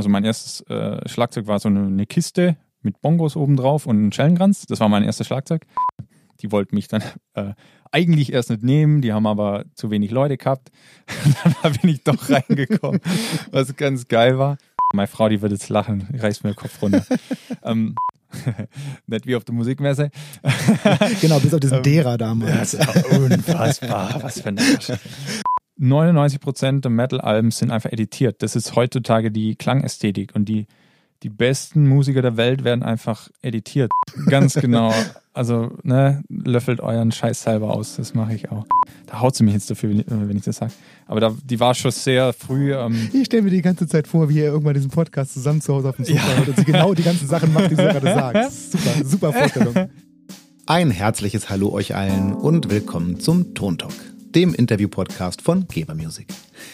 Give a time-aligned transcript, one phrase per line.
[0.00, 3.98] Also mein erstes äh, Schlagzeug war so eine, eine Kiste mit Bongos oben drauf und
[3.98, 4.64] einem Schellenkranz.
[4.64, 5.66] Das war mein erstes Schlagzeug.
[6.40, 7.02] Die wollten mich dann
[7.34, 7.52] äh,
[7.92, 10.70] eigentlich erst nicht nehmen, die haben aber zu wenig Leute gehabt.
[11.62, 13.02] dann bin ich doch reingekommen,
[13.50, 14.56] was ganz geil war.
[14.94, 17.04] Meine Frau, die wird jetzt lachen, reißt mir den Kopf runter.
[17.62, 17.94] ähm,
[19.06, 20.10] nicht wie auf der Musikmesse.
[21.20, 22.70] genau, bis auf diesen Dera damals.
[22.70, 24.92] Das ist unfassbar, was für ein Arsch.
[25.80, 28.42] 99% der Metal-Alben sind einfach editiert.
[28.42, 30.66] Das ist heutzutage die Klangästhetik und die,
[31.22, 33.90] die besten Musiker der Welt werden einfach editiert.
[34.26, 34.92] Ganz genau.
[35.32, 37.96] Also, ne, löffelt euren Scheiß selber aus.
[37.96, 38.66] Das mache ich auch.
[39.06, 40.72] Da haut sie mich jetzt dafür, wenn ich das sage.
[41.06, 42.74] Aber da, die war schon sehr früh.
[42.74, 45.72] Ähm ich stelle mir die ganze Zeit vor, wie ihr irgendwann diesen Podcast zusammen zu
[45.72, 46.36] Hause auf dem Sofa ja.
[46.36, 48.52] hört und sie genau die ganzen Sachen macht, die sie gerade sagt.
[48.70, 49.74] Super, super Vorstellung.
[50.66, 53.94] Ein herzliches Hallo euch allen und willkommen zum Tontalk
[54.34, 56.28] dem Interview-Podcast von Geber Music.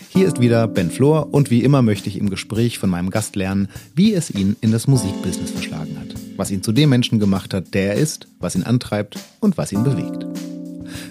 [0.08, 3.36] Hier ist wieder Ben Flor und wie immer möchte ich im Gespräch von meinem Gast
[3.36, 7.54] lernen, wie es ihn in das Musikbusiness verschlagen hat, was ihn zu dem Menschen gemacht
[7.54, 10.26] hat, der er ist, was ihn antreibt und was ihn bewegt.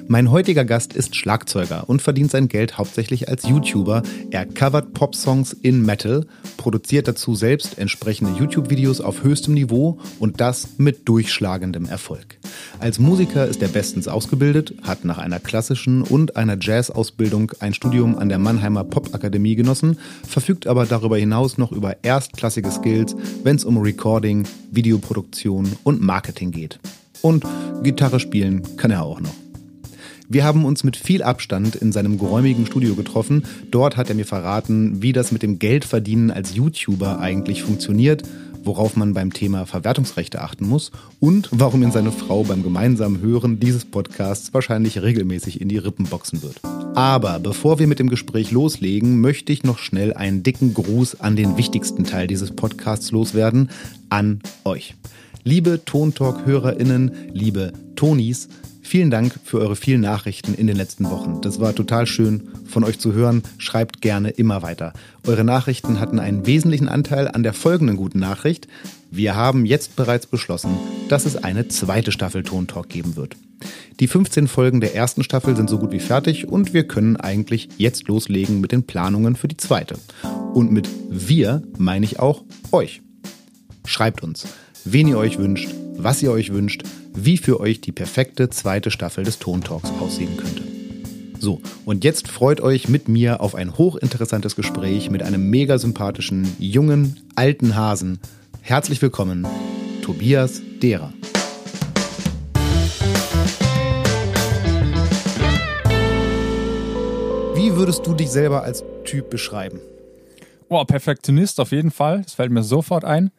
[0.08, 4.04] Mein heutiger Gast ist Schlagzeuger und verdient sein Geld hauptsächlich als YouTuber.
[4.30, 10.68] Er covert Pop-Songs in Metal, produziert dazu selbst entsprechende YouTube-Videos auf höchstem Niveau und das
[10.78, 12.38] mit durchschlagendem Erfolg.
[12.80, 18.16] Als Musiker ist er bestens ausgebildet, hat nach einer klassischen und einer Jazz-Ausbildung ein Studium
[18.16, 19.98] an der Mannheimer Popakademie genossen,
[20.28, 26.52] verfügt aber darüber hinaus noch über erstklassige Skills, wenn es um Recording, Videoproduktion und Marketing
[26.52, 26.80] geht.
[27.24, 27.44] Und
[27.82, 29.45] Gitarre spielen kann er auch noch.
[30.28, 33.44] Wir haben uns mit viel Abstand in seinem geräumigen Studio getroffen.
[33.70, 38.24] Dort hat er mir verraten, wie das mit dem Geldverdienen als YouTuber eigentlich funktioniert,
[38.64, 43.60] worauf man beim Thema Verwertungsrechte achten muss und warum ihn seine Frau beim gemeinsamen Hören
[43.60, 46.60] dieses Podcasts wahrscheinlich regelmäßig in die Rippen boxen wird.
[46.96, 51.36] Aber bevor wir mit dem Gespräch loslegen, möchte ich noch schnell einen dicken Gruß an
[51.36, 53.70] den wichtigsten Teil dieses Podcasts loswerden,
[54.10, 54.96] an euch.
[55.44, 58.50] Liebe Tontalk-HörerInnen, liebe Tonis,
[58.88, 61.42] Vielen Dank für eure vielen Nachrichten in den letzten Wochen.
[61.42, 63.42] Das war total schön von euch zu hören.
[63.58, 64.94] Schreibt gerne immer weiter.
[65.26, 68.68] Eure Nachrichten hatten einen wesentlichen Anteil an der folgenden guten Nachricht.
[69.10, 70.78] Wir haben jetzt bereits beschlossen,
[71.10, 73.36] dass es eine zweite Staffel Tontalk geben wird.
[74.00, 77.70] Die 15 Folgen der ersten Staffel sind so gut wie fertig und wir können eigentlich
[77.78, 79.96] jetzt loslegen mit den Planungen für die zweite.
[80.54, 83.02] Und mit wir meine ich auch euch.
[83.84, 84.46] Schreibt uns,
[84.84, 86.84] wen ihr euch wünscht, was ihr euch wünscht,
[87.16, 90.64] wie für euch die perfekte zweite Staffel des Tontalks aussehen könnte.
[91.40, 96.56] So, und jetzt freut euch mit mir auf ein hochinteressantes Gespräch mit einem mega sympathischen,
[96.60, 98.20] jungen, alten Hasen.
[98.62, 99.46] Herzlich willkommen,
[100.02, 101.14] Tobias Derer.
[107.54, 109.80] Wie würdest du dich selber als Typ beschreiben?
[110.68, 112.24] Oh, Perfektionist auf jeden Fall.
[112.24, 113.32] Das fällt mir sofort ein.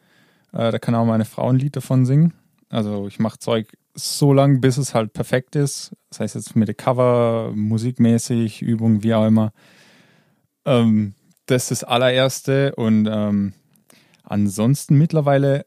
[0.53, 2.33] Äh, da kann auch meine Frau ein Lied davon singen.
[2.69, 5.91] Also ich mache Zeug so lange, bis es halt perfekt ist.
[6.09, 9.51] Das heißt jetzt mit der Cover, musikmäßig, Übung, wie auch immer.
[10.65, 11.13] Ähm,
[11.45, 12.75] das ist das allererste.
[12.75, 13.53] Und ähm,
[14.23, 15.65] ansonsten mittlerweile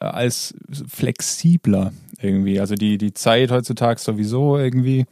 [0.00, 0.54] äh, als
[0.88, 2.60] flexibler irgendwie.
[2.60, 5.06] Also die, die Zeit heutzutage sowieso irgendwie.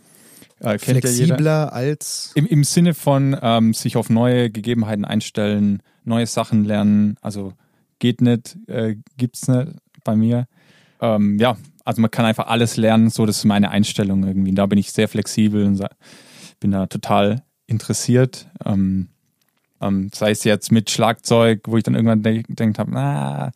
[0.60, 2.32] Äh, flexibler ja als?
[2.34, 7.16] Im, Im Sinne von ähm, sich auf neue Gegebenheiten einstellen, neue Sachen lernen.
[7.20, 7.52] Also
[7.98, 9.72] geht nicht, äh, gibt's nicht
[10.04, 10.46] bei mir
[11.14, 14.52] ähm, ja, also man kann einfach alles lernen, so das ist meine Einstellung irgendwie.
[14.52, 15.82] Da bin ich sehr flexibel und
[16.58, 18.48] bin da total interessiert.
[18.64, 19.08] Ähm,
[19.80, 23.52] ähm, sei es jetzt mit Schlagzeug, wo ich dann irgendwann gedacht habe, na,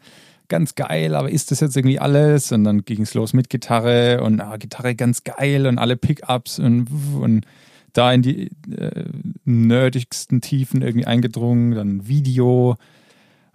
[0.48, 2.52] ganz geil, aber ist das jetzt irgendwie alles?
[2.52, 6.58] Und dann ging es los mit Gitarre und ah, Gitarre ganz geil und alle Pickups
[6.58, 7.46] und, und
[7.92, 9.04] da in die äh,
[9.44, 12.76] nerdigsten Tiefen irgendwie eingedrungen, dann Video.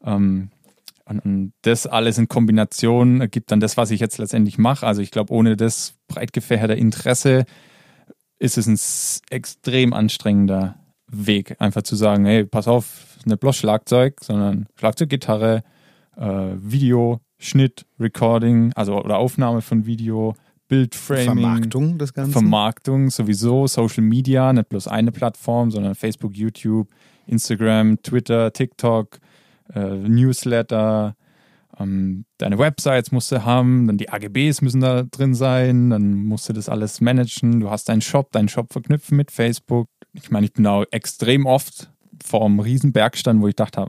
[0.03, 0.49] Ähm,
[1.07, 4.85] und, das alles in Kombination ergibt dann das, was ich jetzt letztendlich mache.
[4.85, 7.45] Also ich glaube, ohne das breit gefächerte Interesse
[8.39, 8.79] ist es ein
[9.29, 10.75] extrem anstrengender
[11.07, 15.63] Weg, einfach zu sagen, hey, pass auf, nicht bloß Schlagzeug, sondern Schlagzeug, Gitarre,
[16.17, 20.35] äh, Video, Schnitt, Recording, also oder Aufnahme von Video,
[20.67, 21.25] Bildframing.
[21.25, 22.31] Vermarktung das Ganze.
[22.31, 26.89] Vermarktung sowieso, Social Media, nicht bloß eine Plattform, sondern Facebook, YouTube,
[27.27, 29.19] Instagram, Twitter, TikTok,
[29.73, 31.15] äh, Newsletter,
[31.79, 36.47] ähm, deine Websites musst du haben, dann die AGBs müssen da drin sein, dann musst
[36.49, 39.87] du das alles managen, du hast deinen Shop, deinen Shop verknüpfen mit Facebook.
[40.13, 41.91] Ich meine, ich bin auch extrem oft
[42.23, 43.87] vor einem riesen Bergstand, wo ich dachte,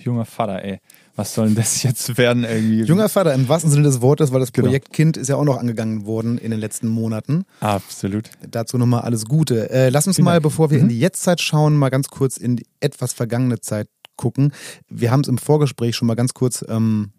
[0.00, 0.80] junger Vater, ey,
[1.16, 2.82] was soll denn das jetzt werden irgendwie?
[2.82, 4.66] Junger Vater, im wahrsten Sinne des Wortes, weil das genau.
[4.66, 4.96] Projekt genau.
[4.96, 7.44] Kind ist ja auch noch angegangen worden in den letzten Monaten.
[7.60, 8.30] Absolut.
[8.48, 9.70] Dazu nochmal alles Gute.
[9.70, 10.44] Äh, lass uns Vielen mal, Dank.
[10.44, 10.84] bevor wir mhm.
[10.84, 14.52] in die Jetztzeit schauen, mal ganz kurz in die etwas vergangene Zeit gucken.
[14.88, 17.10] Wir haben es im Vorgespräch schon mal ganz kurz ähm,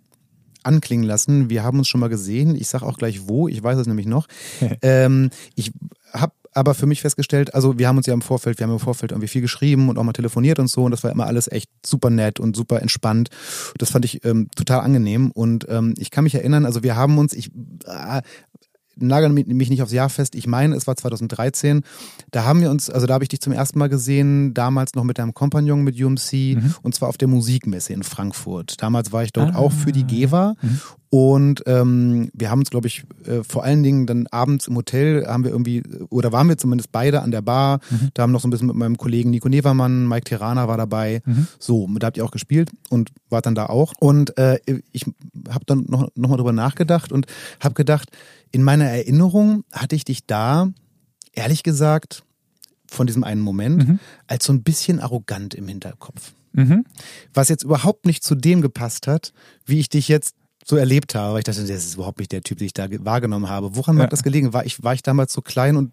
[0.64, 1.50] anklingen lassen.
[1.50, 2.56] Wir haben uns schon mal gesehen.
[2.56, 3.48] Ich sage auch gleich wo.
[3.48, 4.28] Ich weiß es nämlich noch.
[4.82, 5.72] ähm, ich
[6.14, 8.80] habe aber für mich festgestellt, also wir haben uns ja im Vorfeld, wir haben im
[8.80, 11.52] Vorfeld irgendwie viel geschrieben und auch mal telefoniert und so und das war immer alles
[11.52, 13.30] echt super nett und super entspannt.
[13.78, 17.18] Das fand ich ähm, total angenehm und ähm, ich kann mich erinnern, also wir haben
[17.18, 17.52] uns, ich
[17.86, 18.22] äh,
[18.98, 21.84] nagel mich nicht aufs Jahr fest, ich meine, es war 2013.
[22.32, 25.04] Da haben wir uns, also da habe ich dich zum ersten Mal gesehen, damals noch
[25.04, 26.76] mit deinem Kompagnon mit UMC mhm.
[26.82, 28.82] und zwar auf der Musikmesse in Frankfurt.
[28.82, 29.58] Damals war ich dort ah.
[29.58, 30.82] auch für die GEWA mhm.
[31.16, 35.26] Und ähm, wir haben uns, glaube ich, äh, vor allen Dingen dann abends im Hotel
[35.26, 37.80] haben wir irgendwie, oder waren wir zumindest beide an der Bar.
[37.90, 38.10] Mhm.
[38.14, 41.22] Da haben noch so ein bisschen mit meinem Kollegen Nico Nevermann, Mike Terana war dabei.
[41.24, 41.48] Mhm.
[41.58, 43.94] So, da habt ihr auch gespielt und wart dann da auch.
[43.98, 44.60] Und äh,
[44.92, 45.06] ich
[45.48, 47.28] habe dann noch, noch mal drüber nachgedacht und
[47.62, 48.10] habe gedacht,
[48.52, 50.68] in meiner Erinnerung hatte ich dich da,
[51.32, 52.26] ehrlich gesagt,
[52.88, 54.00] von diesem einen Moment, mhm.
[54.28, 56.34] als so ein bisschen arrogant im Hinterkopf.
[56.52, 56.84] Mhm.
[57.34, 59.32] Was jetzt überhaupt nicht zu dem gepasst hat,
[59.66, 60.36] wie ich dich jetzt
[60.66, 61.38] so erlebt habe.
[61.38, 63.76] Ich dachte, das ist überhaupt nicht der Typ, den ich da wahrgenommen habe.
[63.76, 64.04] Woran ja.
[64.04, 64.52] hat das gelegen?
[64.52, 65.92] War ich, war ich damals so klein und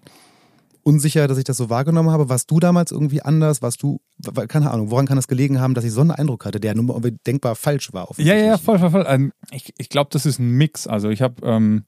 [0.83, 2.31] unsicher, dass ich das so wahrgenommen habe?
[2.31, 3.61] Warst du damals irgendwie anders?
[3.61, 4.01] Warst du,
[4.49, 6.99] keine Ahnung, woran kann das gelegen haben, dass ich so einen Eindruck hatte, der nur
[7.27, 8.09] denkbar falsch war?
[8.17, 9.05] Ja, ja, voll, voll, voll.
[9.07, 10.87] Ähm, ich, ich glaube, das ist ein Mix.
[10.87, 11.85] Also ich habe ähm,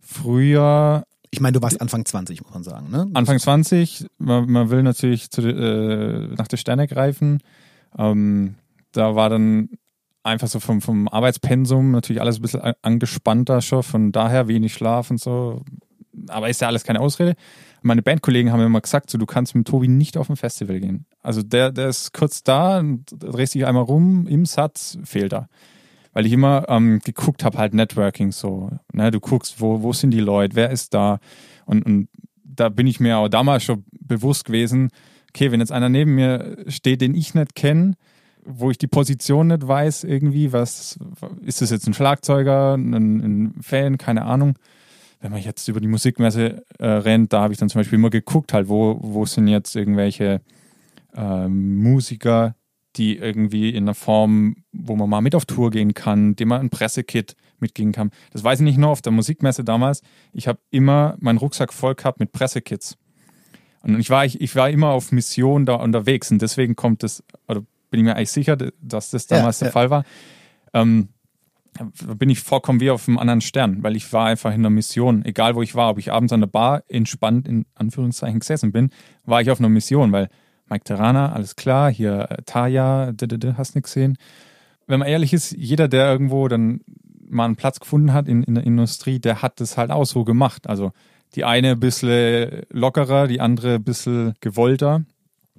[0.00, 3.06] früher ich meine, du warst Anfang 20, muss man sagen, ne?
[3.12, 7.42] Anfang 20, man, man will natürlich zu, äh, nach der Sterne greifen.
[7.98, 8.54] Ähm,
[8.92, 9.68] da war dann
[10.28, 15.10] einfach so vom, vom Arbeitspensum natürlich alles ein bisschen angespannter schon, von daher wenig Schlaf
[15.10, 15.62] und so.
[16.28, 17.34] Aber ist ja alles keine Ausrede.
[17.82, 21.06] Meine Bandkollegen haben immer gesagt, so, du kannst mit Tobi nicht auf ein Festival gehen.
[21.22, 25.48] Also der, der ist kurz da, drehst dich einmal rum, im Satz fehlt er.
[26.12, 28.70] Weil ich immer ähm, geguckt habe, halt Networking so.
[28.92, 29.10] Ne?
[29.10, 31.20] Du guckst, wo, wo sind die Leute, wer ist da?
[31.66, 32.08] Und, und
[32.42, 34.90] da bin ich mir auch damals schon bewusst gewesen,
[35.28, 37.94] okay, wenn jetzt einer neben mir steht, den ich nicht kenne,
[38.48, 40.98] wo ich die Position nicht weiß, irgendwie, was
[41.42, 44.58] ist das jetzt ein Schlagzeuger, ein, ein Fan, keine Ahnung.
[45.20, 48.10] Wenn man jetzt über die Musikmesse äh, rennt, da habe ich dann zum Beispiel immer
[48.10, 50.40] geguckt, halt, wo, wo sind jetzt irgendwelche
[51.14, 52.54] äh, Musiker,
[52.96, 56.60] die irgendwie in einer Form, wo man mal mit auf Tour gehen kann, dem man
[56.60, 58.10] ein Pressekit mitgehen kann.
[58.32, 60.02] Das weiß ich nicht nur auf der Musikmesse damals.
[60.32, 62.96] Ich habe immer meinen Rucksack voll gehabt mit Pressekits.
[63.82, 67.22] Und ich war, ich, ich war immer auf Mission da unterwegs und deswegen kommt das,
[67.46, 69.72] oder bin ich mir eigentlich sicher, dass das damals ja, der ja.
[69.72, 70.04] Fall war.
[70.74, 71.08] Ähm,
[72.16, 75.24] bin ich vollkommen wie auf einem anderen Stern, weil ich war einfach in einer Mission,
[75.24, 78.90] egal wo ich war, ob ich abends an der Bar entspannt in Anführungszeichen gesessen bin,
[79.24, 80.28] war ich auf einer Mission, weil
[80.68, 83.12] Mike Terrana, alles klar, hier äh, Taya,
[83.56, 84.18] hast nichts gesehen.
[84.86, 86.80] Wenn man ehrlich ist, jeder, der irgendwo dann
[87.28, 90.24] mal einen Platz gefunden hat in, in der Industrie, der hat das halt auch so
[90.24, 90.68] gemacht.
[90.68, 90.92] Also
[91.34, 95.04] die eine ein bisschen lockerer, die andere ein bisschen gewollter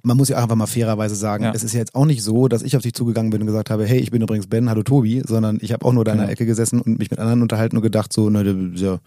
[0.02, 1.52] man muss ja einfach mal fairerweise sagen, ja.
[1.54, 3.70] es ist ja jetzt auch nicht so, dass ich auf dich zugegangen bin und gesagt
[3.70, 6.18] habe, hey, ich bin übrigens Ben, hallo Tobi, sondern ich habe auch nur da in
[6.18, 9.00] der Ecke gesessen und mich mit anderen unterhalten und gedacht, so, ne, der,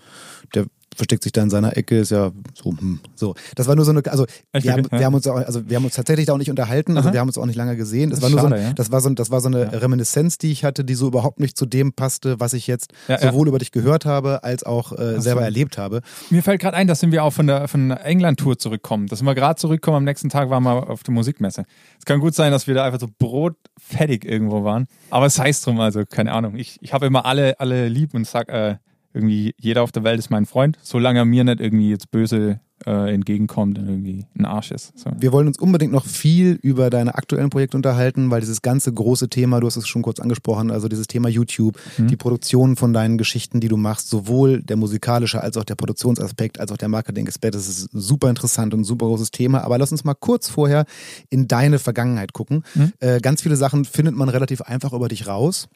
[0.54, 3.36] der versteckt sich da in seiner Ecke, ist ja so, hm, so.
[3.56, 5.86] Das war nur so eine, also wir haben, wir haben, uns auch, also wir haben
[5.86, 7.14] uns tatsächlich da auch nicht unterhalten, also Aha.
[7.14, 8.10] wir haben uns auch nicht lange gesehen.
[8.10, 8.74] Das, das war nur schade, so, ja.
[8.74, 9.70] das war so, das war so eine ja.
[9.70, 13.20] Reminiszenz, die ich hatte, die so überhaupt nicht zu dem passte, was ich jetzt ja,
[13.20, 15.46] sowohl über dich gehört habe, als auch äh, selber so.
[15.46, 16.02] erlebt habe.
[16.30, 19.08] Mir fällt gerade ein, dass wir auch von der, von der England-Tour zurückkommen.
[19.08, 21.66] Dass wir gerade zurückkommen, am nächsten Tag waren wir auf der Musikmesse.
[22.00, 24.88] Es kann gut sein, dass wir da einfach so brotfertig irgendwo waren.
[25.10, 26.56] Aber es heißt drum, also keine Ahnung.
[26.56, 28.76] Ich, ich habe immer alle, alle lieb und sag, äh,
[29.14, 32.60] irgendwie jeder auf der Welt ist mein Freund, solange er mir nicht irgendwie jetzt böse
[32.86, 34.98] äh, entgegenkommt und irgendwie ein Arsch ist.
[34.98, 35.12] So.
[35.18, 39.30] Wir wollen uns unbedingt noch viel über deine aktuellen Projekte unterhalten, weil dieses ganze große
[39.30, 42.08] Thema, du hast es schon kurz angesprochen, also dieses Thema YouTube, mhm.
[42.08, 46.60] die Produktion von deinen Geschichten, die du machst, sowohl der musikalische als auch der Produktionsaspekt,
[46.60, 49.64] als auch der Marketing-Aspekt, das ist super interessant und ein super großes Thema.
[49.64, 50.86] Aber lass uns mal kurz vorher
[51.30, 52.64] in deine Vergangenheit gucken.
[52.76, 52.94] Mhm.
[53.00, 55.70] Äh, ganz viele Sachen findet man relativ einfach über dich raus.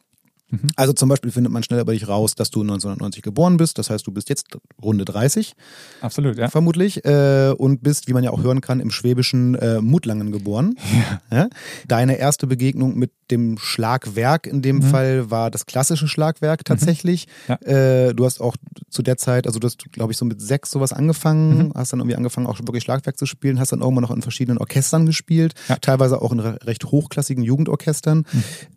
[0.50, 0.70] Mhm.
[0.76, 3.78] Also zum Beispiel findet man schnell über dich raus, dass du 1990 geboren bist.
[3.78, 4.46] Das heißt, du bist jetzt
[4.82, 5.54] Runde 30.
[6.02, 6.50] Absolut, ja.
[6.50, 7.04] Vermutlich.
[7.06, 10.76] Äh, und bist, wie man ja auch hören kann, im schwäbischen äh, Mutlangen geboren.
[10.98, 11.38] Ja.
[11.38, 11.50] ja.
[11.88, 14.82] Deine erste Begegnung mit dem Schlagwerk in dem mhm.
[14.84, 16.64] Fall war das klassische Schlagwerk mhm.
[16.64, 17.28] tatsächlich.
[17.48, 17.56] Mhm.
[17.66, 18.08] Ja.
[18.08, 18.56] Äh, du hast auch
[18.90, 21.72] zu der Zeit, also du hast, glaube ich, so mit sechs sowas angefangen, mhm.
[21.76, 24.58] hast dann irgendwie angefangen, auch wirklich Schlagwerk zu spielen, hast dann irgendwann noch in verschiedenen
[24.58, 25.76] Orchestern gespielt, ja.
[25.76, 28.26] teilweise auch in recht hochklassigen Jugendorchestern.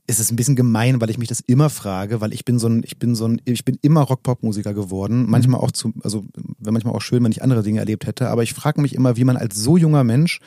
[0.06, 2.68] Es ist ein bisschen gemein, weil ich mich das immer frage, weil ich bin so
[2.68, 5.24] ein, ich bin so ein, ich bin immer Rock-Pop-Musiker geworden.
[5.24, 5.30] Mhm.
[5.30, 6.24] Manchmal auch zu, also
[6.58, 9.16] wäre manchmal auch schön, wenn ich andere Dinge erlebt hätte, aber ich frage mich immer,
[9.16, 10.40] wie man als so junger Mensch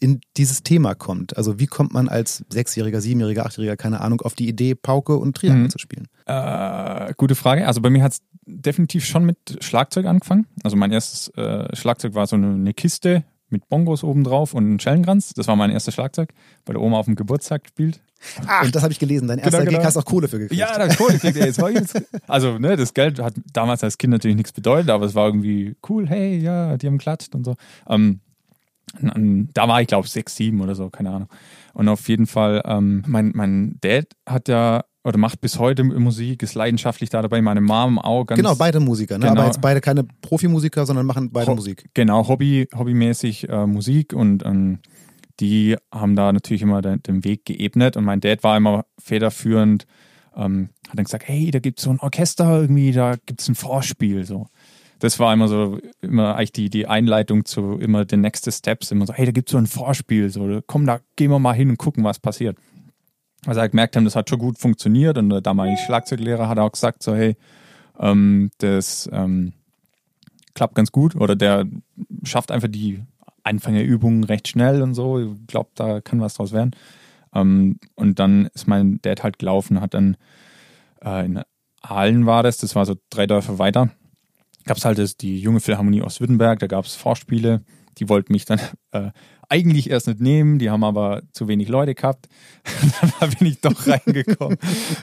[0.00, 1.36] in dieses Thema kommt.
[1.36, 5.36] Also wie kommt man als Sechsjähriger, Siebenjähriger, Achtjähriger, keine Ahnung, auf die Idee, Pauke und
[5.36, 5.70] Triangel mhm.
[5.70, 6.08] zu spielen?
[6.26, 7.66] Äh, gute Frage.
[7.66, 10.46] Also bei mir hat es definitiv schon mit Schlagzeug angefangen.
[10.62, 14.64] Also mein erstes äh, Schlagzeug war so eine, eine Kiste mit Bongos oben drauf und
[14.64, 15.32] einem Schellenkranz.
[15.34, 16.34] Das war mein erstes Schlagzeug,
[16.64, 18.00] bei der Oma auf dem Geburtstag gespielt.
[18.46, 19.28] Ach, das habe ich gelesen.
[19.28, 19.78] Dein erster Genau, genau.
[19.80, 20.58] Gig hast auch Kohle für gekriegt.
[20.60, 21.36] Ja, da Kohle gekriegt.
[21.36, 24.90] ey, jetzt war jetzt, also, ne, das Geld hat damals als Kind natürlich nichts bedeutet,
[24.90, 26.08] aber es war irgendwie cool.
[26.08, 27.54] Hey, ja, die haben geklatscht und so.
[27.88, 28.20] Ähm,
[29.00, 31.28] und- und da war ich, glaube ich, sechs, sieben oder so, keine Ahnung.
[31.72, 36.42] Und auf jeden Fall, ähm, mein, mein Dad hat ja, oder macht bis heute Musik,
[36.42, 38.38] ist leidenschaftlich da dabei, meine Mom auch ganz.
[38.38, 39.26] Genau, beide Musiker, ne?
[39.26, 39.40] Genau.
[39.40, 41.90] aber jetzt beide keine Profimusiker, sondern machen beide Ho- Musik.
[41.94, 44.78] Genau, Hobby, hobbymäßig äh, Musik und ähm,
[45.40, 49.86] die haben da natürlich immer den, den Weg geebnet und mein Dad war immer federführend,
[50.36, 53.48] ähm, hat dann gesagt, hey, da gibt es so ein Orchester irgendwie, da gibt es
[53.48, 54.46] ein Vorspiel, so.
[55.00, 59.06] Das war immer so, immer eigentlich die, die Einleitung zu immer den Next Steps, immer
[59.06, 61.70] so, hey, da gibt es so ein Vorspiel, so, komm, da gehen wir mal hin
[61.70, 62.56] und gucken, was passiert.
[63.46, 66.72] Also er gemerkt haben, das hat schon gut funktioniert und der damalige Schlagzeuglehrer hat auch
[66.72, 67.36] gesagt, so, hey,
[67.98, 69.52] ähm, das ähm,
[70.54, 71.66] klappt ganz gut oder der
[72.22, 73.02] schafft einfach die
[73.44, 75.20] Anfängerübungen recht schnell und so.
[75.20, 76.72] Ich glaube, da kann was draus werden.
[77.34, 80.16] Ähm, und dann ist mein Dad halt gelaufen, hat dann
[81.04, 81.42] äh, in
[81.82, 83.90] Aalen war das, das war so drei Dörfer weiter,
[84.64, 87.62] gab es halt das, die junge Philharmonie Ostwürttemberg, da gab es Vorspiele,
[87.98, 88.60] die wollten mich dann
[88.92, 89.10] äh,
[89.48, 92.28] eigentlich erst nicht nehmen, die haben aber zu wenig Leute gehabt.
[93.20, 94.58] da bin ich doch reingekommen,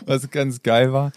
[0.05, 1.11] was ganz geil war.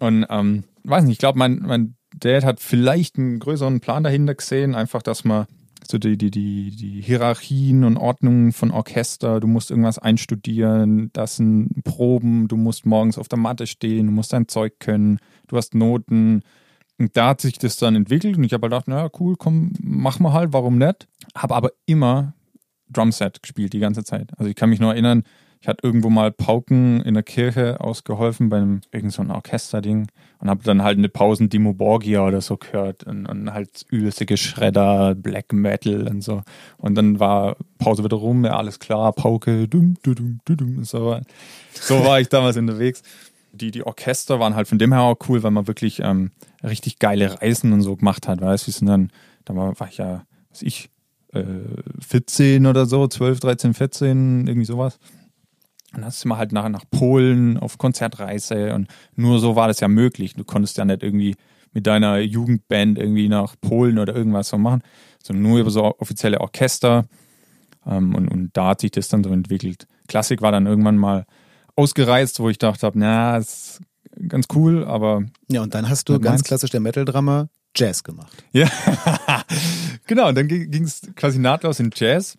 [0.00, 4.34] Und ähm, weiß nicht, ich glaube, mein, mein Dad hat vielleicht einen größeren Plan dahinter
[4.34, 5.46] gesehen, einfach, dass man
[5.90, 11.36] so die, die, die, die Hierarchien und Ordnungen von Orchester, du musst irgendwas einstudieren, das
[11.36, 15.56] sind Proben, du musst morgens auf der Matte stehen, du musst dein Zeug können, du
[15.56, 16.42] hast Noten.
[16.98, 19.72] Und da hat sich das dann entwickelt und ich habe halt gedacht, naja, cool, komm,
[19.80, 21.08] mach mal halt, warum nicht?
[21.34, 22.34] Habe aber immer
[22.88, 24.30] Drumset gespielt die ganze Zeit.
[24.38, 25.24] Also ich kann mich nur erinnern,
[25.64, 30.50] ich hatte irgendwo mal Pauken in der Kirche ausgeholfen bei einem irgend so Orchesterding und
[30.50, 35.14] habe dann halt eine Pausen Dimo Borgia oder so gehört und, und halt übelste Geschredder,
[35.14, 36.42] Black Metal und so.
[36.76, 41.18] Und dann war Pause wieder rum, ja alles klar, Pauke, dum, dum, dum, dum, so.
[41.72, 43.02] So war ich damals unterwegs.
[43.52, 46.30] Die, die Orchester waren halt von dem her auch cool, weil man wirklich ähm,
[46.62, 49.10] richtig geile Reisen und so gemacht hat, weißt du, sind dann,
[49.46, 50.90] da war, war ich ja, was ich,
[51.32, 51.42] äh,
[52.06, 54.98] 14 oder so, 12, 13, 14, irgendwie sowas.
[55.94, 59.80] Und dann sind wir halt nach, nach Polen auf Konzertreise und nur so war das
[59.80, 60.34] ja möglich.
[60.34, 61.36] Du konntest ja nicht irgendwie
[61.72, 64.82] mit deiner Jugendband irgendwie nach Polen oder irgendwas so machen,
[65.22, 67.04] sondern nur über so offizielle Orchester.
[67.86, 69.86] Ähm, und, und da hat sich das dann so entwickelt.
[70.08, 71.26] Klassik war dann irgendwann mal
[71.76, 73.80] ausgereist, wo ich dachte, na, ist
[74.28, 76.44] ganz cool, aber Ja, und dann hast du ganz meinst?
[76.46, 78.32] klassisch der Metal-Drummer Jazz gemacht.
[78.52, 78.68] Ja,
[80.06, 80.28] genau.
[80.28, 82.38] Und dann ging es quasi nahtlos in Jazz.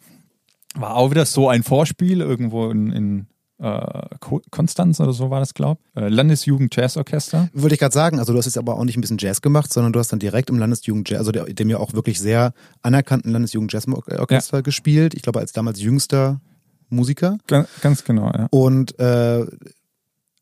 [0.76, 5.40] War auch wieder so ein Vorspiel irgendwo in, in äh, Ko- Konstanz oder so war
[5.40, 5.80] das, glaub.
[5.96, 7.50] Äh, Landesjugend Jazzorchester.
[7.54, 9.72] Wollte ich gerade sagen, also du hast jetzt aber auch nicht ein bisschen Jazz gemacht,
[9.72, 12.54] sondern du hast dann direkt im Landesjugend Jazz, also der, dem ja auch wirklich sehr
[12.82, 15.14] anerkannten Landesjugend Jazzorchester gespielt.
[15.14, 16.42] Ich glaube, als damals jüngster
[16.90, 17.38] Musiker.
[17.48, 18.48] Ganz, ganz genau, ja.
[18.52, 19.46] Und äh,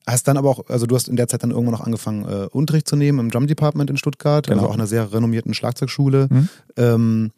[0.05, 2.47] hast dann aber auch, also du hast in der Zeit dann irgendwann noch angefangen, äh,
[2.51, 4.57] Unterricht zu nehmen im Drum Department in Stuttgart, Genau.
[4.59, 6.27] also auch einer sehr renommierten Schlagzeugschule.
[6.29, 6.49] Mhm.
[6.77, 7.31] Ähm,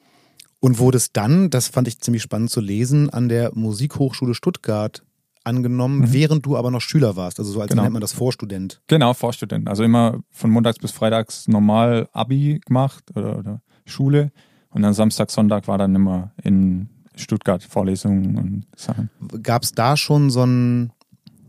[0.62, 5.04] und wurdest dann, das fand ich ziemlich spannend zu lesen, an der Musikhochschule Stuttgart
[5.46, 6.14] angenommen, Mhm.
[6.14, 7.40] während du aber noch Schüler warst.
[7.40, 7.84] Also so als Genau.
[7.84, 8.82] nennt man das Vorstudent.
[8.88, 9.68] Genau, Vorstudent.
[9.70, 14.32] Also immer von montags bis freitags normal Abi gemacht oder, oder Schule.
[14.70, 19.10] Und dann Samstag, Sonntag war dann immer in Stuttgart Vorlesungen und Sachen.
[19.42, 20.92] Gab es da schon so ein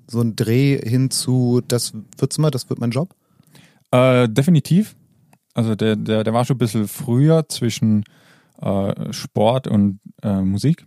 [0.09, 3.17] so ein Dreh hin zu, das wird's mal, das wird mein Job?
[3.91, 4.95] Äh, definitiv.
[5.55, 8.05] Also der, der, der war schon ein bisschen früher zwischen
[8.61, 10.87] äh, Sport und äh, Musik.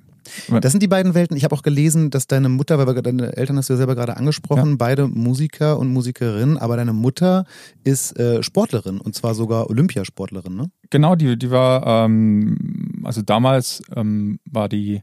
[0.61, 1.35] Das sind die beiden Welten.
[1.37, 4.17] Ich habe auch gelesen, dass deine Mutter, weil deine Eltern hast du ja selber gerade
[4.17, 7.45] angesprochen, beide Musiker und Musikerin, aber deine Mutter
[7.83, 10.71] ist äh, Sportlerin und zwar sogar Olympiasportlerin, ne?
[10.89, 15.01] Genau, die, die war, ähm, also damals ähm, war die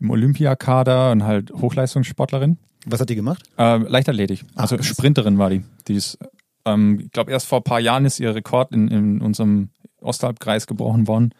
[0.00, 2.58] im Olympiakader und halt Hochleistungssportlerin.
[2.86, 3.42] Was hat die gemacht?
[3.58, 4.86] Äh, Leichtathletik, Ah, also krass.
[4.86, 5.62] Sprinterin war die.
[5.86, 6.18] Die ist,
[6.64, 9.68] ähm, ich glaube, erst vor ein paar Jahren ist ihr Rekord in, in unserem
[10.00, 11.30] Ostalbkreis gebrochen worden.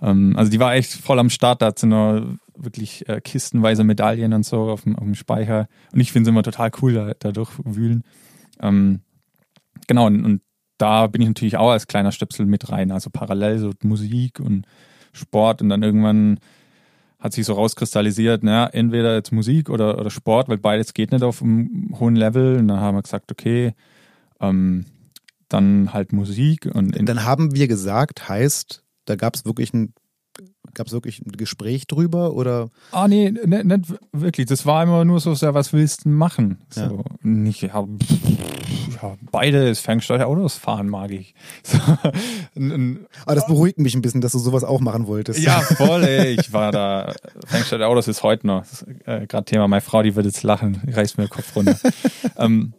[0.00, 2.22] Ähm, also die war echt voll am Start, da hat sie noch
[2.58, 5.68] wirklich äh, kistenweise Medaillen und so auf dem, auf dem Speicher.
[5.92, 8.02] Und ich finde es immer total cool, da, da durchwühlen.
[8.60, 9.00] Ähm,
[9.86, 10.42] genau, und, und
[10.78, 12.92] da bin ich natürlich auch als kleiner Stöpsel mit rein.
[12.92, 14.66] Also parallel so Musik und
[15.12, 16.38] Sport und dann irgendwann
[17.18, 21.24] hat sich so rauskristallisiert, naja, entweder jetzt Musik oder, oder Sport, weil beides geht nicht
[21.24, 22.58] auf einem hohen Level.
[22.58, 23.74] Und dann haben wir gesagt, okay,
[24.40, 24.84] ähm,
[25.48, 29.94] dann halt Musik und Dann haben wir gesagt, heißt, da gab es wirklich einen
[30.78, 32.70] Gab es wirklich ein Gespräch drüber oder?
[32.92, 34.46] Ah, nee, nicht, nicht wirklich.
[34.46, 36.58] Das war immer nur so, ja, was willst du machen?
[36.70, 36.90] So, Ja.
[37.22, 37.84] nicht, ja,
[39.02, 41.34] ja, beides, Ferngesteuerautos fahren mag ich.
[41.68, 41.78] So,
[43.26, 45.40] Aber das beruhigt mich ein bisschen, dass du sowas auch machen wolltest.
[45.40, 46.36] ja, voll, ey.
[46.40, 47.14] Ich war da,
[47.46, 50.80] Ferngesteuerautos ist heute noch, das ist, äh, gerade Thema, meine Frau, die wird jetzt lachen,
[50.90, 51.78] reißt mir den Kopf runter.
[52.36, 52.72] ähm,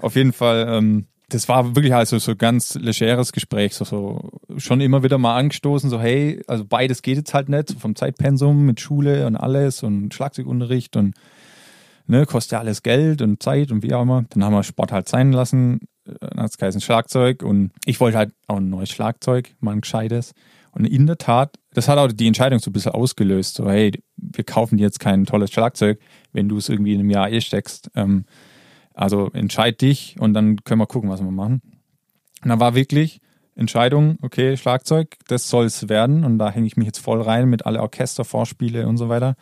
[0.00, 4.80] auf jeden Fall, ähm, das war wirklich also so ganz legeres Gespräch, so, so schon
[4.80, 8.64] immer wieder mal angestoßen, so hey, also beides geht jetzt halt nicht, so vom Zeitpensum
[8.64, 11.14] mit Schule und alles und Schlagzeugunterricht und
[12.06, 14.24] ne, kostet ja alles Geld und Zeit und wie auch immer.
[14.30, 17.98] Dann haben wir Sport halt sein lassen, äh, dann hat es geheißen Schlagzeug und ich
[18.00, 20.32] wollte halt auch ein neues Schlagzeug, mal ein gescheites.
[20.70, 23.92] Und in der Tat, das hat auch die Entscheidung so ein bisschen ausgelöst, so hey,
[24.16, 25.98] wir kaufen dir jetzt kein tolles Schlagzeug,
[26.32, 27.90] wenn du es irgendwie in einem Jahr eh steckst.
[27.96, 28.26] Ähm,
[28.96, 31.60] also entscheid dich und dann können wir gucken, was wir machen.
[32.42, 33.20] Und da war wirklich
[33.54, 36.24] Entscheidung, okay, Schlagzeug, das soll es werden.
[36.24, 39.34] Und da hänge ich mich jetzt voll rein mit alle Orchestervorspiele und so weiter.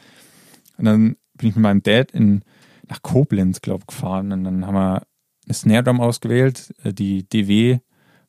[0.76, 2.42] Und dann bin ich mit meinem Dad in,
[2.88, 4.32] nach Koblenz, glaube ich, gefahren.
[4.32, 5.02] Und dann haben wir
[5.46, 7.78] eine Snare Drum ausgewählt, äh, die DW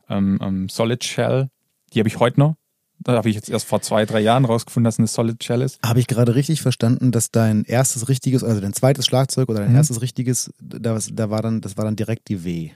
[0.10, 1.50] ähm, ähm, Solid Shell.
[1.94, 2.56] Die habe ich heute noch.
[3.06, 5.62] Da habe ich jetzt erst vor zwei, drei Jahren rausgefunden, dass es eine Solid Shell
[5.62, 5.80] ist.
[5.86, 9.70] Habe ich gerade richtig verstanden, dass dein erstes richtiges, also dein zweites Schlagzeug oder dein
[9.72, 9.76] Mhm.
[9.78, 12.72] erstes richtiges, da, da war dann, das war dann direkt die W.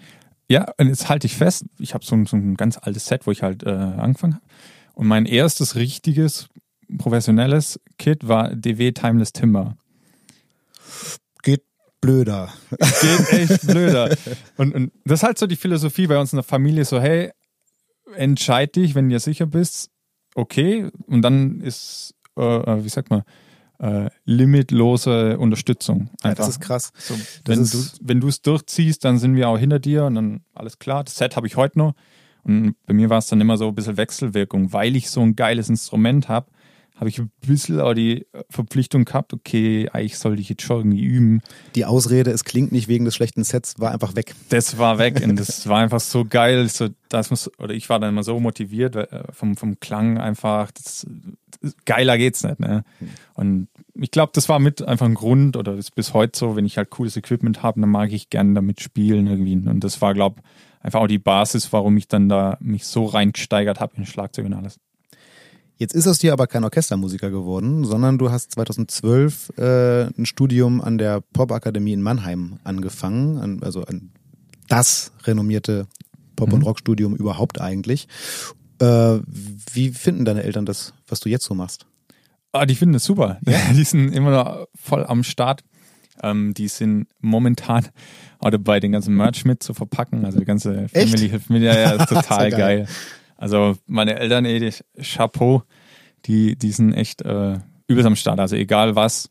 [0.47, 3.25] Ja, und jetzt halte ich fest, ich habe so, ein- so ein ganz altes Set,
[3.27, 4.43] wo ich halt äh, angefangen habe.
[4.93, 6.47] Und mein erstes richtiges
[6.99, 9.77] professionelles Kit war DW Timeless Timber.
[11.43, 11.63] Geht
[12.01, 12.49] blöder.
[12.69, 12.79] Geht
[13.49, 14.15] echt blöder.
[14.57, 17.31] Und, und das ist halt so die Philosophie bei uns in der Familie, so hey,
[18.15, 19.89] entscheid dich, wenn du dir sicher bist,
[20.39, 20.89] okay.
[21.07, 23.23] Und dann ist, äh, äh, wie sagt man,
[23.79, 26.09] äh, limitlose Unterstützung.
[26.23, 26.45] Ja, Einfach.
[26.45, 26.91] das ist krass.
[26.97, 30.05] So, Das wenn ist- du wenn du es durchziehst, dann sind wir auch hinter dir
[30.05, 31.03] und dann alles klar.
[31.03, 31.93] Das Set habe ich heute noch.
[32.43, 35.35] Und bei mir war es dann immer so ein bisschen Wechselwirkung, weil ich so ein
[35.35, 36.47] geiles Instrument habe,
[36.99, 41.01] habe ich ein bisschen auch die Verpflichtung gehabt, okay, eigentlich sollte ich jetzt schon irgendwie
[41.01, 41.41] üben.
[41.75, 44.35] Die Ausrede, es klingt nicht wegen des schlechten Sets, war einfach weg.
[44.49, 46.67] Das war weg und das war einfach so geil.
[46.67, 50.71] So, das muss, oder ich war dann immer so motiviert äh, vom, vom Klang einfach.
[50.71, 51.07] Das,
[51.61, 52.59] das, geiler geht's nicht.
[52.59, 52.83] Ne?
[53.33, 56.65] Und ich glaube, das war mit einfach ein Grund oder ist bis heute so, wenn
[56.65, 59.55] ich halt cooles Equipment habe, dann mag ich gerne damit spielen irgendwie.
[59.55, 60.41] Und das war, glaube
[60.81, 64.53] einfach auch die Basis, warum ich dann da mich so reingesteigert habe in Schlagzeug und
[64.53, 64.79] alles.
[65.79, 70.81] Jetzt ist aus dir aber kein Orchestermusiker geworden, sondern du hast 2012 äh, ein Studium
[70.81, 74.11] an der Popakademie in Mannheim angefangen, an, also an
[74.67, 75.87] das renommierte
[76.35, 76.65] Pop- und Mhm.
[76.65, 78.09] Rockstudium überhaupt eigentlich.
[78.81, 79.19] Äh,
[79.73, 81.85] wie finden deine Eltern das, was du jetzt so machst?
[82.51, 83.39] Ah, die finden das super.
[83.47, 85.63] Ja, die sind immer noch voll am Start.
[86.21, 87.87] Ähm, die sind momentan
[88.39, 90.25] auch dabei, den ganzen Merch mit zu verpacken.
[90.25, 91.09] Also die ganze Echt?
[91.11, 91.59] Family hilft mir.
[91.59, 92.77] Ja, ja, ist total Ist ja geil.
[92.79, 92.87] geil.
[93.39, 94.69] Also meine Eltern, die
[95.01, 95.63] Chapeau,
[96.25, 98.37] die, die sind echt äh, übelst am Start.
[98.37, 99.29] Also egal was,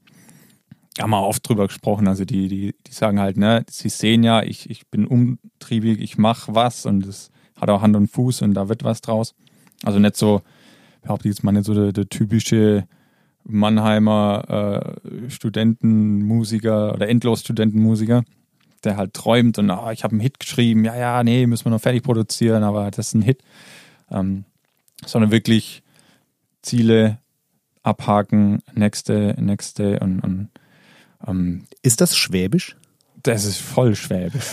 [0.99, 2.09] haben wir oft drüber gesprochen.
[2.09, 6.17] Also die, die, die sagen halt, ne, sie sehen ja, ich, ich bin umtriebig, ich
[6.17, 9.35] mache was und es hat auch Hand und Fuß und da wird was draus.
[9.85, 10.41] Also nicht so,
[11.03, 12.89] behaupte ich jetzt mal nicht so der, der typische
[13.45, 18.25] Mannheimer äh, Studentenmusiker oder Endlos-Studentenmusiker,
[18.85, 21.73] der halt träumt und ah, ich habe einen Hit geschrieben, ja, ja, nee, müssen wir
[21.73, 23.43] noch fertig produzieren, aber das ist ein Hit.
[24.11, 24.45] Ähm,
[25.05, 25.83] sondern wirklich
[26.63, 27.19] Ziele
[27.83, 30.49] abhaken, nächste, nächste und, und
[31.27, 32.77] ähm, Ist das Schwäbisch?
[33.23, 34.45] das ist voll schwäbisch.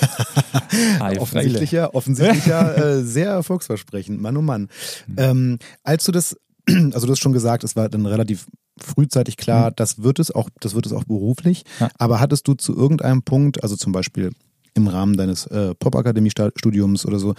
[1.19, 4.69] Offensichtlich ja, offensichtlich ja äh, sehr erfolgsversprechend, Mann oh Mann.
[5.17, 6.35] Ähm, als du das,
[6.67, 10.49] also du hast schon gesagt, es war dann relativ frühzeitig klar, das wird es auch,
[10.59, 11.63] das wird es auch beruflich.
[11.79, 11.89] Ja.
[11.97, 14.31] Aber hattest du zu irgendeinem Punkt, also zum Beispiel
[14.75, 17.33] im Rahmen deines äh, Popakademie-Studiums oder so,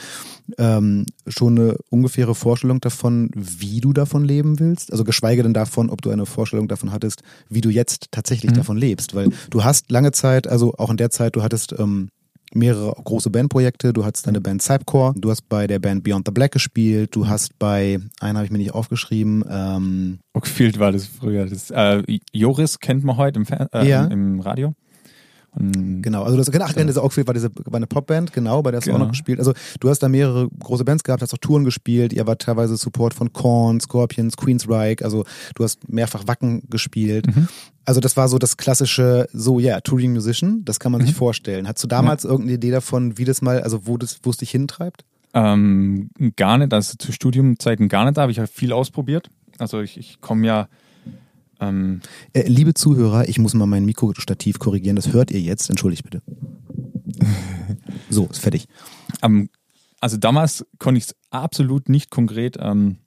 [0.59, 4.91] ähm, schon eine ungefähre Vorstellung davon, wie du davon leben willst?
[4.91, 8.57] Also geschweige denn davon, ob du eine Vorstellung davon hattest, wie du jetzt tatsächlich Mhm.
[8.57, 9.15] davon lebst.
[9.15, 12.09] Weil du hast lange Zeit, also auch in der Zeit, du hattest ähm,
[12.55, 16.33] mehrere große Bandprojekte, du hattest deine Band Cypcore, du hast bei der Band Beyond the
[16.33, 21.07] Black gespielt, du hast bei, einen habe ich mir nicht aufgeschrieben, ähm, Oakfield war das
[21.07, 21.45] früher.
[21.47, 24.05] Das, äh, Joris kennt man heute im, Fer äh, Ja.
[24.07, 24.75] im Radio.
[25.57, 28.79] Und Genau, also das, ach, diese Oakfield war diese war eine Popband, genau, bei der
[28.79, 29.07] hast du auch Genau.
[29.07, 29.39] noch gespielt.
[29.39, 32.77] Also du hast da mehrere große Bands gehabt, hast auch Touren gespielt, ihr wart teilweise
[32.77, 37.27] Support von Korn, Scorpions, Queensryche, also du hast mehrfach Wacken gespielt.
[37.35, 37.49] Mhm.
[37.85, 41.07] Also das war so das klassische, so ja, Touring Musician, das kann man Mhm.
[41.07, 41.67] sich vorstellen.
[41.69, 44.51] Hast du damals irgendeine Idee davon, wie das mal, also wo das, wo es dich
[44.51, 45.05] hintreibt?
[45.35, 49.29] Ähm, gar nicht, also zu Studiumzeiten gar nicht, da habe ich halt viel ausprobiert.
[49.59, 50.69] Also ich, ich komme ja,
[51.61, 52.01] ähm,
[52.33, 56.23] Äh, liebe Zuhörer, ich muss mal mein Mikrostativ korrigieren, das hört ihr jetzt, entschuldigt bitte.
[58.09, 58.69] So, ist fertig.
[59.23, 59.49] ähm,
[60.01, 62.99] also damals konnte ich es absolut nicht konkret ähm,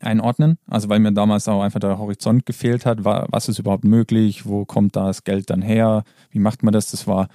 [0.00, 0.58] einordnen.
[0.66, 4.64] Also weil mir damals auch einfach der Horizont gefehlt hat, was ist überhaupt möglich, wo
[4.64, 6.90] kommt das Geld dann her, wie macht man das?
[6.90, 7.28] Das war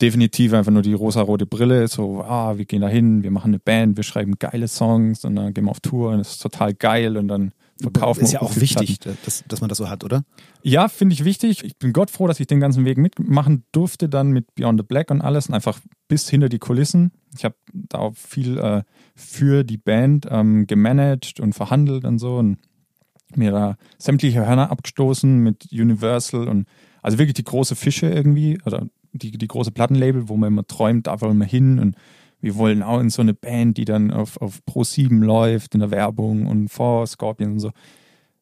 [0.00, 3.60] definitiv einfach nur die rosa-rote Brille, so, ah, wir gehen da hin, wir machen eine
[3.60, 6.74] Band, wir schreiben geile Songs und dann gehen wir auf Tour und das ist total
[6.74, 8.22] geil und dann verkaufen.
[8.22, 10.24] Ist ja auch wichtig, dass, dass man das so hat, oder?
[10.62, 11.64] Ja, finde ich wichtig.
[11.64, 14.86] Ich bin Gott froh, dass ich den ganzen Weg mitmachen durfte, dann mit Beyond the
[14.86, 17.12] Black und alles und einfach bis hinter die Kulissen.
[17.36, 18.82] Ich habe da auch viel äh,
[19.14, 22.58] für die Band ähm, gemanagt und verhandelt und so und
[23.36, 26.66] mir da sämtliche Hörner abgestoßen mit Universal und
[27.02, 31.06] also wirklich die große Fische irgendwie oder die, die große Plattenlabel, wo man immer träumt,
[31.06, 31.96] da wollen wir hin und
[32.42, 35.80] wir wollen auch in so eine Band, die dann auf, auf Pro 7 läuft, in
[35.80, 37.70] der Werbung und vor Scorpion und so.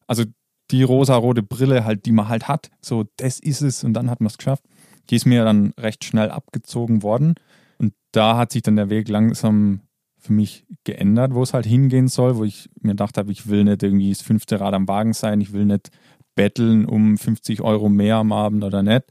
[0.07, 0.25] Also
[0.71, 4.19] die rosa-rote Brille halt, die man halt hat, so das ist es und dann hat
[4.19, 4.65] man es geschafft.
[5.09, 7.35] Die ist mir dann recht schnell abgezogen worden
[7.77, 9.81] und da hat sich dann der Weg langsam
[10.17, 13.63] für mich geändert, wo es halt hingehen soll, wo ich mir gedacht habe, ich will
[13.63, 15.89] nicht irgendwie das fünfte Rad am Wagen sein, ich will nicht
[16.35, 19.03] betteln um 50 Euro mehr am Abend oder nicht,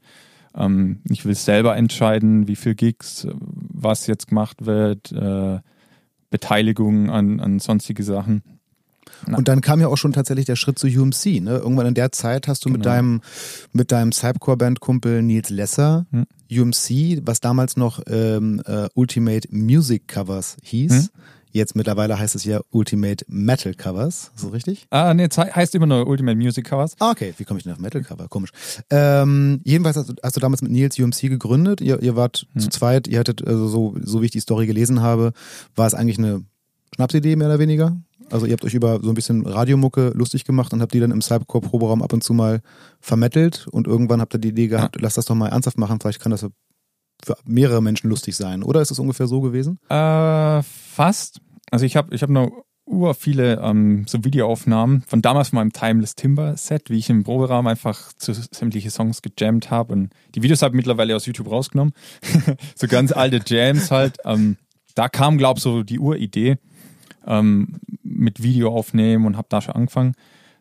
[0.57, 5.59] ähm, ich will selber entscheiden, wie viel Gigs, was jetzt gemacht wird, äh,
[6.31, 8.43] Beteiligung an, an sonstige Sachen.
[9.27, 9.39] Na.
[9.39, 11.41] Und dann kam ja auch schon tatsächlich der Schritt zu UMC.
[11.41, 11.59] Ne?
[11.59, 12.79] Irgendwann in der Zeit hast du genau.
[12.79, 13.21] mit deinem
[13.73, 16.27] mit deinem Cybercore-Band-Kumpel Nils Lesser hm.
[16.51, 21.09] UMC, was damals noch ähm, äh, Ultimate Music Covers hieß, hm.
[21.53, 24.87] Jetzt mittlerweile heißt es ja Ultimate Metal Covers, so richtig?
[24.91, 26.95] Ah, nee, heißt immer nur Ultimate Music Covers.
[27.01, 27.35] Ah, okay.
[27.37, 28.29] Wie komme ich denn auf Metal Cover?
[28.29, 28.51] Komisch.
[28.91, 31.81] Ähm, jedenfalls hast du, hast du, damals mit Nils UMC gegründet.
[31.81, 32.61] Ihr, ihr wart hm.
[32.61, 35.33] zu zweit, ihr hattet, also so, so wie ich die Story gelesen habe,
[35.75, 36.45] war es eigentlich eine
[36.95, 37.97] Schnapsidee mehr oder weniger.
[38.31, 41.11] Also ihr habt euch über so ein bisschen Radiomucke lustig gemacht und habt die dann
[41.11, 42.61] im Cybercore-Proberaum ab und zu mal
[43.01, 45.03] vermettelt und irgendwann habt ihr die Idee gehabt, ja.
[45.03, 46.47] lass das doch mal ernsthaft machen, vielleicht kann das
[47.24, 48.62] für mehrere Menschen lustig sein.
[48.62, 49.78] Oder ist es ungefähr so gewesen?
[49.88, 51.40] Äh, fast.
[51.70, 52.50] Also ich habe ich hab noch
[52.90, 57.22] ur viele ähm, so Videoaufnahmen von damals von meinem Timeless Timber Set, wie ich im
[57.22, 61.50] Proberaum einfach zu sämtliche Songs gejammt habe und die Videos habe ich mittlerweile aus YouTube
[61.50, 61.94] rausgenommen.
[62.74, 64.16] so ganz alte Jams halt.
[64.24, 64.56] Ähm,
[64.94, 66.59] da kam, glaube ich, so die Uridee
[67.26, 70.14] ähm, mit Video aufnehmen und habe da schon angefangen.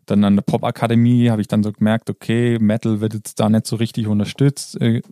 [0.09, 3.67] Dann an der Pop-Akademie habe ich dann so gemerkt, okay, Metal wird jetzt da nicht
[3.67, 4.81] so richtig unterstützt.
[4.81, 5.03] Äh,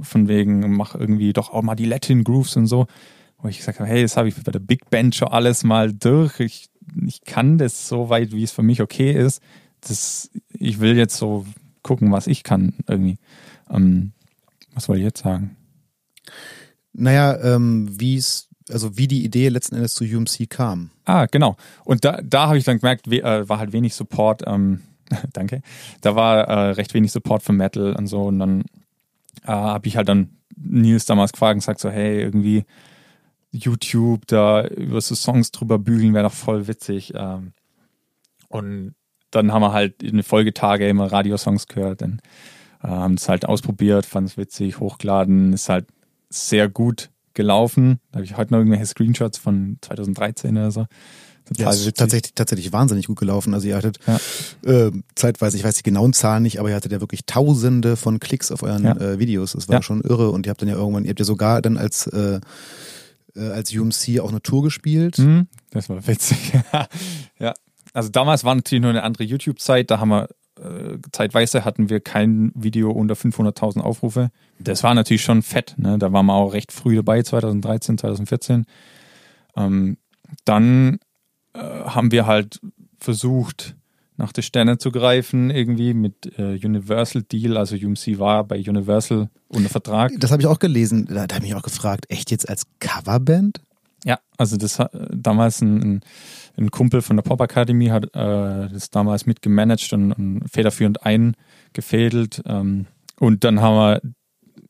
[0.00, 2.86] von wegen, mach irgendwie doch auch mal die Latin Grooves und so.
[3.38, 5.92] Wo ich gesagt habe, hey, das habe ich bei der Big Band schon alles mal
[5.92, 6.40] durch.
[6.40, 6.68] Ich,
[7.06, 9.40] ich kann das so weit, wie es für mich okay ist.
[9.80, 11.46] Das, ich will jetzt so
[11.82, 13.16] gucken, was ich kann irgendwie.
[13.70, 14.12] Ähm,
[14.74, 15.56] was soll ich jetzt sagen?
[16.92, 20.90] Naja, ähm, wie es also wie die Idee letzten Endes zu UMC kam.
[21.04, 21.56] Ah, genau.
[21.84, 24.80] Und da, da habe ich dann gemerkt, we, äh, war halt wenig Support, ähm,
[25.32, 25.62] danke,
[26.00, 28.24] da war äh, recht wenig Support für Metal und so.
[28.24, 28.62] Und dann
[29.42, 32.64] äh, habe ich halt dann Nils damals gefragt und gesagt so, hey, irgendwie
[33.50, 37.12] YouTube, da über so Songs drüber bügeln wäre doch voll witzig.
[37.14, 37.52] Ähm,
[38.48, 38.94] und
[39.30, 42.20] dann haben wir halt in den Folgetage immer Radiosongs gehört und
[42.82, 45.86] äh, haben es halt ausprobiert, fanden es witzig, hochgeladen, ist halt
[46.30, 48.00] sehr gut gelaufen.
[48.10, 50.86] Da habe ich heute noch irgendwelche Screenshots von 2013 oder so.
[51.44, 53.52] Total ja, ist tatsächlich, tatsächlich wahnsinnig gut gelaufen.
[53.52, 54.18] Also ihr hattet ja.
[54.64, 58.18] äh, zeitweise, ich weiß die genauen Zahlen nicht, aber ihr hattet ja wirklich Tausende von
[58.18, 58.96] Klicks auf euren ja.
[58.96, 59.52] äh, Videos.
[59.52, 59.82] Das war ja.
[59.82, 60.30] schon irre.
[60.30, 62.40] Und ihr habt dann ja irgendwann, ihr habt ja sogar dann als äh,
[63.36, 65.18] äh als UMC auch eine Tour gespielt.
[65.18, 66.38] Mhm, das war witzig.
[67.38, 67.52] ja.
[67.92, 69.90] Also damals war natürlich nur eine andere YouTube-Zeit.
[69.90, 70.28] Da haben wir
[70.60, 74.30] äh, zeitweise hatten wir kein Video unter 500.000 Aufrufe.
[74.58, 75.74] Das war natürlich schon fett.
[75.76, 75.98] Ne?
[75.98, 78.64] Da waren wir auch recht früh dabei, 2013, 2014.
[79.56, 79.96] Ähm,
[80.44, 80.98] dann
[81.54, 82.60] äh, haben wir halt
[82.98, 83.76] versucht,
[84.16, 87.56] nach der Sterne zu greifen, irgendwie mit äh, Universal Deal.
[87.56, 90.12] Also UMC war bei Universal unter Vertrag.
[90.18, 91.06] Das habe ich auch gelesen.
[91.06, 93.60] Da, da habe ich mich auch gefragt, echt jetzt als Coverband?
[94.04, 96.00] Ja, also das hat damals ein, ein
[96.56, 102.42] ein Kumpel von der Pop Academy hat äh, das damals mitgemanagt und, und federführend eingefädelt.
[102.46, 102.86] Ähm,
[103.18, 104.00] und dann haben wir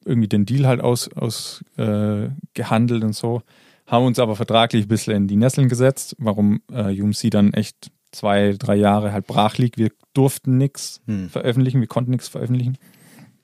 [0.04, 3.42] irgendwie den Deal halt ausgehandelt aus, äh, und so.
[3.86, 7.90] Haben uns aber vertraglich ein bisschen in die Nesseln gesetzt, warum äh, UMC dann echt
[8.12, 9.76] zwei, drei Jahre halt brach liegt.
[9.76, 11.28] Wir durften nichts hm.
[11.28, 12.78] veröffentlichen, wir konnten nichts veröffentlichen.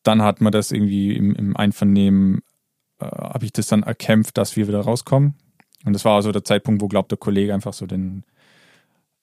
[0.03, 2.41] Dann hat man das irgendwie im, im Einvernehmen,
[3.01, 5.35] äh, habe ich das dann erkämpft, dass wir wieder rauskommen.
[5.85, 8.25] Und das war also der Zeitpunkt, wo, glaubt der Kollege einfach so den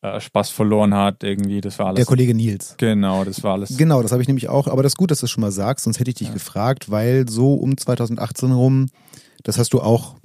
[0.01, 1.61] äh, Spaß verloren hat, irgendwie.
[1.61, 1.97] Das war alles.
[1.97, 2.75] Der Kollege Nils.
[2.77, 3.77] Genau, das war alles.
[3.77, 4.67] Genau, das habe ich nämlich auch.
[4.67, 6.33] Aber das ist gut, dass du es schon mal sagst, sonst hätte ich dich ja.
[6.33, 8.87] gefragt, weil so um 2018 rum,
[9.43, 10.15] das hast du auch.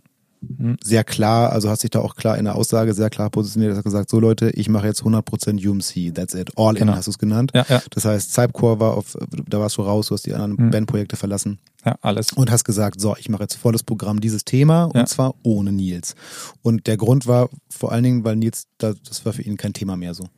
[0.83, 3.85] Sehr klar, also hast dich da auch klar in der Aussage sehr klar positioniert, hast
[3.85, 6.93] gesagt, so Leute, ich mache jetzt 100% UMC, that's it, all genau.
[6.93, 7.53] in hast du es genannt.
[7.55, 7.83] Ja, ja.
[7.91, 9.17] Das heißt, Cypcore war auf,
[9.49, 10.71] da warst du raus, du hast die anderen hm.
[10.71, 11.59] Bandprojekte verlassen.
[11.85, 12.33] Ja, alles.
[12.33, 15.07] Und hast gesagt, so, ich mache jetzt volles Programm dieses Thema und ja.
[15.07, 16.15] zwar ohne Nils.
[16.63, 19.97] Und der Grund war vor allen Dingen, weil Nils, das war für ihn kein Thema
[19.97, 20.29] mehr so.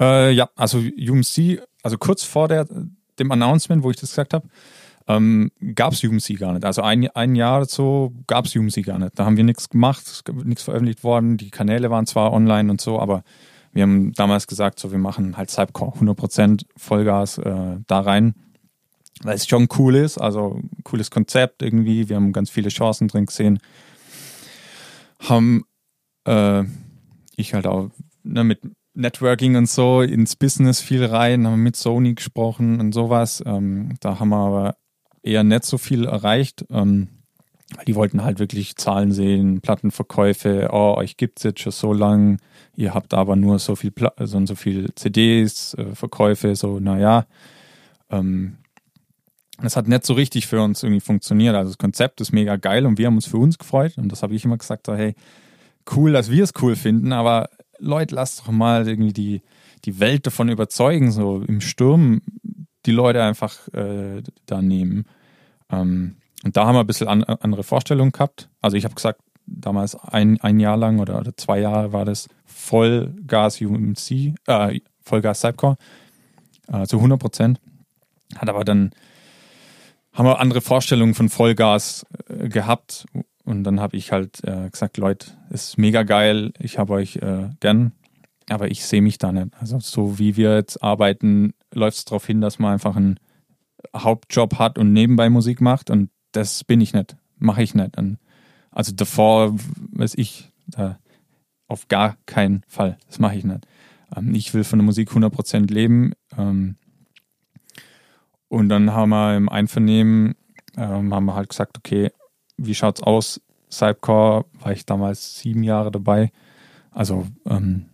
[0.00, 2.66] Äh, ja, also UMC, also kurz vor der,
[3.18, 4.48] dem Announcement, wo ich das gesagt habe,
[5.06, 6.64] ähm, gab es UMC gar nicht.
[6.64, 9.18] Also ein, ein Jahr so gab es UMC gar nicht.
[9.18, 11.36] Da haben wir nichts gemacht, nichts veröffentlicht worden.
[11.36, 13.22] Die Kanäle waren zwar online und so, aber
[13.72, 18.34] wir haben damals gesagt, so wir machen halt Cypcore 100% Vollgas äh, da rein,
[19.22, 20.16] weil es schon cool ist.
[20.16, 22.08] Also cooles Konzept irgendwie.
[22.08, 23.58] Wir haben ganz viele Chancen drin gesehen.
[25.20, 25.64] Haben
[26.24, 26.62] äh,
[27.36, 27.90] ich halt auch
[28.22, 28.60] ne, mit
[28.94, 33.42] Networking und so ins Business viel rein, haben mit Sony gesprochen und sowas.
[33.44, 34.76] Ähm, da haben wir aber
[35.24, 36.66] eher nicht so viel erreicht.
[36.70, 37.08] Ähm,
[37.86, 42.38] die wollten halt wirklich Zahlen sehen, Plattenverkäufe, oh, euch gibt es jetzt schon so lang,
[42.76, 46.78] ihr habt aber nur so viel, Pla so, und so viel CDs, äh, Verkäufe, so,
[46.78, 47.26] naja.
[48.10, 48.58] Ähm,
[49.60, 51.54] das hat nicht so richtig für uns irgendwie funktioniert.
[51.54, 53.94] Also das Konzept ist mega geil und wir haben uns für uns gefreut.
[53.96, 55.14] Und das habe ich immer gesagt, so, hey,
[55.94, 59.42] cool, dass wir es cool finden, aber Leute, lasst doch mal irgendwie die,
[59.84, 62.22] die Welt davon überzeugen, so im Sturm
[62.86, 65.06] die Leute einfach äh, da nehmen.
[65.70, 68.48] Ähm, und da haben wir ein bisschen an, andere Vorstellungen gehabt.
[68.60, 72.28] Also ich habe gesagt, damals ein, ein Jahr lang oder, oder zwei Jahre war das
[72.44, 75.76] Vollgas UMC, äh, Vollgas Cypcore,
[76.68, 77.60] äh, zu 100 Prozent.
[78.36, 78.90] Hat aber dann,
[80.12, 83.06] haben wir andere Vorstellungen von Vollgas äh, gehabt.
[83.44, 87.50] Und dann habe ich halt äh, gesagt, Leute, ist mega geil, ich habe euch äh,
[87.60, 87.92] gern,
[88.48, 89.48] aber ich sehe mich da nicht.
[89.58, 93.18] Also so wie wir jetzt arbeiten, läuft es darauf hin, dass man einfach einen
[93.96, 97.96] Hauptjob hat und nebenbei Musik macht und das bin ich nicht, mache ich nicht.
[97.96, 98.18] Und
[98.70, 99.54] also davor,
[99.92, 100.98] weiß ich, da
[101.68, 103.66] auf gar keinen Fall, das mache ich nicht.
[104.14, 106.12] Ähm, ich will von der Musik 100% leben.
[106.36, 106.76] Ähm,
[108.48, 110.34] und dann haben wir im Einvernehmen,
[110.76, 112.10] ähm, haben wir halt gesagt, okay,
[112.56, 113.40] wie schaut's aus?
[113.70, 116.30] Cypcore war ich damals sieben Jahre dabei.
[116.90, 117.86] Also ähm,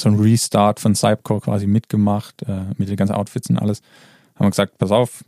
[0.00, 3.82] so ein Restart von Cypcore quasi mitgemacht, äh, mit den ganzen Outfits und alles.
[4.34, 5.24] Haben wir gesagt, pass auf,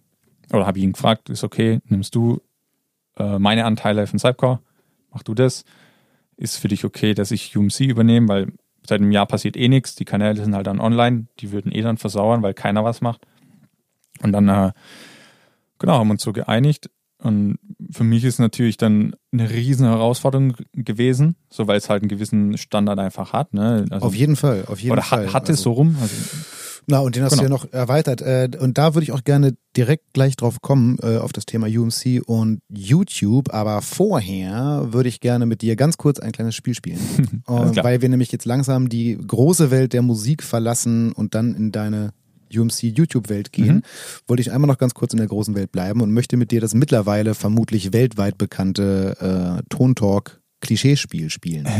[0.52, 2.40] oder habe ich ihn gefragt, ist okay, nimmst du
[3.16, 4.60] äh, meine Anteile von Cypcore,
[5.10, 5.64] mach du das.
[6.36, 8.52] Ist für dich okay, dass ich UMC übernehme, weil
[8.86, 11.82] seit einem Jahr passiert eh nichts, die Kanäle sind halt dann online, die würden eh
[11.82, 13.26] dann versauern, weil keiner was macht.
[14.22, 14.72] Und dann, äh,
[15.78, 16.90] genau, haben wir uns so geeinigt.
[17.22, 17.58] Und
[17.90, 22.58] für mich ist natürlich dann eine riesen Herausforderung gewesen, so weil es halt einen gewissen
[22.58, 23.54] Standard einfach hat.
[23.54, 23.86] Ne?
[23.90, 25.24] Also, auf jeden Fall, auf jeden oder Fall.
[25.24, 25.96] Oder hat es also, so rum?
[26.00, 26.14] Also,
[26.88, 27.42] na, und den hast genau.
[27.42, 28.22] du ja noch erweitert.
[28.22, 31.68] Äh, und da würde ich auch gerne direkt gleich drauf kommen, äh, auf das Thema
[31.68, 33.54] UMC und YouTube.
[33.54, 36.98] Aber vorher würde ich gerne mit dir ganz kurz ein kleines Spiel spielen.
[37.46, 42.12] weil wir nämlich jetzt langsam die große Welt der Musik verlassen und dann in deine
[42.56, 43.82] UMC YouTube-Welt gehen, mhm.
[44.26, 46.60] wollte ich einmal noch ganz kurz in der großen Welt bleiben und möchte mit dir
[46.60, 51.68] das mittlerweile vermutlich weltweit bekannte äh, Tontalk Klischeespiel spielen.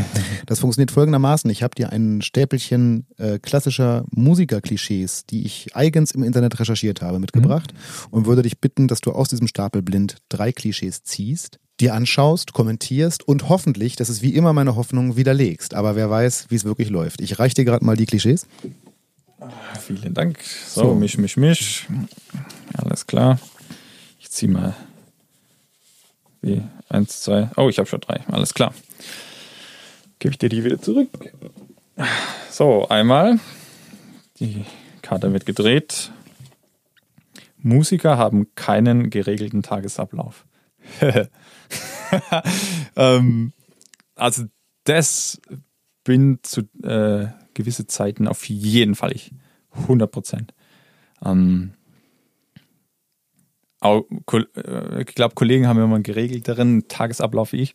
[0.47, 1.49] Das funktioniert folgendermaßen.
[1.51, 7.21] Ich habe dir ein Stäpelchen äh, klassischer Musiker-Klischees, die ich eigens im Internet recherchiert habe,
[7.21, 8.09] mitgebracht mhm.
[8.11, 12.53] und würde dich bitten, dass du aus diesem Stapel blind drei Klischees ziehst, dir anschaust,
[12.53, 15.75] kommentierst und hoffentlich, das ist wie immer meine Hoffnung, widerlegst.
[15.75, 17.21] Aber wer weiß, wie es wirklich läuft.
[17.21, 18.47] Ich reiche dir gerade mal die Klischees.
[19.81, 20.43] Vielen Dank.
[20.43, 21.87] So, so, misch, misch, misch.
[22.75, 23.39] Alles klar.
[24.19, 24.75] Ich ziehe mal
[26.41, 27.51] wie eins, zwei.
[27.57, 28.21] Oh, ich habe schon drei.
[28.29, 28.75] Alles klar.
[30.19, 31.09] Gebe ich dir die wieder zurück.
[32.51, 33.39] So, einmal.
[34.39, 34.65] Die
[35.03, 36.13] Karte wird gedreht.
[37.59, 40.45] Musiker haben keinen geregelten Tagesablauf.
[42.97, 43.53] ähm,
[44.17, 44.45] also
[44.85, 45.41] das
[46.05, 49.33] bin zu äh, gewisse Zeiten auf jeden Fall ich.
[49.73, 50.55] 100 Prozent.
[51.25, 51.73] Ähm,
[53.83, 57.75] äh, ich glaube, Kollegen haben immer einen geregelteren Tagesablauf wie ich.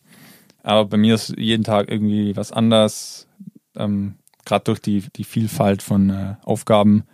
[0.62, 3.28] Aber bei mir ist jeden Tag irgendwie was anders.
[3.76, 7.04] Ähm, Gerade durch die, die Vielfalt von äh, Aufgaben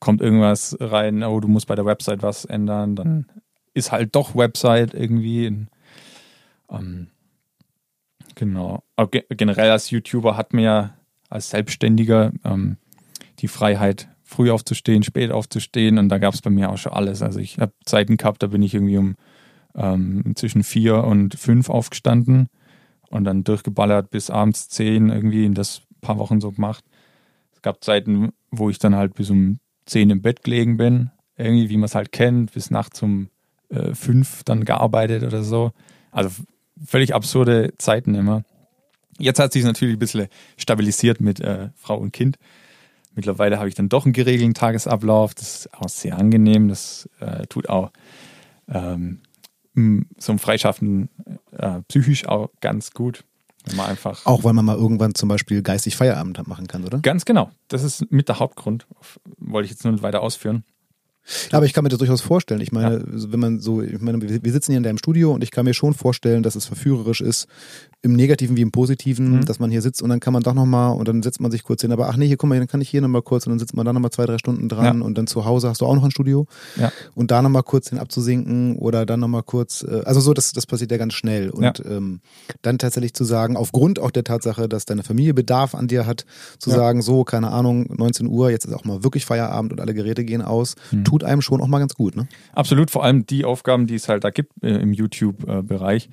[0.00, 3.26] kommt irgendwas rein, oh, du musst bei der Website was ändern, dann
[3.74, 5.46] ist halt doch Website irgendwie.
[5.46, 5.68] In,
[6.70, 7.08] ähm,
[8.34, 8.82] genau.
[8.96, 10.94] Aber generell als YouTuber hat ja
[11.28, 12.76] als Selbstständiger ähm,
[13.40, 17.22] die Freiheit, früh aufzustehen, spät aufzustehen und da gab es bei mir auch schon alles.
[17.22, 19.16] Also ich habe Zeiten gehabt, da bin ich irgendwie um
[19.74, 22.48] ähm, zwischen vier und fünf aufgestanden
[23.08, 26.84] und dann durchgeballert bis abends zehn irgendwie in das paar Wochen so gemacht.
[27.54, 31.70] Es gab Zeiten, wo ich dann halt bis um zehn im Bett gelegen bin, irgendwie
[31.70, 33.28] wie man es halt kennt, bis nachts um
[33.70, 35.72] äh, fünf dann gearbeitet oder so.
[36.10, 36.30] Also
[36.84, 38.42] völlig absurde Zeiten immer.
[39.18, 42.38] Jetzt hat sich natürlich ein bisschen stabilisiert mit äh, Frau und Kind.
[43.14, 45.34] Mittlerweile habe ich dann doch einen geregelten Tagesablauf.
[45.34, 46.68] Das ist auch sehr angenehm.
[46.68, 47.90] Das äh, tut auch
[48.68, 49.20] ähm,
[50.18, 51.08] so ein Freischaffen
[51.52, 53.24] äh, psychisch auch ganz gut,
[53.64, 54.24] Wenn man einfach.
[54.26, 56.98] Auch weil man mal irgendwann zum Beispiel geistig Feierabend machen kann, oder?
[56.98, 57.50] Ganz genau.
[57.68, 58.86] Das ist mit der Hauptgrund.
[59.38, 60.64] Wollte ich jetzt nur weiter ausführen.
[61.52, 62.60] Aber ich kann mir das durchaus vorstellen.
[62.60, 65.50] Ich meine, wenn man so, ich meine, wir sitzen hier in deinem Studio und ich
[65.50, 67.48] kann mir schon vorstellen, dass es verführerisch ist,
[68.02, 69.44] im Negativen wie im Positiven, Mhm.
[69.44, 71.64] dass man hier sitzt und dann kann man doch nochmal und dann setzt man sich
[71.64, 71.90] kurz hin.
[71.90, 73.74] Aber ach nee, hier guck mal, dann kann ich hier nochmal kurz und dann sitzt
[73.74, 75.04] man da nochmal zwei, drei Stunden dran Ja.
[75.04, 76.92] und dann zu Hause hast du auch noch ein Studio Ja.
[77.16, 80.64] und da nochmal kurz hin abzusinken oder dann nochmal kurz, äh, also so, das, das
[80.66, 81.50] passiert ja ganz schnell.
[81.50, 82.20] Und ähm,
[82.62, 86.24] dann tatsächlich zu sagen, aufgrund auch der Tatsache, dass deine Familie Bedarf an dir hat,
[86.60, 86.76] zu Ja.
[86.76, 90.24] sagen, so, keine Ahnung, 19 Uhr, jetzt ist auch mal wirklich Feierabend und alle Geräte
[90.24, 91.02] gehen aus, Mhm.
[91.04, 92.28] tut einem schon auch mal ganz gut, ne?
[92.52, 96.08] Absolut, vor allem die Aufgaben, die es halt da gibt äh, im YouTube-Bereich,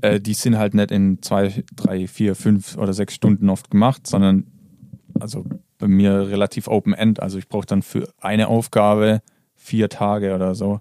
[0.00, 4.06] äh, die sind halt nicht in zwei, drei, vier, fünf oder sechs Stunden oft gemacht,
[4.06, 4.46] sondern
[5.18, 5.44] also
[5.78, 7.20] bei mir relativ open-end.
[7.20, 9.22] Also ich brauche dann für eine Aufgabe
[9.54, 10.80] vier Tage oder so.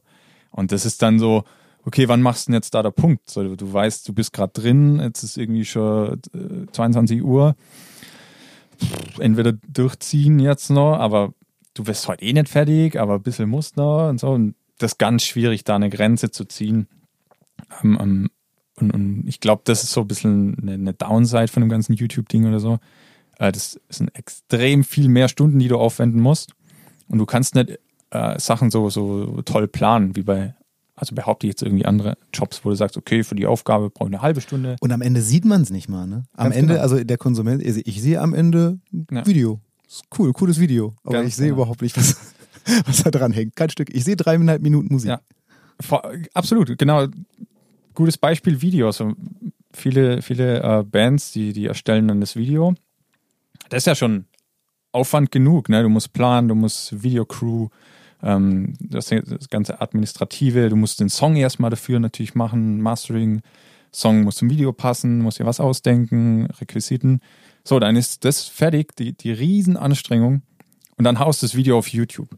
[0.52, 1.44] Und das ist dann so,
[1.86, 3.30] okay, wann machst du denn jetzt da der Punkt?
[3.30, 7.56] So, du, weißt, du bist gerade drin, jetzt ist irgendwie schon äh, 22 Uhr.
[9.20, 11.34] Entweder durchziehen jetzt noch, aber
[11.74, 14.30] du wirst heute eh nicht fertig, aber ein bisschen musst noch und so.
[14.30, 16.88] Und das ist ganz schwierig, da eine Grenze zu ziehen.
[17.84, 18.30] Ähm, ähm,
[18.82, 21.94] und, und ich glaube, das ist so ein bisschen eine, eine Downside von dem ganzen
[21.94, 22.80] YouTube-Ding oder so.
[23.40, 26.54] Äh, das sind extrem viel mehr Stunden, die du aufwenden musst.
[27.08, 27.80] Und du kannst nicht
[28.12, 30.56] äh, Sachen so, so toll planen, wie bei,
[30.96, 34.10] also behaupte ich jetzt irgendwie andere Jobs, wo du sagst, okay, für die Aufgabe brauche
[34.10, 34.76] ich eine halbe Stunde.
[34.82, 36.24] Und am Ende sieht man es nicht mal, ne?
[36.34, 36.84] Am Ganz Ende, genau.
[36.84, 39.26] also der Konsument, ich ich sehe am Ende ein Ja.
[39.26, 39.60] Video.
[39.88, 40.96] Ist cool, cooles Video.
[41.04, 41.64] Aber Ganz ich sehe genau.
[41.64, 42.16] überhaupt nicht, was,
[42.86, 43.56] was da dran hängt.
[43.56, 43.94] Kein Stück.
[43.94, 45.10] Ich sehe dreieinhalb Minuten Musik.
[45.10, 45.22] Ja.
[45.82, 47.08] Vor, absolut, genau.
[47.94, 48.98] Gutes Beispiel Videos.
[48.98, 49.14] So
[49.74, 52.74] viele, viele äh, Bands, die, die erstellen dann das Video.
[53.70, 54.26] Das ist ja schon
[54.92, 55.70] Aufwand genug.
[55.70, 55.84] Ne?
[55.84, 57.70] Du musst planen, du musst Videocrew,
[58.24, 63.42] ähm, das, das ganze Administrative, du musst den Song erstmal dafür natürlich machen, Mastering,
[63.94, 67.20] Song muss zum Video passen, musst dir was ausdenken, Requisiten.
[67.64, 70.42] So, dann ist das fertig, die, die Riesenanstrengung.
[70.98, 72.30] Und dann haust du das Video auf YouTube.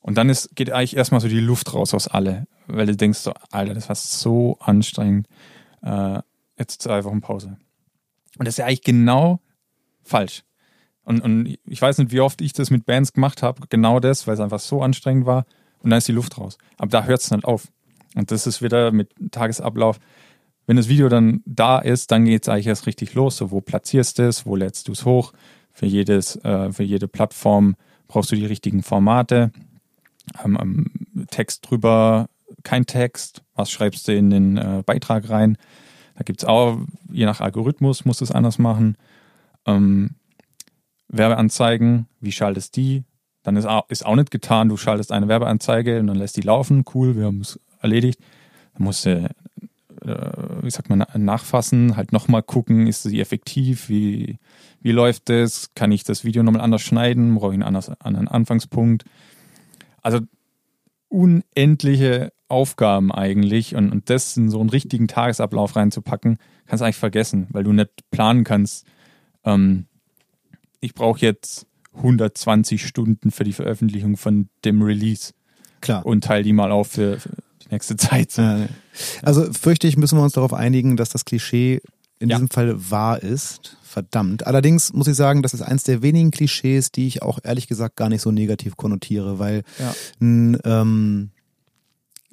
[0.00, 3.18] Und dann ist, geht eigentlich erstmal so die Luft raus aus alle, weil du denkst
[3.18, 5.28] so, Alter, das war so anstrengend.
[5.82, 6.20] Äh,
[6.58, 7.56] jetzt zwei Wochen Pause.
[8.38, 9.40] Und das ist ja eigentlich genau
[10.02, 10.42] falsch.
[11.04, 14.26] Und, und ich weiß nicht, wie oft ich das mit Bands gemacht habe, genau das,
[14.26, 15.44] weil es einfach so anstrengend war.
[15.80, 16.56] Und dann ist die Luft raus.
[16.78, 17.68] Aber da hört es nicht auf.
[18.14, 19.98] Und das ist wieder mit Tagesablauf.
[20.66, 23.36] Wenn das Video dann da ist, dann geht es eigentlich erst richtig los.
[23.36, 25.34] So, wo platzierst du es, wo lädst du es hoch?
[25.72, 27.76] Für, jedes, äh, für jede Plattform
[28.08, 29.52] brauchst du die richtigen Formate.
[30.42, 32.28] Ähm, ähm, Text drüber,
[32.64, 33.42] kein Text.
[33.54, 35.56] Was schreibst du in den äh, Beitrag rein?
[36.16, 36.78] Da gibt es auch,
[37.10, 38.96] je nach Algorithmus, musst du es anders machen.
[39.66, 40.10] Ähm,
[41.08, 43.04] Werbeanzeigen, wie schaltest die?
[43.42, 46.42] Dann ist auch, ist auch nicht getan, du schaltest eine Werbeanzeige und dann lässt die
[46.42, 48.18] laufen, cool, wir haben es erledigt.
[48.74, 49.28] Dann musst du,
[50.02, 54.38] äh, wie sagt man, nachfassen, halt nochmal gucken, ist sie effektiv, wie,
[54.80, 58.28] wie läuft das, kann ich das Video nochmal anders schneiden, brauche ich einen anders, anderen
[58.28, 59.04] Anfangspunkt.
[60.00, 60.20] Also
[61.14, 66.96] unendliche Aufgaben eigentlich und, und das in so einen richtigen Tagesablauf reinzupacken, kannst du eigentlich
[66.96, 68.86] vergessen, weil du nicht planen kannst,
[69.44, 69.86] ähm,
[70.80, 75.32] ich brauche jetzt 120 Stunden für die Veröffentlichung von dem Release
[75.80, 76.04] Klar.
[76.04, 77.30] und teile die mal auf für, für
[77.62, 78.30] die nächste Zeit.
[78.32, 78.42] So.
[79.22, 81.80] Also fürchte ich, müssen wir uns darauf einigen, dass das Klischee
[82.18, 82.36] in Ja.
[82.36, 83.76] diesem Fall wahr ist.
[83.94, 84.44] Verdammt.
[84.48, 87.94] Allerdings muss ich sagen, das ist eins der wenigen Klischees, die ich auch ehrlich gesagt
[87.94, 89.94] gar nicht so negativ konnotiere, weil Ja.
[90.20, 91.30] n, ähm,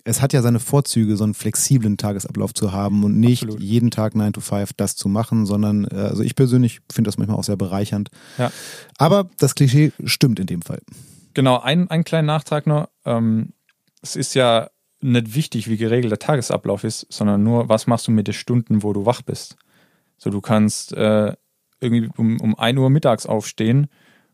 [0.03, 3.61] es hat ja seine Vorzüge, so einen flexiblen Tagesablauf zu haben und nicht Absolut.
[3.61, 7.19] jeden Tag 9 to 5 das zu machen, sondern äh, also ich persönlich finde das
[7.19, 8.09] manchmal auch sehr bereichernd.
[8.39, 8.51] Ja.
[8.97, 10.81] Aber das Klischee stimmt in dem Fall.
[11.35, 12.89] Genau, ein, ein kleiner Nachtrag noch.
[13.05, 13.49] Ähm,
[14.01, 14.71] es ist ja
[15.01, 18.81] nicht wichtig, wie geregelt der Tagesablauf ist, sondern nur, was machst du mit den Stunden,
[18.81, 19.57] wo du wach bist.
[20.17, 21.33] So, du kannst äh,
[21.81, 23.87] irgendwie um, um 1 Uhr mittags aufstehen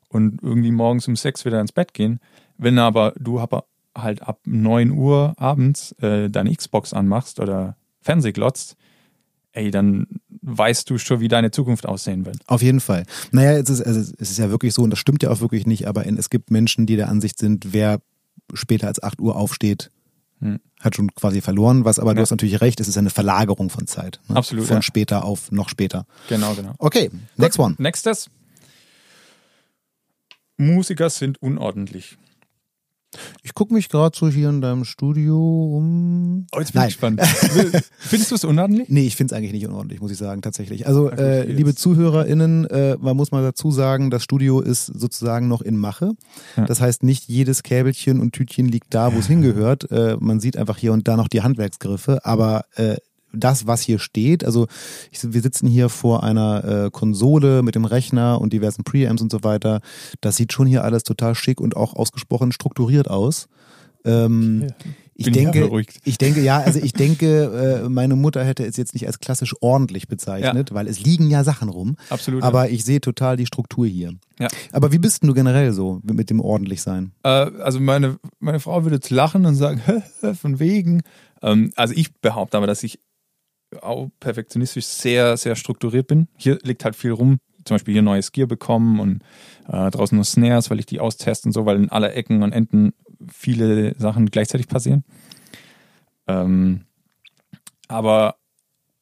[0.10, 2.20] und irgendwie morgens um 6 wieder ins Bett gehen.
[2.58, 8.32] Wenn aber du aber halt ab 9 Uhr abends äh, deine Xbox anmachst oder Fernseh
[8.32, 8.76] glotzt,
[9.54, 10.08] ey, dann
[10.42, 12.38] weißt du schon, wie deine Zukunft aussehen wird.
[12.46, 13.06] Auf jeden Fall.
[13.32, 15.66] Naja, es ist, also es ist ja wirklich so, und das stimmt ja auch wirklich
[15.66, 18.00] nicht, aber in, es gibt Menschen, die der Ansicht sind, wer
[18.54, 19.92] später als 8 Uhr aufsteht.
[20.80, 21.84] Hat schon quasi verloren.
[21.86, 22.22] Was aber, du Ja.
[22.24, 24.20] hast natürlich recht, es ist eine Verlagerung von Zeit.
[24.28, 24.36] Ne?
[24.36, 24.82] Absolut, Von ja.
[24.82, 26.06] später auf noch später.
[26.30, 26.74] Genau, genau.
[26.78, 27.76] Okay, next one.
[27.80, 28.30] Nächstes.
[30.58, 32.18] Musiker sind unordentlich.
[33.42, 36.46] Ich gucke mich gerade so hier in deinem Studio um.
[36.54, 36.90] Oh, jetzt bin Nein.
[36.90, 37.22] ich gespannt.
[38.00, 38.90] Findest du es unordentlich?
[38.90, 40.88] Nee, ich finde es eigentlich nicht unordentlich, muss ich sagen, tatsächlich.
[40.88, 45.62] Also, äh, liebe ZuhörerInnen, äh, man muss mal dazu sagen, das Studio ist sozusagen noch
[45.62, 46.14] in Mache.
[46.58, 46.66] Ja.
[46.66, 49.90] Das heißt, nicht jedes Käbelchen und Tütchen liegt da, wo es hingehört.
[49.90, 52.98] Äh, man sieht einfach hier und da noch die Handwerksgriffe, aber äh,
[53.38, 54.44] das, was hier steht.
[54.44, 54.68] Also
[55.12, 59.32] ich, wir sitzen hier vor einer äh, Konsole mit dem Rechner und diversen Preamps und
[59.32, 59.82] so weiter.
[60.22, 63.48] Das sieht schon hier alles total schick und auch ausgesprochen strukturiert aus.
[64.06, 64.68] Ähm, Ja.
[65.16, 68.78] ich Bin denke, ja ich denke, ja, also ich denke, äh, meine Mutter hätte es
[68.78, 71.98] jetzt nicht als klassisch ordentlich bezeichnet, weil es liegen ja Sachen rum.
[72.10, 72.44] Absolut.
[72.44, 74.14] Aber ich sehe total die Struktur hier.
[74.40, 74.48] Ja.
[74.72, 77.12] Aber wie bist denn du generell so mit dem ordentlich sein?
[77.24, 79.82] Äh, also meine, meine Frau würde jetzt lachen und sagen,
[80.40, 81.02] von wegen.
[81.42, 83.00] Ähm, also ich behaupte aber, dass ich
[83.82, 86.28] auch perfektionistisch sehr, sehr strukturiert bin.
[86.38, 87.40] Hier liegt halt viel rum.
[87.66, 89.22] Zum Beispiel hier neues Gear bekommen und
[89.68, 92.54] äh, draußen nur Snares, weil ich die austeste und so, weil in aller Ecken und
[92.54, 92.94] Enden
[93.30, 95.04] viele Sachen gleichzeitig passieren.
[96.28, 96.86] Ähm,
[97.88, 98.36] aber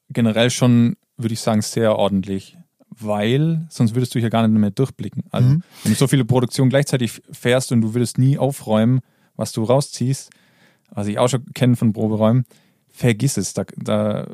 [0.10, 2.58] generell schon, würde ich sagen, sehr ordentlich,
[2.90, 5.24] weil sonst würdest du hier gar nicht mehr durchblicken.
[5.32, 5.64] Also, Mhm.
[5.84, 9.02] wenn du so viele Produktionen gleichzeitig fährst und du würdest nie aufräumen,
[9.36, 10.30] was du rausziehst,
[10.92, 12.46] was ich auch schon kenne von Proberäumen,
[12.96, 13.54] vergiss es.
[13.54, 14.28] Da, da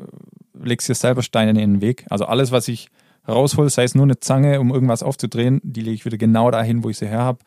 [0.54, 2.06] legst du dir selber Steine in den Weg.
[2.10, 2.88] Also alles, was ich
[3.26, 6.82] raushol, sei es nur eine Zange, um irgendwas aufzudrehen, die lege ich wieder genau dahin,
[6.82, 7.38] wo ich sie her habe.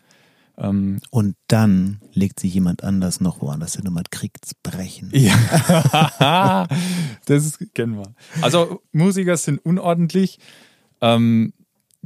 [0.57, 5.09] Ähm, Und dann legt sich jemand anders noch woanders hin und man kriegt's brechen.
[5.13, 6.67] Ja,
[7.25, 8.13] das ist, kennen wir.
[8.41, 10.39] Also Musiker sind unordentlich.
[11.01, 11.53] Ähm,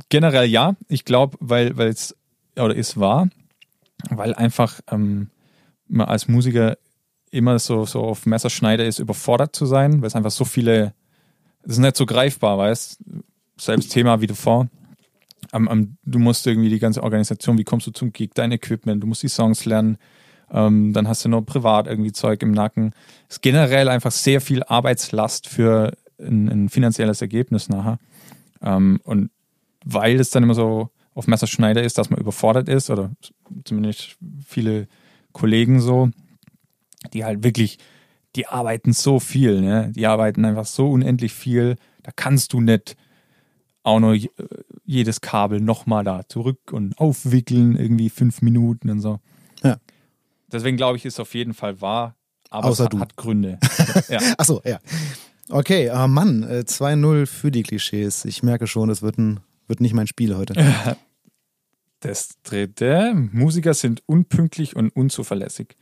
[0.10, 2.16] generell ja, ich glaube, weil es
[2.55, 3.30] oder es war,
[4.10, 5.30] weil einfach ähm,
[5.88, 6.78] man als Musiker
[7.32, 10.93] immer so so auf Messerschneider ist, überfordert zu sein, weil es einfach so viele,
[11.63, 12.99] es ist nicht so greifbar, weißt,
[13.57, 14.67] selbst Thema wie davor.
[15.51, 19.01] Am, am, du musst irgendwie die ganze Organisation, wie kommst du zum Gig, dein Equipment,
[19.01, 19.97] du musst die Songs lernen,
[20.51, 22.93] ähm, dann hast du noch privat irgendwie Zeug im Nacken.
[23.27, 27.99] Es ist generell einfach sehr viel Arbeitslast für ein, ein finanzielles Ergebnis nachher.
[28.61, 29.30] Ähm, und
[29.86, 33.11] weil es dann immer so auf Messerschneider ist, dass man überfordert ist, oder
[33.63, 34.88] zumindest viele
[35.32, 36.09] Kollegen so,
[37.14, 37.78] die halt wirklich,
[38.36, 39.91] die arbeiten so viel, ne?
[39.95, 42.95] die arbeiten einfach so unendlich viel, da kannst du nicht
[43.84, 44.30] auch noch je-
[44.86, 49.20] jedes Kabel nochmal da zurück und aufwickeln, irgendwie fünf Minuten und so.
[49.64, 49.78] Ja.
[50.52, 52.16] Deswegen glaube ich, ist auf jeden Fall wahr,
[52.50, 53.00] aber Außer es hat, du.
[53.00, 53.58] hat Gründe.
[54.10, 54.20] ja.
[54.38, 54.80] Ach so, ja.
[55.50, 58.26] Okay, ah Mann, äh, 2-0 für die Klischees.
[58.26, 60.54] Ich merke schon, es wird, ein, wird nicht mein Spiel heute.
[62.02, 65.76] Das dritte, Musiker sind unpünktlich und unzuverlässig.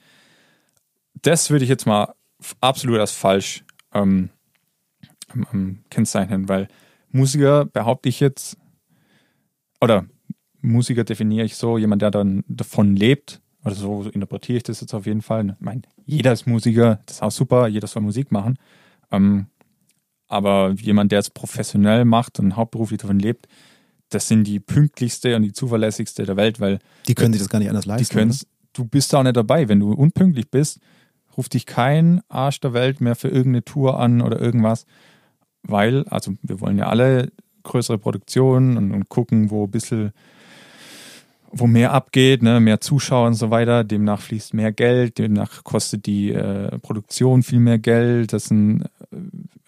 [1.22, 2.14] Das würde ich jetzt mal
[2.62, 3.64] absolut als falsch
[3.94, 4.30] ähm,
[5.54, 6.68] ähm, kennzeichnen, weil
[7.12, 8.58] Musiker behaupte ich jetzt,
[9.82, 10.06] oder
[10.62, 14.82] Musiker definiere ich so, jemand, der dann davon lebt, oder so, so interpretiere ich das
[14.82, 15.56] jetzt auf jeden Fall.
[15.60, 18.58] Ich meine, jeder ist Musiker, das ist auch super, jeder soll Musik machen.
[19.12, 19.48] Ähm,
[20.28, 23.48] aber jemand, der es professionell macht und hauptberuflich davon lebt,
[24.10, 27.60] das sind die pünktlichste und die zuverlässigste der Welt, weil Die können sich das gar
[27.60, 28.16] nicht anders die leisten.
[28.16, 28.38] können
[28.74, 29.68] du bist da auch nicht dabei.
[29.68, 30.80] Wenn du unpünktlich bist,
[31.38, 34.86] ruft dich kein Arsch der Welt mehr für irgendeine Tour an oder irgendwas,
[35.64, 37.32] weil, also wir wollen ja alle
[37.64, 40.12] größere Produktionen und, und gucken, wo ein bisschen,
[41.52, 43.84] wo mehr abgeht, ne, mehr Zuschauer und so weiter.
[43.84, 48.34] Demnach fließt mehr Geld, demnach kostet die äh, Produktion viel mehr Geld.
[48.34, 49.18] Das sind, äh,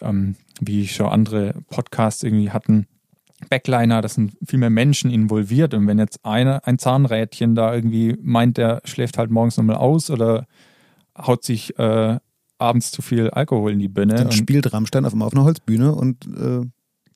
[0.00, 2.86] ähm, wie schon andere Podcasts irgendwie hatten,
[3.48, 5.72] Backliner, das sind viel mehr Menschen involviert.
[5.72, 10.10] Und wenn jetzt eine, ein Zahnrädchen da irgendwie meint, der schläft halt morgens nochmal aus
[10.10, 10.46] oder
[11.26, 12.18] haut sich äh,
[12.58, 14.14] abends zu viel Alkohol in die Birne.
[14.14, 16.66] Dann und, spielt Rammstein auf auf einer Holzbühne und äh,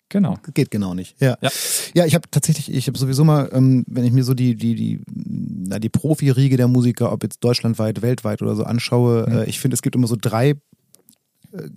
[0.08, 0.38] genau.
[0.54, 1.20] geht genau nicht.
[1.20, 1.50] Ja, Ja.
[1.94, 4.74] ja ich habe tatsächlich, ich habe sowieso mal, ähm, wenn ich mir so die die
[4.74, 9.36] die na, die Profiriege der Musiker, ob jetzt deutschlandweit, weltweit oder so anschaue, Mhm.
[9.38, 10.56] äh, ich finde, es gibt immer so drei äh,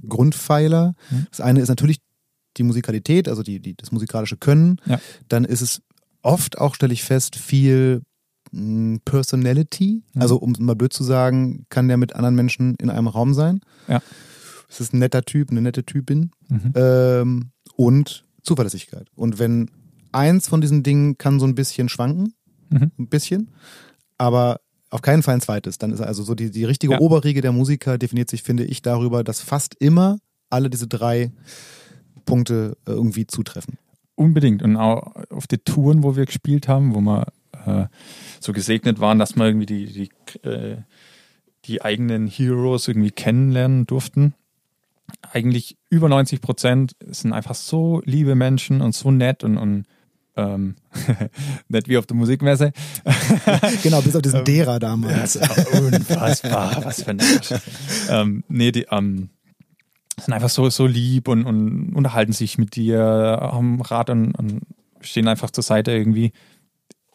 [0.07, 0.95] Grundpfeiler.
[1.09, 1.27] Mhm.
[1.29, 1.97] Das eine ist natürlich
[2.57, 4.81] die Musikalität, also die, die das musikalische Können.
[4.85, 4.99] Ja.
[5.29, 5.81] Dann ist es
[6.21, 8.01] oft auch, stelle ich fest, viel
[9.05, 10.03] Personality.
[10.13, 10.21] Mhm.
[10.21, 13.33] Also um es mal blöd zu sagen, kann der mit anderen Menschen in einem Raum
[13.33, 13.61] sein.
[13.87, 14.01] Ja.
[14.69, 16.73] Es ist ein netter Typ, eine nette Typin Mhm.
[16.75, 19.07] ähm, und Zuverlässigkeit.
[19.15, 19.69] Und wenn
[20.11, 22.33] eins von diesen Dingen kann so ein bisschen schwanken,
[22.69, 22.91] Mhm.
[22.99, 23.49] ein bisschen,
[24.17, 25.77] aber auf keinen Fall ein zweites.
[25.77, 26.99] Dann ist also so die, die richtige Ja.
[26.99, 30.17] Oberriege der Musiker definiert sich, finde ich, darüber, dass fast immer
[30.49, 31.31] alle diese drei
[32.25, 33.77] Punkte äh, irgendwie zutreffen.
[34.15, 34.63] Unbedingt.
[34.63, 37.27] Und auch auf den Touren, wo wir gespielt haben, wo wir
[37.67, 37.87] äh,
[38.39, 40.77] so gesegnet waren, dass wir irgendwie die, die, äh,
[41.65, 44.33] die eigenen Heroes irgendwie kennenlernen durften.
[45.31, 49.85] Eigentlich über 90 Prozent sind einfach so liebe Menschen und so nett und, und
[50.35, 50.75] ähm,
[51.67, 52.71] nett wie auf der Musikmesse.
[53.83, 55.35] Genau, bis auf diesen Ähm, Derer damals.
[55.35, 55.49] Ja,
[55.79, 57.53] unfassbar, was für ein Arsch.
[58.09, 59.29] ähm, nee, die ähm,
[60.19, 64.61] sind einfach so, so lieb und, und unterhalten sich mit dir, haben Rat und, und
[65.01, 66.31] stehen einfach zur Seite irgendwie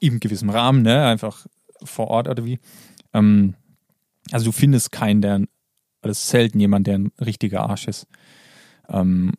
[0.03, 1.05] im gewissen Rahmen, ne?
[1.07, 1.46] Einfach
[1.82, 2.59] vor Ort oder wie.
[3.12, 3.55] Ähm,
[4.30, 5.40] also du findest keinen, der
[6.03, 8.07] oder selten jemand, der ein richtiger Arsch ist.
[8.88, 9.32] Ähm,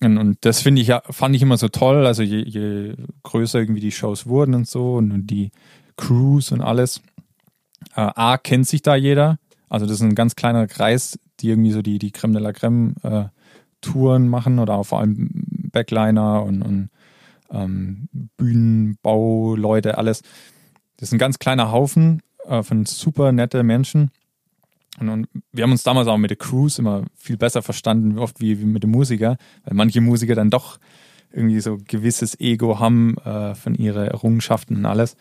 [0.00, 2.06] und, und das finde ich ja, fand ich immer so toll.
[2.06, 5.50] Also je, je größer irgendwie die Shows wurden und so und, und die
[5.96, 7.00] Crews und alles.
[7.96, 9.38] Äh, A kennt sich da jeder.
[9.68, 12.52] Also das ist ein ganz kleiner Kreis, die irgendwie so die, die Creme de la
[12.52, 13.24] Creme äh,
[13.80, 15.30] Touren machen oder vor allem
[15.72, 16.90] Backliner und, und
[17.50, 20.22] ähm, Bühnenbauleute, alles.
[20.96, 24.10] Das ist ein ganz kleiner Haufen äh, von super nette Menschen.
[25.00, 28.40] Und, und, wir haben uns damals auch mit der Crews immer viel besser verstanden, oft
[28.40, 30.78] wie, wie mit dem Musiker, weil manche Musiker dann doch
[31.32, 35.16] irgendwie so gewisses Ego haben äh, von ihren Errungenschaften und alles.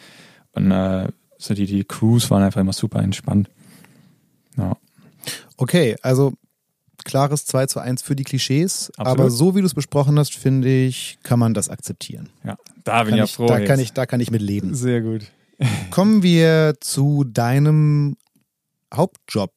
[0.54, 3.50] Und äh, so die, die Crews waren einfach immer super entspannt.
[4.58, 4.78] Ja.
[5.58, 6.34] Okay, also
[7.08, 9.20] klares 2 zu 1 für die Klischees, Absolut.
[9.20, 12.30] aber so wie du es besprochen hast, finde ich, kann man das akzeptieren.
[12.44, 13.48] Ja, da bin Kann ich ja froh.
[13.48, 13.68] da, jetzt.
[13.68, 14.76] kann ich, da kann ich mit leben.
[14.76, 15.24] Sehr gut.
[15.90, 18.16] Kommen wir zu deinem
[18.94, 19.52] Hauptjob.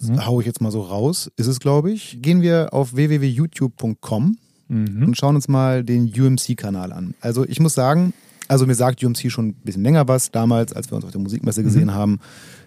[0.00, 0.26] Mhm.
[0.26, 2.18] Hau ich jetzt mal so raus, ist es, glaube ich.
[2.20, 5.04] Gehen wir auf www.youtube.com Mhm.
[5.08, 7.14] und schauen uns mal den UMC-Kanal an.
[7.20, 8.14] Also ich muss sagen,
[8.48, 10.30] also mir sagt UMC schon ein bisschen länger was.
[10.30, 12.18] Damals, als wir uns auf der Musikmesse gesehen haben,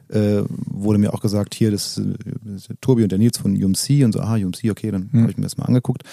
[0.10, 2.08] äh, wurde mir auch gesagt, hier, das ist,
[2.44, 5.22] das der Tobi und der Nils von UMC und so, aha, UMC, okay, dann Mhm.
[5.22, 6.04] habe ich mir das mal angeguckt.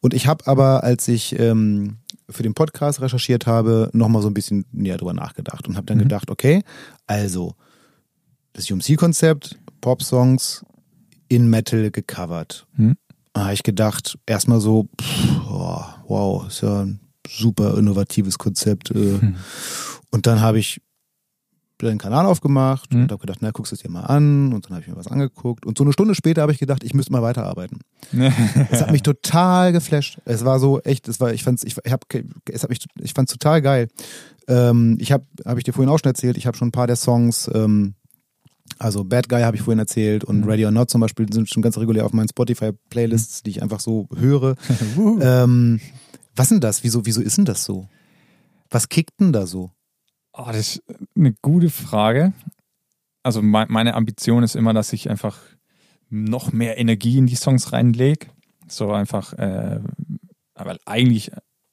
[0.00, 1.96] Und ich habe aber, als ich ähm,
[2.30, 5.98] für den Podcast recherchiert habe, nochmal so ein bisschen näher drüber nachgedacht und habe dann
[5.98, 6.02] Mhm.
[6.02, 6.62] gedacht, okay,
[7.06, 7.54] also
[8.52, 10.64] das UMC-Konzept, Pop-Songs
[11.28, 12.66] in Metal gecovert.
[12.76, 12.96] Mhm.
[13.34, 18.90] Da habe ich gedacht, erstmal so, pff, oh, wow, ist ja ein super innovatives Konzept.
[18.90, 19.20] Äh.
[19.20, 19.36] Hm.
[20.10, 20.80] Und dann habe ich
[21.86, 23.02] den Kanal aufgemacht Mhm.
[23.02, 24.52] und habe gedacht, na, guckst du es dir mal an.
[24.52, 25.64] Und dann habe ich mir was angeguckt.
[25.66, 27.78] Und so eine Stunde später habe ich gedacht, ich müsste mal weiterarbeiten.
[28.70, 30.18] Es hat mich total geflasht.
[30.24, 32.04] Es war so echt, es war, ich fand's, ich, ich hab,
[32.50, 33.88] es hat mich, ich fand's total geil.
[34.48, 36.86] Ähm, ich habe, habe ich dir vorhin auch schon erzählt, ich habe schon ein paar
[36.86, 37.94] der Songs, ähm,
[38.78, 40.44] also Bad Guy habe ich vorhin erzählt und Mhm.
[40.48, 43.80] Ready or Not zum Beispiel sind schon ganz regulär auf meinen Spotify-Playlists, die ich einfach
[43.80, 44.54] so höre.
[45.20, 45.80] Ähm,
[46.36, 46.84] was denn das?
[46.84, 47.88] Wieso, wieso ist denn das so?
[48.70, 49.70] Was kickt denn da so?
[50.40, 50.82] Oh, das ist
[51.16, 52.32] eine gute Frage.
[53.24, 55.36] Also me meine Ambition ist immer, dass ich einfach
[56.10, 58.28] noch mehr Energie in die Songs reinlege.
[58.68, 59.80] So einfach, äh,
[60.54, 61.32] weil eigentlich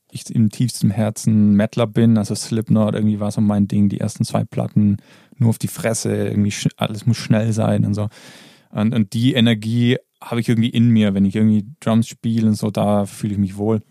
[0.09, 4.25] ich im tiefsten Herzen Metaler bin, also Slipknot irgendwie war so mein Ding, die ersten
[4.25, 4.97] zwei Platten
[5.37, 8.09] nur auf die Fresse, irgendwie alles muss schnell sein und so.
[8.71, 12.55] Und, und die Energie habe ich irgendwie in mir, wenn ich irgendwie Drums spiele und
[12.55, 13.81] so, da fühle ich mich wohl.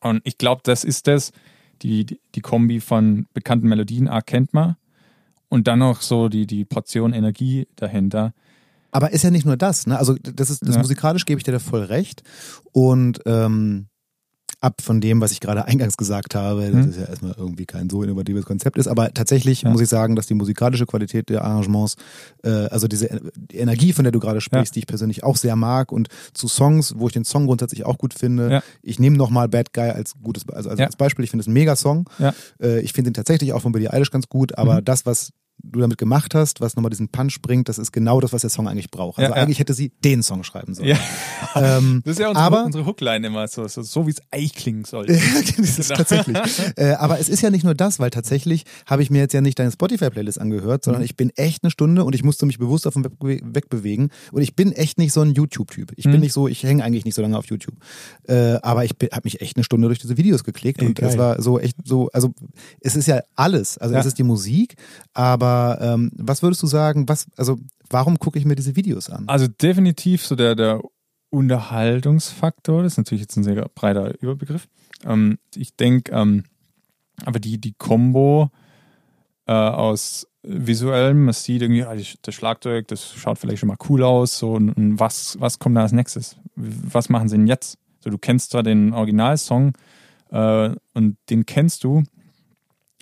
[0.00, 1.32] Und ich glaube, das ist das,
[1.82, 4.76] die, die, die Kombi von bekannten Melodien, ah, kennt man.
[5.48, 8.34] Und dann noch so die, die Portion Energie dahinter.
[8.90, 9.98] Aber ist ja nicht nur das, ne?
[9.98, 10.80] Also das ist das Ja.
[10.82, 12.22] musikalisch gebe ich dir da voll recht.
[12.72, 13.86] Und ähm,
[14.60, 16.90] ab von dem, was ich gerade eingangs gesagt habe, das Hm.
[16.90, 19.70] ist ja erstmal irgendwie kein so innovatives Konzept ist, aber tatsächlich Ja.
[19.70, 21.94] muss ich sagen, dass die musikalische Qualität der Arrangements,
[22.42, 24.74] äh, also diese die Energie, von der du gerade sprichst, Ja.
[24.74, 27.98] die ich persönlich auch sehr mag und zu Songs, wo ich den Song grundsätzlich auch
[27.98, 28.50] gut finde.
[28.50, 28.62] Ja.
[28.82, 30.86] Ich nehme nochmal Bad Guy als gutes, also, Ja.
[30.86, 31.24] als Beispiel.
[31.24, 32.08] Ich finde es ein Mega-Song.
[32.18, 32.34] Ja.
[32.60, 34.84] Äh, ich finde ihn tatsächlich auch von Billie Eilish ganz gut, aber Mhm.
[34.84, 35.30] das, was
[35.62, 38.50] du damit gemacht hast, was nochmal diesen Punch bringt, das ist genau das, was der
[38.50, 39.18] Song eigentlich braucht.
[39.18, 39.42] Also Ja, ja.
[39.42, 40.88] eigentlich hätte sie den Song schreiben sollen.
[40.90, 40.98] Ja.
[41.54, 44.54] Ähm, Das ist ja unsere, aber unsere Hookline immer so, so, so wie es eigentlich
[44.54, 45.12] klingen sollte.
[45.56, 45.96] das ist Genau.
[45.96, 46.36] tatsächlich.
[46.76, 49.40] Äh, aber es ist ja nicht nur das, weil tatsächlich habe ich mir jetzt ja
[49.40, 51.06] nicht deine Spotify-Playlist angehört, sondern Mhm.
[51.06, 54.10] ich bin echt eine Stunde und ich musste mich bewusst auf den Weg wegbewegen.
[54.30, 55.92] Und ich bin echt nicht so ein YouTube-Typ.
[55.96, 56.20] Ich bin Mhm.
[56.20, 57.74] nicht so, ich hänge eigentlich nicht so lange auf YouTube.
[58.28, 61.10] Äh, aber ich habe mich echt eine Stunde durch diese Videos geklickt Ey, und es
[61.10, 61.18] geil.
[61.18, 62.32] war so echt so, also
[62.80, 63.78] es ist ja alles.
[63.78, 64.00] Also Ja.
[64.00, 64.74] es ist die Musik,
[65.14, 67.58] aber ähm, was würdest du sagen, was, also
[67.90, 69.24] warum gucke ich mir diese Videos an?
[69.28, 70.80] Also definitiv so der, der
[71.30, 74.68] Unterhaltungsfaktor, das ist natürlich jetzt ein sehr breiter Überbegriff.
[75.04, 76.44] Ähm, ich denke, ähm,
[77.24, 78.50] aber die, die Kombo
[79.46, 84.02] äh, aus visuellem, man sieht irgendwie, ah, das Schlagzeug, das schaut vielleicht schon mal cool
[84.02, 86.36] aus, so und, und was, was kommt da als nächstes?
[86.54, 87.78] Was machen sie denn jetzt?
[88.00, 89.74] So, du kennst zwar den Originalsong
[90.30, 92.04] äh, und den kennst du,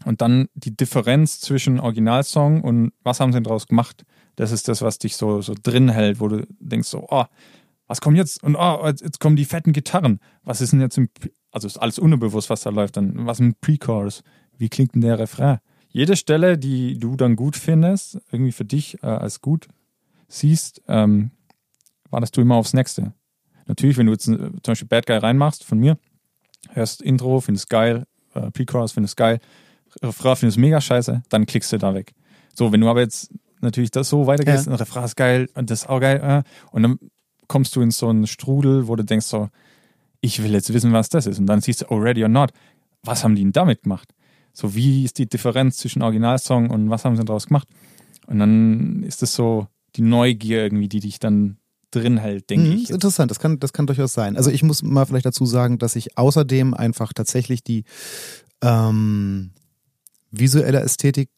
[0.04, 4.04] und dann die Differenz zwischen Originalsong und was haben sie denn daraus gemacht?
[4.36, 7.24] Das ist das, was dich so, so drin hält, wo du denkst so, oh,
[7.86, 8.42] was kommt jetzt?
[8.42, 10.20] Und oh, jetzt kommen die fetten Gitarren.
[10.42, 11.08] Was ist denn jetzt im,
[11.50, 13.26] also ist alles unbewusst, was da läuft dann.
[13.26, 14.22] Was im Pre-Chorus?
[14.58, 15.58] Wie klingt denn der Refrain?
[15.88, 19.68] Jede Stelle, die du dann gut findest, irgendwie für dich äh, als gut
[20.28, 21.30] siehst, ähm,
[22.10, 23.14] wartest du immer aufs Nächste.
[23.66, 25.96] Natürlich, wenn du jetzt äh, zum Beispiel Bad Guy reinmachst von mir,
[26.70, 29.40] hörst Intro, findest geil, äh, Pre-Chorus findest geil,
[30.02, 32.12] Refrain findest mega scheiße, dann klickst du da weg.
[32.54, 33.30] So, wenn du aber jetzt
[33.60, 34.72] natürlich das so weitergehst, Ja.
[34.72, 36.42] und Refrain ist geil und das ist auch geil, äh,
[36.72, 36.98] und dann
[37.48, 39.48] kommst du in so einen Strudel, wo du denkst so,
[40.20, 41.38] ich will jetzt wissen, was das ist.
[41.38, 42.50] Und dann siehst du, oh, ready or not,
[43.02, 44.12] was haben die denn damit gemacht?
[44.52, 47.68] So, wie ist die Differenz zwischen Originalsong und was haben sie daraus gemacht?
[48.26, 51.58] Und dann ist das so die Neugier irgendwie, die dich dann
[51.92, 52.90] drin hält, denke Mhm, ich.
[52.90, 54.36] interessant, das kann, das kann durchaus sein.
[54.36, 57.84] Also ich muss mal vielleicht dazu sagen, dass ich außerdem einfach tatsächlich die
[58.62, 59.50] ähm,
[60.38, 61.28] visuelle Ästhetik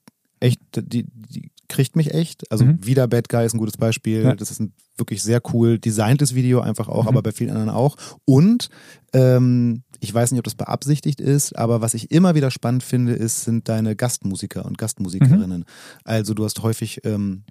[0.41, 2.51] echt, die, die kriegt mich echt.
[2.51, 2.79] Also Mhm.
[2.87, 4.23] wieder Bad Guy ist ein gutes Beispiel.
[4.23, 4.35] Ja.
[4.35, 7.09] Das ist ein wirklich sehr cool designtes Video einfach auch, Mhm.
[7.09, 7.97] aber bei vielen anderen auch.
[8.25, 8.69] Und
[9.13, 13.13] ähm, ich weiß nicht, ob das beabsichtigt ist, aber was ich immer wieder spannend finde,
[13.15, 15.65] ist, sind deine Gastmusiker und Gastmusikerinnen.
[16.05, 17.43] Also du hast häufig ähm,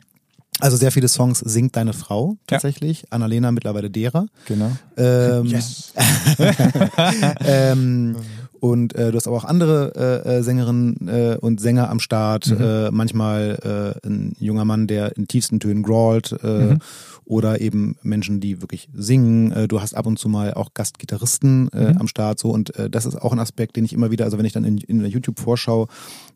[0.60, 3.06] also sehr viele Songs singt deine Frau tatsächlich.
[3.12, 4.26] Annalena mittlerweile derer.
[4.48, 4.72] Genau.
[4.98, 5.94] Ähm, Yes.
[7.46, 8.16] ähm,
[8.60, 12.48] und äh, du hast aber auch andere äh, äh, Sängerinnen äh, und Sänger am Start.
[12.48, 12.58] Mhm.
[12.62, 16.36] Äh, manchmal äh, ein junger Mann, der in tiefsten Tönen growlt.
[16.44, 16.78] Äh, Mhm.
[17.26, 19.52] Oder eben Menschen, die wirklich singen.
[19.52, 21.98] Äh, du hast ab und zu mal auch Gastgitarristen äh, Mhm.
[21.98, 22.40] am Start.
[22.40, 24.54] So Und äh, das ist auch ein Aspekt, den ich immer wieder, also wenn ich
[24.54, 25.88] dann in, in der YouTube-Vorschau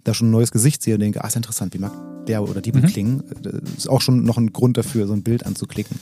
[0.04, 1.94] da schon ein neues Gesicht sehe und denke, ah, ist interessant, wie mag
[2.28, 2.82] der oder die Mhm.
[2.88, 3.24] klingen.
[3.42, 5.98] Das ist auch schon noch ein Grund dafür, so ein Bild anzuklicken.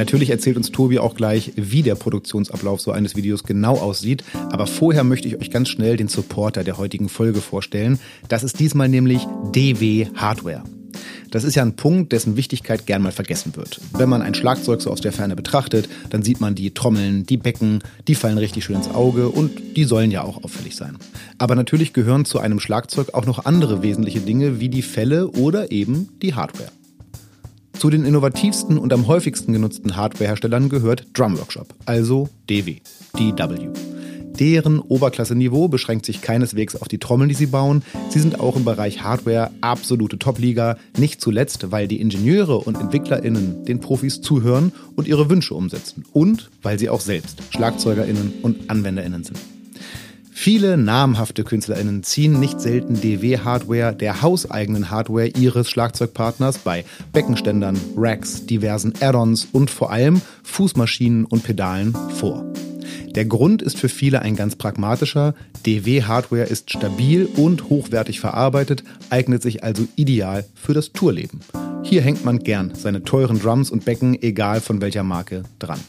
[0.00, 4.24] Natürlich erzählt uns Tobi auch gleich, wie der Produktionsablauf so eines Videos genau aussieht.
[4.50, 7.98] Aber vorher möchte ich euch ganz schnell den Supporter der heutigen Folge vorstellen.
[8.26, 10.64] Das ist diesmal nämlich DW Hardware.
[11.30, 13.78] Das ist ja ein Punkt, dessen Wichtigkeit gern mal vergessen wird.
[13.92, 17.36] Wenn man ein Schlagzeug so aus der Ferne betrachtet, dann sieht man die Trommeln, die
[17.36, 20.96] Becken, die fallen richtig schön ins Auge und die sollen ja auch auffällig sein.
[21.36, 25.70] Aber natürlich gehören zu einem Schlagzeug auch noch andere wesentliche Dinge wie die Fälle oder
[25.70, 26.72] eben die Hardware.
[27.80, 32.76] Zu den innovativsten und am häufigsten genutzten Hardwareherstellern gehört Drum Workshop, also DW,
[33.14, 33.68] DW.
[34.38, 37.82] Deren Oberklasse-Niveau beschränkt sich keineswegs auf die Trommeln, die sie bauen.
[38.10, 43.64] Sie sind auch im Bereich Hardware absolute Top-Liga, nicht zuletzt, weil die Ingenieure und EntwicklerInnen
[43.64, 46.04] den Profis zuhören und ihre Wünsche umsetzen.
[46.12, 49.38] Und weil sie auch selbst SchlagzeugerInnen und AnwenderInnen sind.
[50.42, 58.46] Viele namhafte KünstlerInnen ziehen nicht selten DW-Hardware der hauseigenen Hardware ihres Schlagzeugpartners bei Beckenständern, Racks,
[58.46, 62.50] diversen Add-ons und vor allem Fußmaschinen und Pedalen vor.
[63.14, 65.34] Der Grund ist für viele ein ganz pragmatischer.
[65.66, 71.40] DW-Hardware ist stabil und hochwertig verarbeitet, eignet sich also ideal für das Tourleben.
[71.82, 75.80] Hier hängt man gern seine teuren Drums und Becken, egal von welcher Marke, dran.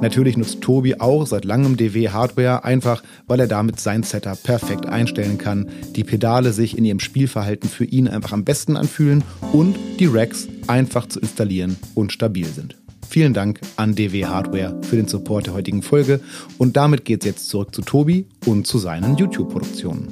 [0.00, 5.38] Natürlich nutzt Tobi auch seit langem DW-Hardware, einfach weil er damit sein Setup perfekt einstellen
[5.38, 10.06] kann, die Pedale sich in ihrem Spielverhalten für ihn einfach am besten anfühlen und die
[10.06, 12.76] Racks einfach zu installieren und stabil sind.
[13.08, 16.20] Vielen Dank an DW Hardware für den Support der heutigen Folge
[16.58, 20.08] und damit geht's jetzt zurück zu Tobi und zu seinen YouTube-Produktionen.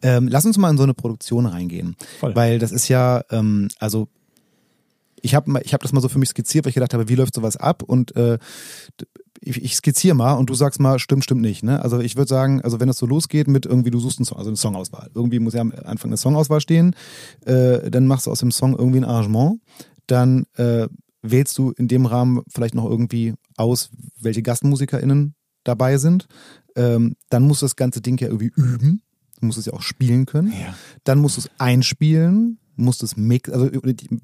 [0.00, 2.36] Ähm, lass uns mal in so eine Produktion reingehen, Voll.
[2.36, 4.08] weil das ist ja, ähm, also
[5.24, 7.14] ich habe ich hab das mal so für mich skizziert, weil ich gedacht habe, wie
[7.14, 8.38] läuft sowas ab und äh,
[9.40, 11.62] ich, ich skizziere mal und du sagst mal, stimmt, stimmt nicht.
[11.62, 11.82] Ne?
[11.82, 14.38] Also ich würde sagen, also wenn es so losgeht mit irgendwie, du suchst einen Song,
[14.38, 15.10] also eine Songauswahl.
[15.14, 16.94] Irgendwie muss ja am Anfang eine Songauswahl stehen,
[17.46, 19.60] äh, dann machst du aus dem Song irgendwie ein Arrangement,
[20.06, 20.88] dann äh,
[21.22, 26.26] wählst du in dem Rahmen vielleicht noch irgendwie aus, welche GastmusikerInnen dabei sind.
[26.76, 29.02] Ähm, dann musst du das ganze Ding ja irgendwie üben.
[29.40, 30.52] Du musst es ja auch spielen können.
[30.52, 30.74] Ja.
[31.04, 33.68] Dann musst du es einspielen, musst es mix, also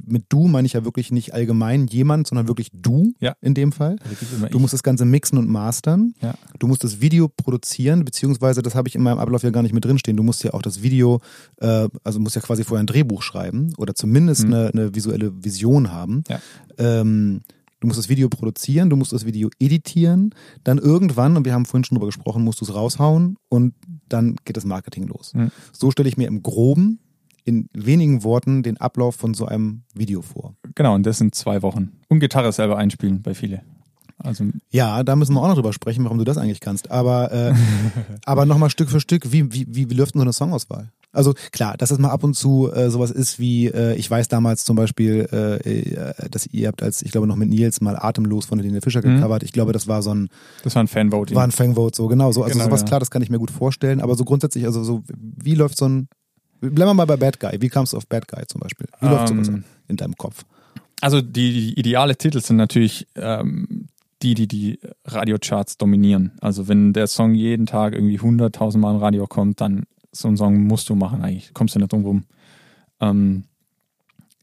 [0.07, 3.35] mit du meine ich ja wirklich nicht allgemein jemand, sondern wirklich du Ja.
[3.41, 3.97] in dem Fall.
[4.37, 6.15] Immer Du musst das Ganze mixen und mastern.
[6.21, 6.35] Ja.
[6.59, 9.75] Du musst das Video produzieren, beziehungsweise das habe ich in meinem Ablauf ja gar nicht
[9.75, 10.17] mit drinstehen.
[10.17, 11.21] Du musst ja auch das Video,
[11.59, 14.55] äh, also musst ja quasi vorher ein Drehbuch schreiben oder zumindest Mhm.
[14.55, 16.25] eine, eine visuelle Vision haben.
[16.29, 16.41] Ja.
[16.79, 17.43] Ähm,
[17.81, 20.35] du musst das Video produzieren, du musst das Video editieren,
[20.65, 23.75] dann irgendwann, und wir haben vorhin schon drüber gesprochen, musst du es raushauen und
[24.09, 25.33] dann geht das Marketing los.
[25.35, 25.51] Mhm.
[25.73, 26.99] So stelle ich mir im Groben
[27.51, 30.55] in wenigen Worten den Ablauf von so einem Video vor.
[30.75, 31.91] Genau, und das sind zwei Wochen.
[32.09, 33.63] Und Gitarre selber einspielen bei viele.
[34.23, 36.91] Also Ja, da müssen wir auch noch drüber sprechen, warum du das eigentlich kannst.
[36.91, 37.55] Aber, äh,
[38.27, 40.91] aber nochmal Stück für Stück, wie, wie, wie, wie läuft denn so eine Songauswahl?
[41.13, 44.29] Also klar, dass es mal ab und zu äh, sowas ist wie, äh, ich weiß
[44.29, 45.57] damals zum Beispiel, äh,
[45.91, 49.01] äh, dass ihr habt als, ich glaube noch mit Nils mal Atemlos von Helene Fischer
[49.05, 49.17] Mhm.
[49.17, 49.43] gecovert.
[49.43, 50.29] Ich glaube, das war so ein,
[50.63, 51.35] das war ein Fanvoting.
[51.37, 52.45] war ein Fangvote, so genau so.
[52.45, 52.87] Also Genau, sowas, ja.
[52.87, 54.01] klar, das kann ich mir gut vorstellen.
[54.01, 56.07] Aber so grundsätzlich, also so, wie läuft so ein,
[56.61, 57.61] bleiben wir mal bei Bad Guy.
[57.61, 58.87] Wie kamst du auf Bad Guy zum Beispiel?
[59.01, 60.45] Wie läuft sowas Ähm, ab in deinem Kopf?
[61.01, 63.89] Also die, die ideale Titel sind natürlich ähm,
[64.23, 66.33] die, die die Radiocharts dominieren.
[66.41, 70.37] Also wenn der Song jeden Tag irgendwie 100.000 Mal im Radio kommt, dann so einen
[70.37, 71.55] Song musst du machen eigentlich.
[71.55, 72.25] Kommst du nicht drum rum.
[73.01, 73.45] Ähm,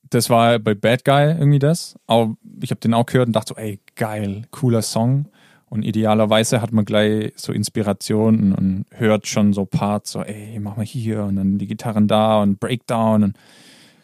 [0.10, 1.96] das war bei Bad Guy irgendwie das.
[2.08, 5.26] Aber ich habe den auch gehört und dachte so, ey, geil, cooler Song.
[5.70, 10.78] Und idealerweise hat man gleich so Inspirationen und hört schon so Parts, so, ey, mach
[10.78, 13.24] mal hier und dann die Gitarren da und Breakdown.
[13.24, 13.38] Und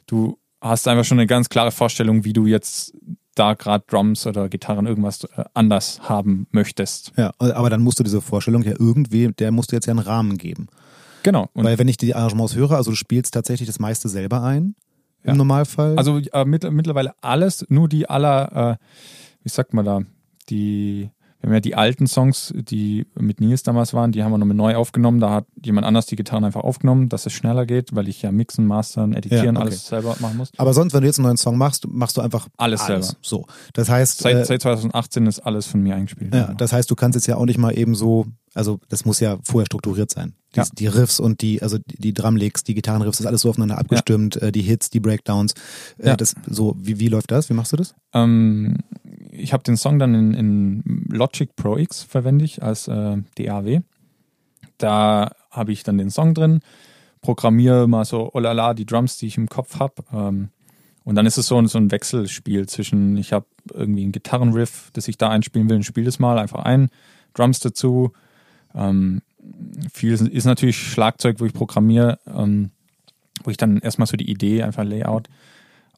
[0.07, 2.93] du hast einfach schon eine ganz klare Vorstellung, wie du jetzt
[3.35, 7.13] da gerade Drums oder Gitarren irgendwas äh, anders haben möchtest.
[7.17, 9.99] Ja, aber dann musst du diese Vorstellung ja irgendwie, der musst du jetzt ja einen
[9.99, 10.67] Rahmen geben.
[11.23, 11.49] Genau.
[11.53, 14.75] Und Weil wenn ich die Arrangements höre, also du spielst tatsächlich das meiste selber ein.
[15.23, 15.35] im Ja.
[15.35, 15.97] Normalfall?
[15.97, 18.85] Also äh, mit, mittlerweile alles, nur die aller, äh,
[19.43, 20.01] wie sagt man da,
[20.49, 21.09] die,
[21.43, 24.55] wir haben ja die alten Songs, die mit Nils damals waren, die haben wir nochmal
[24.55, 25.19] neu aufgenommen.
[25.19, 28.31] Da hat jemand anders die Gitarren einfach aufgenommen, dass es schneller geht, weil ich ja
[28.31, 29.61] mixen, mastern, editieren, Ja, okay.
[29.61, 30.51] alles selber machen muss.
[30.55, 33.05] Aber sonst, wenn du jetzt einen neuen Song machst, machst du einfach Alles selber.
[33.21, 33.45] So.
[33.73, 36.33] Das heißt, Seit, äh, seit 2018 ist alles von mir eingespielt.
[36.33, 36.57] ja, Genau.
[36.57, 39.37] das heißt, du kannst jetzt ja auch nicht mal eben so, also das muss ja
[39.43, 40.35] vorher strukturiert sein.
[40.55, 40.65] Die, Ja.
[40.71, 43.79] die Riffs und die, also die, die Drumlicks, die Gitarrenriffs, das ist alles so aufeinander
[43.79, 45.55] abgestimmt, äh, die Hits, die Breakdowns.
[45.97, 46.15] Äh, Ja.
[46.15, 47.49] das, so, wie, wie läuft das?
[47.49, 47.95] Wie machst du das?
[48.13, 48.77] Ähm,
[49.35, 53.81] ich habe den Song dann in, in Logic Pro X verwende ich als äh, DAW.
[54.77, 56.59] Da habe ich dann den Song drin,
[57.21, 60.03] programmiere mal so, oh la la, die Drums, die ich im Kopf habe.
[60.11, 60.49] Ähm,
[61.03, 64.89] und dann ist es so, ein- so ein Wechselspiel zwischen, ich habe irgendwie einen Gitarrenriff,
[64.93, 66.89] das ich da einspielen will, und spiele das mal einfach ein,
[67.33, 68.13] Drums dazu.
[68.73, 69.21] Ähm,
[69.93, 72.71] viel ist natürlich Schlagzeug, wo ich programmiere, ähm,
[73.43, 75.27] wo ich dann erstmal so die Idee, einfach Layout.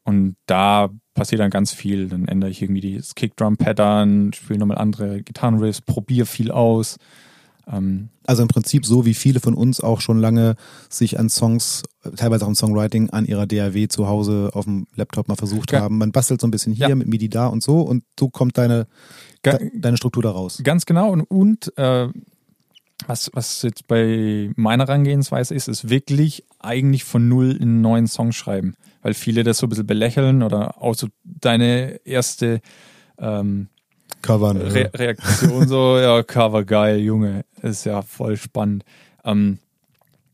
[0.03, 2.07] Und da passiert dann ganz viel.
[2.09, 6.97] Dann ändere ich irgendwie das Kickdrum-Pattern, spiele nochmal andere Gitarrenriffs, probiere viel aus.
[7.67, 10.55] Ähm, Also im Prinzip so, wie viele von uns auch schon lange
[10.89, 11.81] sich an Songs,
[12.15, 15.81] teilweise auch im Songwriting, an ihrer DAW zu Hause auf dem Laptop mal versucht Ja.
[15.81, 15.97] haben.
[15.97, 16.95] Man bastelt so ein bisschen hier Ja.
[16.95, 18.85] mit MIDI da und so und so kommt deine,
[19.43, 20.59] de, deine Struktur da raus.
[20.63, 21.11] Ganz genau.
[21.11, 22.07] Und, und äh,
[23.07, 28.31] was, was jetzt bei meiner Herangehensweise ist, ist wirklich eigentlich von null einen neuen Song
[28.31, 28.75] schreiben.
[29.01, 32.61] Weil viele das so ein bisschen belächeln oder auch so deine erste
[33.17, 33.67] ähm,
[34.21, 34.57] Covern.
[34.57, 38.83] Re Reaktion so, ja, Cover geil, Junge, ist ja voll spannend.
[39.23, 39.59] Ähm,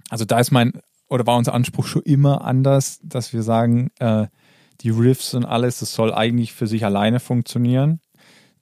[0.10, 0.74] also da ist mein,
[1.10, 4.28] oder war unser Anspruch schon immer anders, dass wir sagen, äh,
[4.82, 8.00] die Riffs und alles, das soll eigentlich für sich alleine funktionieren.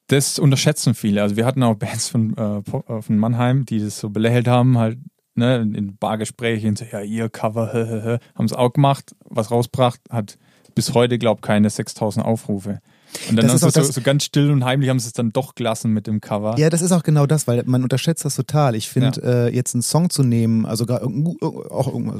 [0.10, 1.22] Das unterschätzen viele.
[1.22, 4.78] Also wir hatten auch Bands von, äh, äh, von Mannheim, die das so belächelt haben,
[4.78, 4.98] halt
[5.36, 10.38] ne, in Bargesprächen, so, ja, ihr Cover, haben es auch gemacht, was rausgebracht, hat
[10.76, 12.82] bis heute, glaub keine 6000 Aufrufe.
[13.30, 15.08] Und dann Das haben ist sie auch so, so ganz still und heimlich haben sie
[15.08, 16.58] es dann doch gelassen mit dem Cover.
[16.58, 18.76] Ja, das ist auch genau das, weil man unterschätzt das total.
[18.76, 21.36] Ich finde, äh, jetzt einen Song zu nehmen, also gar irgendein,
[21.70, 22.20] auch irgendein,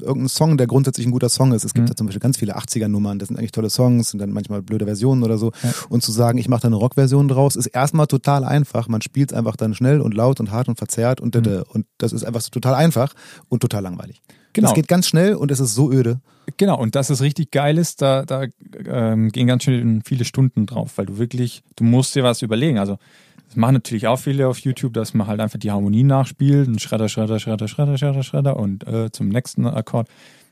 [0.00, 1.64] irgendein Song, der grundsätzlich ein guter Song ist.
[1.64, 1.90] Es gibt Mhm.
[1.92, 4.84] ja zum Beispiel ganz viele 80er-Nummern, das sind eigentlich tolle Songs, sind dann manchmal blöde
[4.84, 5.52] Versionen oder so.
[5.62, 5.72] Ja.
[5.88, 8.88] Und zu sagen, ich mache da eine Rockversion draus, ist erstmal total einfach.
[8.88, 11.64] Man spielt es einfach dann schnell und laut und hart und verzerrt und, Mhm.
[11.72, 13.12] und das ist einfach so total einfach
[13.48, 14.22] und total langweilig.
[14.58, 14.70] Genau.
[14.70, 16.20] Das geht ganz schnell und es ist so öde.
[16.56, 18.44] Genau, und dass es richtig geil ist, da, da
[18.86, 22.78] ähm, gehen ganz schön viele Stunden drauf, weil du wirklich, du musst dir was überlegen.
[22.78, 22.98] Also,
[23.46, 26.82] das machen natürlich auch viele auf YouTube, dass man halt einfach die Harmonie nachspielt und
[26.82, 30.08] Schredder, Schredder, Schredder, Schredder, Schredder, Schredder und äh, zum nächsten Akkord.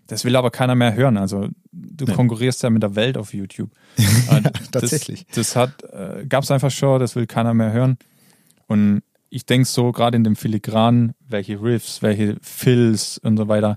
[0.07, 1.17] Das will aber keiner mehr hören.
[1.17, 3.71] Also, du konkurrierst ja mit der Welt auf YouTube.
[4.31, 4.43] Äh,
[4.73, 5.25] tatsächlich.
[5.35, 7.97] Das, das hat, äh, gab es einfach schon, das will keiner mehr hören.
[8.67, 13.77] Und ich denke so, gerade in dem Filigran, welche Riffs, welche Fills und so weiter,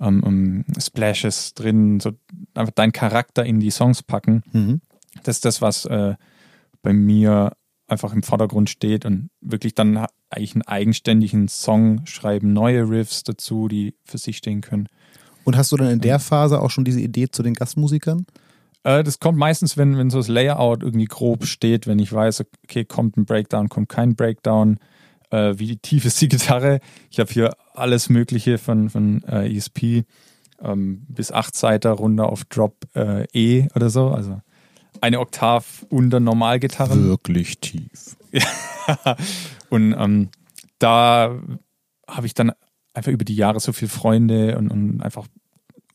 [0.00, 2.12] ähm, ähm, Splashes drin, so
[2.54, 4.42] einfach deinen Charakter in die Songs packen.
[4.52, 4.80] Mhm.
[5.22, 6.14] Das ist das, was äh,
[6.82, 7.52] bei mir
[7.86, 13.66] einfach im Vordergrund steht und wirklich dann eigentlich einen eigenständigen Song schreiben, neue Riffs dazu,
[13.68, 14.88] die für sich stehen können.
[15.44, 18.26] Und hast du dann in der Phase auch schon diese Idee zu den Gastmusikern?
[18.84, 22.44] Äh, das kommt meistens, wenn, wenn so das Layout irgendwie grob steht, wenn ich weiß,
[22.64, 24.78] okay, kommt ein Breakdown, kommt kein Breakdown,
[25.30, 26.80] äh, wie tief ist die Gitarre.
[27.10, 30.04] Ich habe hier alles Mögliche von, von äh, ESP
[30.62, 34.40] ähm, bis 8 Seiter runter auf Drop äh, E oder so, also
[35.00, 37.04] eine Oktav unter Normalgitarren.
[37.04, 38.16] Wirklich tief.
[39.70, 40.28] Und ähm,
[40.78, 41.38] da
[42.08, 42.52] habe ich dann
[42.94, 45.26] einfach über die Jahre so viele Freunde und, und einfach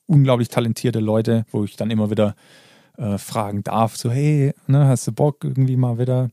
[0.06, 2.36] unglaublich talentierte Leute, wo ich dann immer wieder
[2.98, 6.30] äh, fragen darf, so hey, ne, hast du Bock irgendwie mal wieder?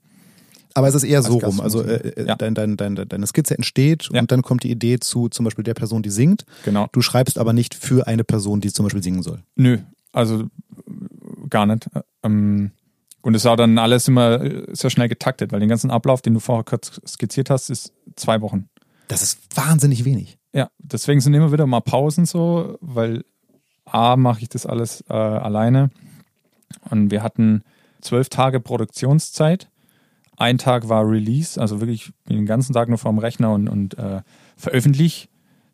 [0.75, 1.61] Aber es ist eher so rum.
[1.61, 2.37] Also äh, äh, Ja.
[2.37, 4.21] dein, dein, dein, deine Skizze entsteht Ja.
[4.21, 6.45] und dann kommt die Idee zu zum Beispiel der Person, die singt.
[6.65, 6.87] Genau.
[6.93, 9.43] Du schreibst aber nicht für eine Person, die zum Beispiel singen soll.
[9.57, 9.79] Nö,
[10.13, 10.49] also äh,
[11.49, 11.89] gar nicht.
[12.23, 12.71] Ähm,
[13.23, 16.35] und es war dann alles immer äh, sehr schnell getaktet, weil den ganzen Ablauf, den
[16.35, 18.69] du vorher kurz skizziert hast, ist zwei Wochen.
[19.09, 20.39] Das ist wahnsinnig wenig.
[20.53, 23.25] Ja, deswegen sind immer wieder mal Pausen so, weil
[23.85, 25.91] A, mache ich das alles äh, alleine.
[26.89, 27.63] Und wir hatten
[28.01, 29.69] zwölf Tage Produktionszeit.
[30.37, 34.23] Ein Tag war Release, also wirklich den ganzen Tag nur vorm Rechner und, und äh,
[34.57, 35.29] veröffentliche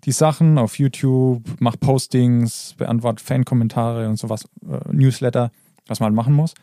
[0.05, 5.51] die Sachen auf YouTube, mache Postings, beantworte Fankommentare und sowas, äh, Newsletter,
[5.87, 6.55] was man machen muss.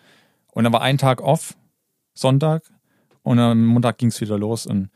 [0.53, 1.55] Und dann war ein Tag off,
[2.13, 2.63] Sonntag,
[3.21, 4.65] und am Montag ging es wieder los.
[4.65, 4.89] Und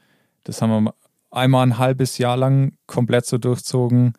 [0.43, 0.93] das haben wir
[1.31, 4.13] einmal ein halbes Jahr lang komplett so durchzogen.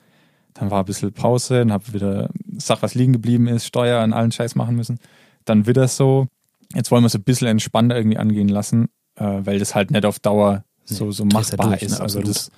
[0.55, 4.13] Dann war ein bisschen Pause, dann habe wieder Sach, was liegen geblieben ist, Steuer an
[4.13, 4.99] allen Scheiß machen müssen.
[5.45, 6.27] Dann wieder so.
[6.75, 10.05] Jetzt wollen wir es ein bisschen entspannter irgendwie angehen lassen, äh, weil das halt nicht
[10.05, 11.87] auf Dauer so, so Nee, drehst ja machbar durch, ne?
[11.87, 12.01] ist.
[12.01, 12.29] Also Absolut.
[12.29, 12.51] das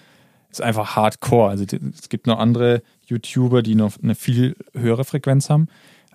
[0.50, 1.50] ist einfach hardcore.
[1.50, 5.68] Also die, es gibt noch andere YouTuber, die noch eine viel höhere Frequenz haben.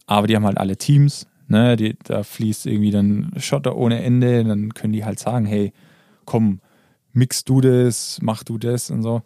[0.07, 1.75] aber die haben halt alle Teams, ne?
[1.77, 5.71] Die, da fließt irgendwie dann Schotter ohne Ende, dann können die halt sagen, hey,
[6.25, 6.59] komm,
[7.13, 9.21] mix du das, mach du das und so.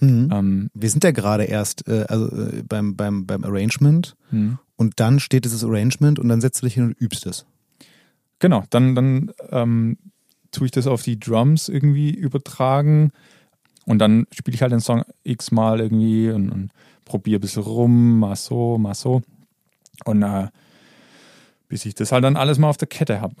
[0.00, 0.28] Mhm.
[0.32, 4.58] Ähm, Wir sind ja gerade erst äh, also, äh, beim, beim, beim Arrangement hm.
[4.76, 7.46] und dann steht dieses Arrangement und dann setzt du dich hin und übst es.
[8.38, 9.96] Genau, dann, dann ähm,
[10.50, 13.10] tue ich das auf die Drums irgendwie übertragen
[13.86, 16.70] und dann spiele ich halt den Song x-mal irgendwie und, und
[17.04, 19.22] probiere ein bisschen rum, mal so, mal so.
[20.04, 20.48] Und äh,
[21.68, 23.34] bis ich das halt dann alles mal auf der Kette habe.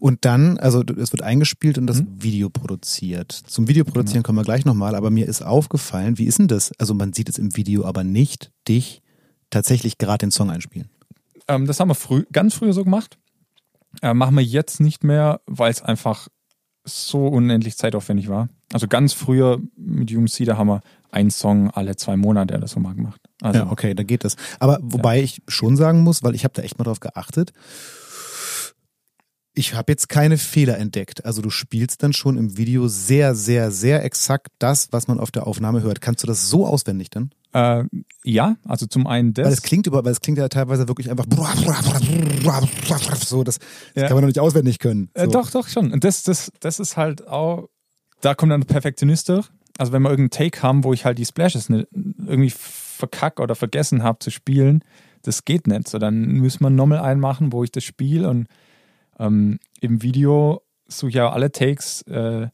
[0.00, 2.22] Und dann, also es wird eingespielt und das Mhm.
[2.22, 3.32] Video produziert.
[3.32, 6.72] Zum Video produzieren kommen wir gleich nochmal, aber mir ist aufgefallen, wie ist denn das?
[6.78, 9.02] Also man sieht es im Video, aber nicht dich
[9.50, 10.88] tatsächlich gerade den Song einspielen.
[11.48, 13.18] ähm, das haben wir früh, ganz früher so gemacht.
[14.02, 16.28] Äh, machen wir jetzt nicht mehr, weil es einfach
[16.84, 18.48] so unendlich zeitaufwendig war.
[18.72, 20.80] Also ganz früher mit UMC, da haben wir
[21.10, 23.20] einen Song alle zwei Monate oder so mal gemacht.
[23.40, 24.36] Also, ja, okay, da geht das.
[24.58, 27.52] Aber wobei ich schon sagen muss, weil ich habe da echt mal drauf geachtet,
[29.54, 31.24] ich habe jetzt keine Fehler entdeckt.
[31.24, 35.30] Also du spielst dann schon im Video sehr, sehr, sehr exakt das, was man auf
[35.30, 36.00] der Aufnahme hört.
[36.00, 37.30] Kannst du das so auswendig dann?
[37.52, 37.84] Äh,
[38.24, 39.46] ja, also zum einen das.
[39.46, 41.26] Weil es klingt über, weil es klingt ja teilweise wirklich einfach
[43.20, 44.08] so, das, das Ja.
[44.08, 45.08] kann man doch nicht auswendig können.
[45.14, 45.22] So.
[45.22, 45.92] Äh, doch, doch, schon.
[45.92, 47.68] Und das, das, das ist halt auch,
[48.20, 49.46] da kommt dann der Perfektionist durch.
[49.78, 54.02] Also wenn wir irgendeinen Take haben, wo ich halt die Splashes irgendwie verkack oder vergessen
[54.02, 54.82] habe zu spielen,
[55.22, 55.88] das geht nicht.
[55.88, 58.46] So, dann müssen wir nochmal einen machen, wo ich das spiele und
[59.18, 62.48] ähm, im Video suche ich ja alle Takes, äh,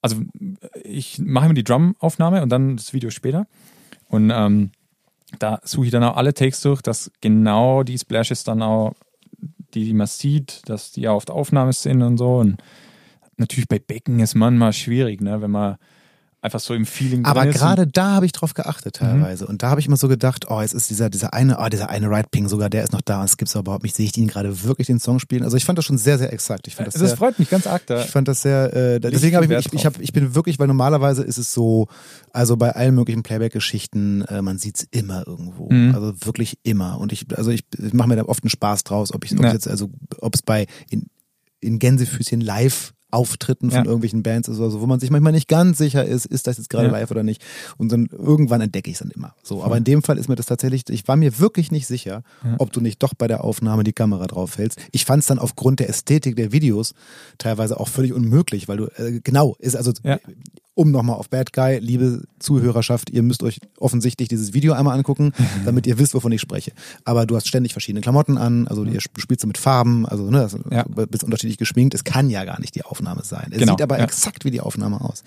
[0.00, 0.22] also
[0.84, 3.46] ich mache immer die Drum-Aufnahme und dann das Video später.
[4.08, 4.70] Und ähm,
[5.38, 8.94] da suche ich dann auch alle Takes durch, dass genau die Splashes dann auch,
[9.74, 12.36] die, die man sieht, dass die auch auf der Aufnahme sind und so.
[12.36, 12.62] Und
[13.36, 15.76] natürlich bei Becken ist manchmal schwierig, ne, wenn man
[16.40, 17.58] einfach so im Feeling Aber drin ist.
[17.58, 19.46] gerade da habe ich drauf geachtet teilweise.
[19.46, 21.88] Und da habe ich immer so gedacht, oh, jetzt ist dieser, dieser eine, oh, dieser
[21.90, 23.96] eine Right Ping sogar, der ist noch da und es gibt's aber überhaupt nicht.
[23.96, 25.42] Sehe ich ihn gerade wirklich den Song spielen?
[25.42, 26.68] Also ich fand das schon sehr, sehr exakt.
[26.68, 27.84] Ich fand das, das sehr, freut mich ganz arg.
[27.86, 28.02] Da.
[28.02, 30.68] ich fand das sehr, äh, deswegen habe ich, ich, ich, hab, ich bin wirklich, weil
[30.68, 31.88] normalerweise ist es so,
[32.32, 35.68] also bei allen möglichen Playback-Geschichten, äh, man sieht's immer irgendwo.
[35.70, 35.92] Mhm.
[35.94, 36.98] Also wirklich immer.
[37.00, 39.42] Und ich, also ich, ich mache mir da oft einen Spaß draus, ob ich, ob
[39.44, 39.52] Ja.
[39.52, 41.06] jetzt, also ob es bei in,
[41.60, 43.84] in Gänsefüßchen live Auftritten von Ja.
[43.86, 46.58] irgendwelchen Bands ist oder so, wo man sich manchmal nicht ganz sicher ist, ist das
[46.58, 46.92] jetzt gerade Ja.
[46.92, 47.42] live oder nicht.
[47.78, 49.34] Und dann irgendwann entdecke ich es dann immer.
[49.42, 52.22] So, aber in dem Fall ist mir das tatsächlich, ich war mir wirklich nicht sicher,
[52.58, 54.78] ob du nicht doch bei der Aufnahme die Kamera drauf hältst.
[54.92, 56.92] Ich fand es dann aufgrund der Ästhetik der Videos
[57.38, 60.18] teilweise auch völlig unmöglich, weil du, äh, genau, ist also, Ja.
[60.78, 65.32] Um nochmal auf Bad Guy, liebe Zuhörerschaft, ihr müsst euch offensichtlich dieses Video einmal angucken,
[65.64, 66.70] damit ihr wisst, wovon ich spreche.
[67.04, 70.48] Aber du hast ständig verschiedene Klamotten an, also ihr sp- spielst mit Farben, also ne,
[70.70, 70.84] Ja.
[70.84, 71.94] du bist unterschiedlich geschminkt.
[71.94, 73.48] Es kann ja gar nicht die Aufnahme sein.
[73.50, 74.04] Es Genau, sieht aber ja.
[74.04, 75.24] exakt wie die Aufnahme aus.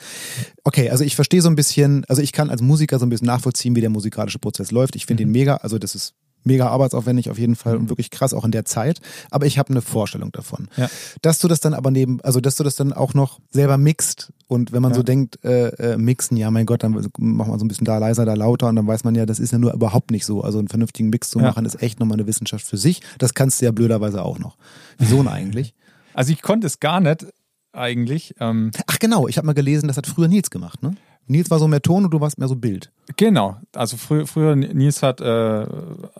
[0.64, 3.28] Okay, also ich verstehe so ein bisschen, also ich kann als Musiker so ein bisschen
[3.28, 4.96] nachvollziehen, wie der musikalische Prozess läuft.
[4.96, 5.08] Ich Mhm.
[5.08, 6.14] finde ihn mega, also das ist
[6.44, 9.00] mega arbeitsaufwendig auf jeden Fall und wirklich krass auch in der Zeit.
[9.30, 10.68] Aber ich habe eine Vorstellung davon.
[10.78, 10.90] Ja.
[11.22, 14.32] Dass du das dann aber neben, also dass du das dann auch noch selber mixt
[14.48, 14.98] und wenn man Ja.
[14.98, 17.98] so denkt, äh, äh, mixen, ja mein Gott, dann macht man so ein bisschen da
[17.98, 20.42] leiser, da lauter und dann weiß man ja, das ist ja nur überhaupt nicht so.
[20.42, 21.46] Also einen vernünftigen Mix zu Ja.
[21.46, 23.02] machen, ist echt nochmal eine Wissenschaft für sich.
[23.18, 24.58] Das kannst du ja blöderweise auch noch.
[24.98, 25.74] Wieso denn eigentlich?
[26.14, 27.26] Also ich konnte es gar nicht
[27.72, 28.36] eigentlich.
[28.42, 30.96] Ähm, Ach genau, ich habe mal gelesen, das hat früher Nils gemacht, ne?
[31.28, 32.92] Nils war so mehr Ton und du warst mehr so Bild.
[33.18, 35.66] Genau, also früher, früher Nils hat, äh,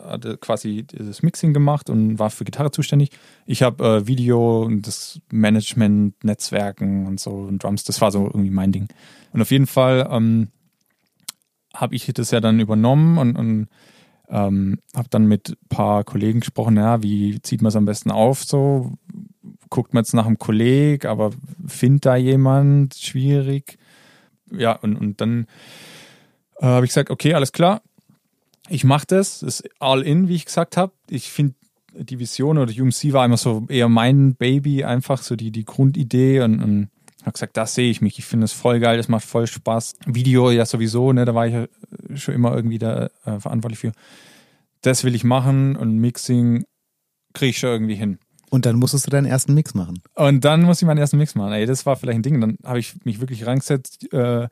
[0.04, 3.10] hat quasi das Mixing gemacht und war für Gitarre zuständig.
[3.46, 8.26] Ich habe äh, Video und das Management, Netzwerken und so und Drums, das war so
[8.26, 8.88] irgendwie mein Ding.
[9.32, 10.48] Und auf jeden Fall ähm,
[11.74, 13.68] habe ich das ja dann übernommen und, und
[14.28, 18.10] ähm, habe dann mit ein paar Kollegen gesprochen, ja, wie zieht man es am besten
[18.10, 18.92] auf so?
[19.68, 21.30] Guckt man jetzt nach einem Kolleg, aber
[21.66, 23.78] findet da jemand schwierig?
[24.56, 25.46] Ja, und, und dann
[26.58, 27.82] äh, habe ich gesagt, okay, alles klar,
[28.68, 30.92] ich mache das, das ist all in, wie ich gesagt habe.
[31.08, 31.54] Ich finde
[31.94, 36.40] die Vision oder UMC war immer so eher mein Baby, einfach so die, die Grundidee
[36.40, 36.90] und, und
[37.22, 39.94] habe gesagt, das sehe ich mich, ich finde es voll geil, das macht voll Spaß.
[40.06, 41.66] Video ja sowieso, ne, da war ich ja
[42.14, 43.92] schon immer irgendwie da äh, verantwortlich für.
[44.80, 46.64] Das will ich machen und Mixing
[47.34, 48.18] kriege ich schon irgendwie hin.
[48.52, 50.02] Und dann musstest du deinen ersten Mix machen.
[50.14, 51.52] Und dann muss ich meinen ersten Mix machen.
[51.52, 52.38] Ey, das war vielleicht ein Ding.
[52.38, 54.46] Dann habe ich mich wirklich reingesetzt, äh,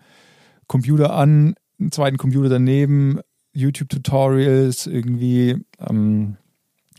[0.67, 3.21] Computer an, einen zweiten Computer daneben,
[3.53, 6.39] YouTube-Tutorials irgendwie ähm,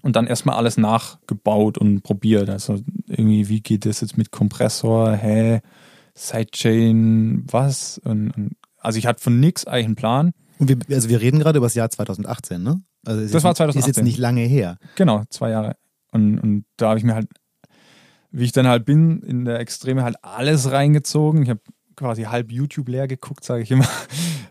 [0.03, 2.51] und dann erstmal alles nachgebaut und probiert.
[2.51, 5.61] Also irgendwie, wie geht das jetzt mit Kompressor, hä,
[6.13, 7.97] Sidechain, was?
[7.97, 10.33] Und, und, also ich hatte von nix eigentlich einen Plan.
[10.59, 12.79] Und wir, also wir reden gerade über das Jahr 2018, ne?
[13.07, 14.03] Also Das war Ist jetzt 2018.
[14.03, 14.77] nicht lange her.
[14.95, 15.77] Genau, zwei Jahre.
[16.11, 17.29] Und, und da habe ich mir halt,
[18.31, 21.43] wie ich dann halt bin, in der Extreme halt alles reingezogen.
[21.43, 21.61] Ich habe
[21.95, 23.87] quasi halb YouTube leer geguckt, sage ich immer.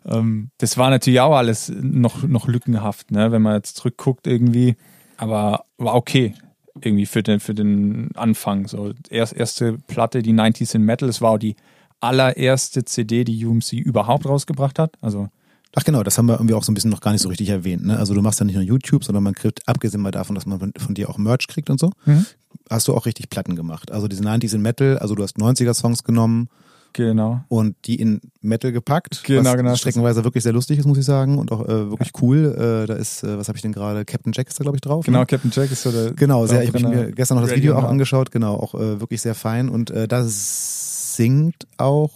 [0.07, 3.33] Ähm, das war natürlich auch alles noch, noch lückenhaft, ne?
[3.33, 4.77] wenn man jetzt zurückguckt irgendwie.
[5.19, 6.35] aber war okay
[6.81, 8.67] irgendwie für den, für den Anfang.
[8.67, 11.57] So, erst, erste Platte, die 90s in Metal, es war auch die
[12.01, 14.95] allererste CD, die UMC überhaupt rausgebracht hat.
[15.01, 15.29] Also
[15.77, 17.49] Ach genau, das haben wir irgendwie auch so ein bisschen noch gar nicht so richtig
[17.49, 17.85] erwähnt.
[17.85, 17.97] Ne?
[17.97, 20.59] Also du machst ja nicht nur YouTube, sondern man kriegt, abgesehen mal davon, dass man
[20.59, 22.27] von, von dir auch Merch kriegt und so, Mhm.
[22.69, 23.93] hast du auch richtig Platten gemacht.
[23.93, 26.49] Also diese 90s in Metal, also du hast 90er-Songs genommen
[26.93, 27.45] genau.
[27.47, 29.23] und die in Metal gepackt.
[29.25, 29.77] Genau, was genau.
[29.77, 31.39] streckenweise wirklich sehr lustig ist, muss ich sagen.
[31.39, 32.47] Und auch äh, wirklich cool.
[32.47, 34.05] Äh, da ist, äh, was habe ich denn gerade?
[34.05, 35.05] Captain Jack ist da, glaube ich, drauf.
[35.07, 35.27] Genau, Ne?
[35.27, 36.13] Captain Jack ist so der.
[36.15, 38.75] Genau, sehr, da ich habe mir gestern noch das Radio Video auch angeschaut, genau, auch
[38.75, 39.69] äh, wirklich sehr fein.
[39.69, 42.11] Und äh, da singt auch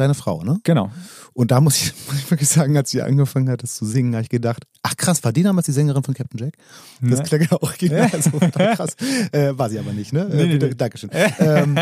[0.00, 0.58] deine Frau, ne?
[0.64, 0.90] Genau.
[1.32, 4.28] Und da muss ich, wirklich sagen, als sie angefangen hat, das zu singen, habe ich
[4.28, 6.54] gedacht, ach krass, war die damals die Sängerin von Captain Jack?
[7.00, 7.24] Das Ne?
[7.24, 8.96] klang ja auch genial, so total krass.
[9.32, 10.26] Äh, war sie aber nicht, ne?
[10.28, 10.74] Nee, nee, äh, bitte, nee.
[10.74, 11.10] Dankeschön.
[11.38, 11.78] ähm,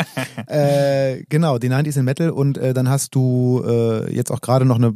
[0.46, 4.64] äh, genau, die 90s in Metal und äh, dann hast du äh, jetzt auch gerade
[4.64, 4.94] noch eine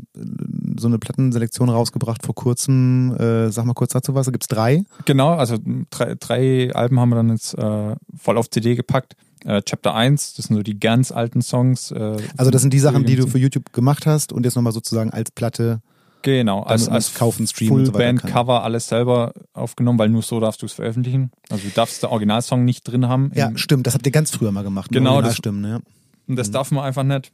[0.79, 3.14] so eine Plattenselektion rausgebracht vor kurzem.
[3.18, 4.85] Äh, sag mal kurz dazu was, da gibt's drei.
[5.05, 5.57] Genau, also
[5.91, 9.14] drei, drei Alben haben wir dann jetzt voll auf CD gepackt.
[9.45, 11.90] Äh, Chapter 1, das sind so die ganz alten Songs.
[11.90, 14.72] Äh, Also das sind die Sachen, die du für YouTube gemacht hast und jetzt nochmal
[14.72, 15.80] sozusagen als Platte.
[16.22, 18.01] Genau, als, als kaufen, streamen und so kann.
[18.18, 21.32] Full-Band-Cover alles selber aufgenommen, weil nur so darfst du es veröffentlichen.
[21.51, 23.32] Also du darfst den Originalsong nicht drin haben.
[23.34, 24.90] Ja, Im- stimmt, das habt ihr ganz früher mal gemacht.
[24.93, 24.99] ne?
[24.99, 25.80] Genau, das- Originalstimmen, ne?
[26.28, 27.32] Und das darf man einfach nicht.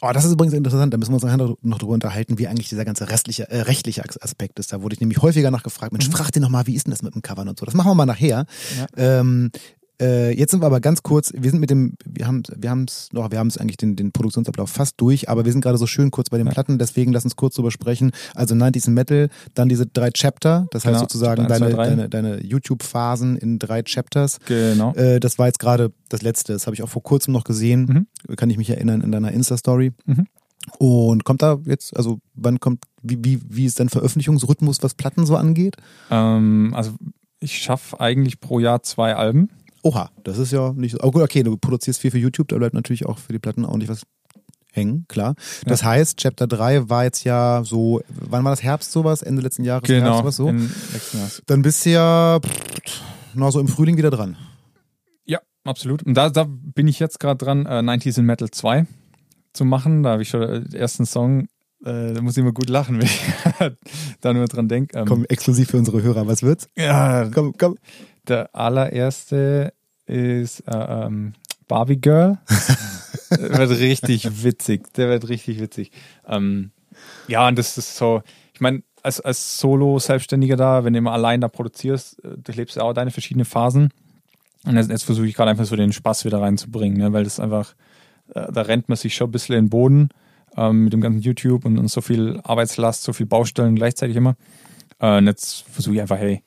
[0.00, 0.92] Oh, das ist übrigens interessant.
[0.94, 3.60] Da müssen wir uns nachher noch, noch drüber unterhalten, wie eigentlich dieser ganze restliche, äh,
[3.60, 4.72] rechtliche As- Aspekt ist.
[4.72, 5.92] Da wurde ich nämlich häufiger nachgefragt.
[5.92, 7.66] Mensch, frag dir noch mal, wie ist denn das mit dem Covern und so.
[7.66, 8.46] Das machen wir mal nachher.
[8.96, 9.50] Ähm,
[10.02, 12.84] äh, jetzt sind wir aber ganz kurz, wir sind mit dem, wir haben wir haben
[12.88, 15.78] es noch, wir haben es eigentlich den, den Produktionsablauf fast durch, aber wir sind gerade
[15.78, 18.10] so schön kurz bei den Platten, deswegen lass uns kurz drüber sprechen.
[18.34, 22.08] Also 90s in Metal, dann diese drei Chapter, das heißt Genau, sozusagen Chapter eins, deine,
[22.08, 24.38] deine, deine YouTube-Phasen in drei Chapters.
[24.46, 24.92] Genau.
[24.94, 26.52] Äh, das war jetzt gerade das letzte.
[26.52, 28.06] Das habe ich auch vor kurzem noch gesehen.
[28.36, 29.92] Kann ich mich erinnern in deiner Insta-Story.
[30.04, 30.26] Mhm.
[30.78, 35.26] Und kommt da jetzt, also wann kommt, wie, wie, wie ist dein Veröffentlichungsrhythmus, was Platten
[35.26, 35.76] so angeht?
[36.10, 36.92] Ähm, also
[37.40, 39.50] ich schaffe eigentlich pro Jahr zwei Alben.
[39.82, 40.98] Oha, das ist ja nicht so.
[41.02, 43.64] Oh gut, okay, du produzierst viel für YouTube, da bleibt natürlich auch für die Platten
[43.64, 44.02] ordentlich was
[44.72, 45.34] hängen, klar.
[45.66, 49.20] Das heißt, Chapter 3 war jetzt ja so, wann war das Herbst sowas?
[49.22, 49.88] Ende letzten Jahres?
[49.88, 50.18] Herbst, Genau.
[50.18, 50.52] sowas so?
[51.46, 53.00] Dann bist du ja, pff,
[53.34, 54.36] na, so im Frühling wieder dran.
[55.26, 56.02] Ja, absolut.
[56.04, 58.86] Und da, da bin ich jetzt gerade dran, äh, 90s in Metal 2
[59.52, 60.02] zu machen.
[60.04, 61.48] Da habe ich schon äh, den ersten Song.
[61.84, 63.20] Äh, da muss ich immer gut lachen, wenn ich
[64.20, 64.96] da nur dran denke.
[64.98, 66.68] Ähm, Komm, exklusiv für unsere Hörer, was wird's?
[66.76, 67.76] Ja, Komm, komm.
[68.28, 69.72] Der allererste
[70.06, 71.34] ist äh, ähm,
[71.68, 72.38] Barbie Girl.
[73.30, 74.92] der wird richtig witzig.
[74.94, 75.90] Der wird richtig witzig.
[76.26, 76.70] Ähm,
[77.28, 81.40] ja, und das ist so, ich meine, als, als Solo-Selbstständiger da, wenn du immer allein
[81.40, 83.90] da produzierst, äh, durchlebst du auch deine verschiedenen Phasen.
[84.64, 87.12] Und jetzt, jetzt versuche ich gerade einfach so den Spaß wieder reinzubringen, ne?
[87.12, 87.74] weil das einfach,
[88.34, 90.10] äh, da rennt man sich schon ein bisschen in den Boden
[90.56, 94.36] ähm, mit dem ganzen YouTube und, und so viel Arbeitslast, so viel Baustellen gleichzeitig immer.
[95.00, 96.42] Äh, und jetzt versuche ich einfach, hey,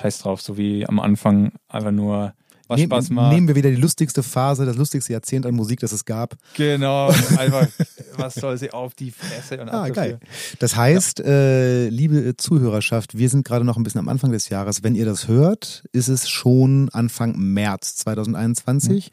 [0.00, 2.32] scheiß drauf, so wie am Anfang einfach nur
[2.68, 3.32] was Nehm- Spaß macht.
[3.32, 6.34] Nehmen wir wieder die lustigste Phase, das lustigste Jahrzehnt an Musik, das es gab.
[6.56, 7.06] Genau,
[7.38, 7.68] einfach,
[8.16, 10.18] was soll sie auf die Fresse und Ah, geil.
[10.58, 14.82] Das heißt, äh, liebe Zuhörerschaft, wir sind gerade noch ein bisschen am Anfang des Jahres.
[14.82, 19.10] Wenn ihr das hört, ist es schon Anfang März 2021.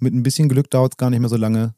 [0.00, 1.74] Mit ein bisschen Glück dauert es gar nicht mehr so lange.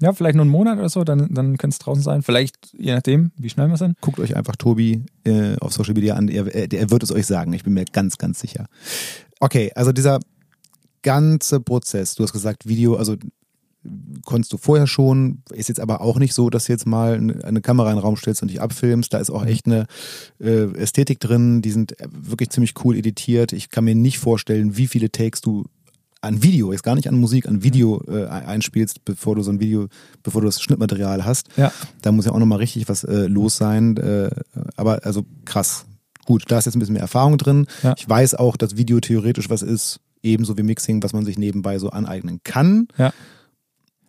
[0.00, 2.22] Ja, vielleicht nur einen Monat oder so, dann, dann könnte es draußen sein.
[2.22, 3.98] Vielleicht, je nachdem, wie schnell wir sind.
[4.00, 6.28] Guckt euch einfach Tobi äh, auf Social Media an.
[6.28, 7.52] Er, er, er wird es euch sagen.
[7.54, 8.66] Ich bin mir ganz, ganz sicher.
[9.40, 10.20] Okay, also dieser
[11.02, 12.14] ganze Prozess.
[12.14, 13.16] Du hast gesagt, Video, also
[14.24, 17.44] konntest du vorher schon, ist jetzt aber auch nicht so, dass du jetzt mal eine
[17.44, 19.14] eine Kamera in den Raum stellst und dich abfilmst.
[19.14, 19.86] Da ist auch echt eine
[20.40, 23.52] äh, Ästhetik drin, die sind wirklich ziemlich cool editiert.
[23.52, 25.64] Ich kann mir nicht vorstellen, wie viele Takes du
[26.26, 29.60] an Video, jetzt gar nicht an Musik, an Video äh, einspielst, bevor du so ein
[29.60, 29.88] Video,
[30.22, 31.48] bevor du das Schnittmaterial hast.
[31.56, 31.72] Ja.
[32.02, 33.96] Da muss ja auch nochmal richtig was äh, los sein.
[33.96, 34.30] Äh,
[34.76, 35.86] aber also krass.
[36.24, 37.66] Gut, da ist jetzt ein bisschen mehr Erfahrung drin.
[37.82, 37.94] Ja.
[37.96, 41.78] Ich weiß auch, dass Video theoretisch was ist, ebenso wie Mixing, was man sich nebenbei
[41.78, 42.88] so aneignen kann.
[42.98, 43.12] Ja.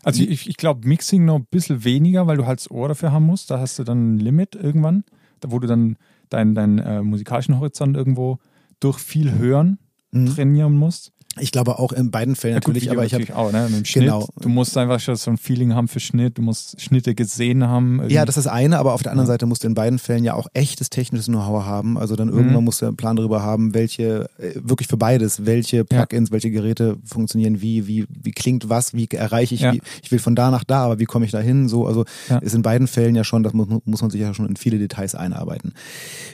[0.04, 3.12] Also ich, ich glaube, Mixing noch ein bisschen weniger, weil du halt das Ohr dafür
[3.12, 3.52] haben musst.
[3.52, 5.04] Da hast du dann ein Limit irgendwann,
[5.42, 5.98] da wo du dann
[6.30, 8.40] deinen dein, äh, musikalischen Horizont irgendwo
[8.80, 9.80] durch viel Hören
[10.12, 10.28] Mhm.
[10.28, 11.12] trainieren musst.
[11.40, 13.70] Ich glaube auch in beiden Fällen Ja, gut, natürlich, Video aber ich habe auch, ne?
[13.94, 14.28] Genau.
[14.42, 17.98] Du musst einfach schon so ein Feeling haben für Schnitt, du musst Schnitte gesehen haben.
[18.00, 18.16] irgendwie.
[18.16, 20.34] Ja, das ist eine, aber auf der anderen Seite musst du in beiden Fällen ja
[20.34, 21.98] auch echtes technisches Know-how haben.
[21.98, 22.64] Also dann irgendwann Mhm.
[22.66, 26.98] musst du einen Plan darüber haben, welche, äh, wirklich für beides, welche Plugins, welche Geräte
[27.06, 29.74] funktionieren wie, wie, wie klingt was, wie erreiche ich, Ja.
[29.74, 31.68] wie, ich will von da nach da, aber wie komme ich da hin?
[31.70, 32.38] So, also Ja.
[32.40, 34.78] ist in beiden Fällen ja schon, das muss, muss man sich ja schon in viele
[34.80, 35.74] Details einarbeiten.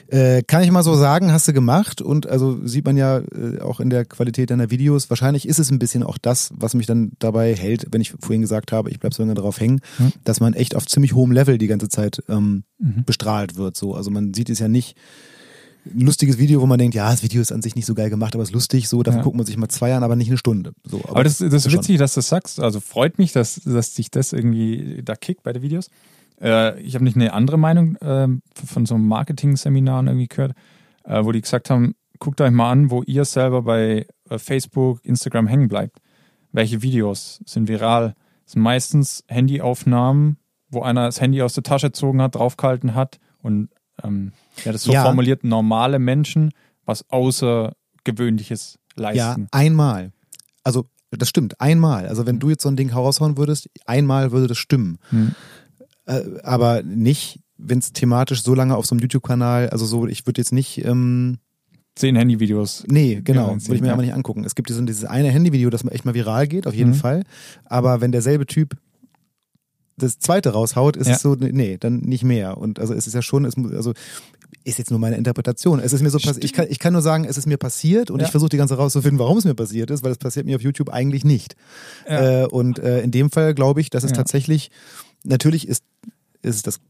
[0.08, 3.60] Äh, kann ich mal so sagen, hast du gemacht und also sieht man ja äh,
[3.60, 4.93] auch in der Qualität deiner Videos.
[5.10, 8.40] Wahrscheinlich ist es ein bisschen auch das, was mich dann dabei hält, wenn ich vorhin
[8.42, 10.12] gesagt habe, ich bleib so lange drauf hängen, Mhm.
[10.24, 13.76] dass man echt auf ziemlich hohem Level die ganze Zeit ähm, bestrahlt wird.
[13.76, 14.96] So, also man sieht es ja nicht
[15.86, 18.08] ein lustiges Video, wo man denkt, ja, das Video ist an sich nicht so geil
[18.08, 19.22] gemacht, aber es ist lustig, so, dafür Ja.
[19.24, 20.72] guckt man sich mal zwei an, aber nicht eine Stunde.
[20.84, 21.80] So, Aber das, das ist schon.
[21.80, 22.58] witzig, dass du das sagst.
[22.60, 25.90] Also freut mich, dass, dass sich das irgendwie da kickt bei den Videos.
[26.40, 30.52] Äh, ich habe nicht eine andere Meinung ähm, von so Marketing-Seminaren irgendwie gehört,
[31.04, 34.04] äh, wo die gesagt haben, guckt euch mal an, wo ihr selber bei äh,
[34.38, 35.98] Facebook, Instagram hängen bleibt.
[36.52, 38.14] Welche Videos sind viral?
[38.44, 43.18] Das sind meistens Handyaufnahmen, wo einer das Handy aus der Tasche gezogen hat, draufgehalten hat
[43.42, 43.68] und
[44.02, 44.32] ähm,
[44.64, 45.02] ja, das so Ja.
[45.04, 46.50] formuliert, normale Menschen
[46.86, 49.48] was Außergewöhnliches Ja, leisten.
[49.52, 50.12] einmal.
[50.62, 52.06] Also, das stimmt, einmal.
[52.08, 54.98] Also, wenn du jetzt so ein Ding raushauen würdest, einmal würde das stimmen.
[55.10, 55.34] Hm.
[56.06, 60.26] Äh, aber nicht, wenn es thematisch so lange auf so einem YouTube-Kanal, also so, ich
[60.26, 61.38] würde jetzt nicht, ähm,
[61.96, 62.84] Zehn Handyvideos.
[62.88, 64.44] nee, genau, Ja, würde ich mir aber nicht angucken.
[64.44, 66.94] Es gibt diesen, dieses eine Handyvideo, das echt mal viral geht, auf jeden Mhm.
[66.94, 67.22] Fall.
[67.66, 68.76] Aber wenn derselbe Typ
[69.96, 71.14] das zweite raushaut, ist Ja.
[71.14, 72.58] es so, nee, dann nicht mehr.
[72.58, 73.92] Und also es ist ja schon, es also
[74.64, 75.78] ist jetzt nur meine Interpretation.
[75.78, 76.42] Es ist mir so passiert.
[76.42, 78.24] Ich kann, ich kann nur sagen, es ist mir passiert und Ja.
[78.26, 80.62] ich versuche die ganze rauszufinden, warum es mir passiert ist, weil es passiert mir auf
[80.62, 81.54] YouTube eigentlich nicht.
[82.08, 82.42] Ja.
[82.42, 84.70] Äh, und äh, in dem Fall glaube ich, dass es tatsächlich,
[85.22, 85.84] natürlich ist,
[86.42, 86.80] ist es das,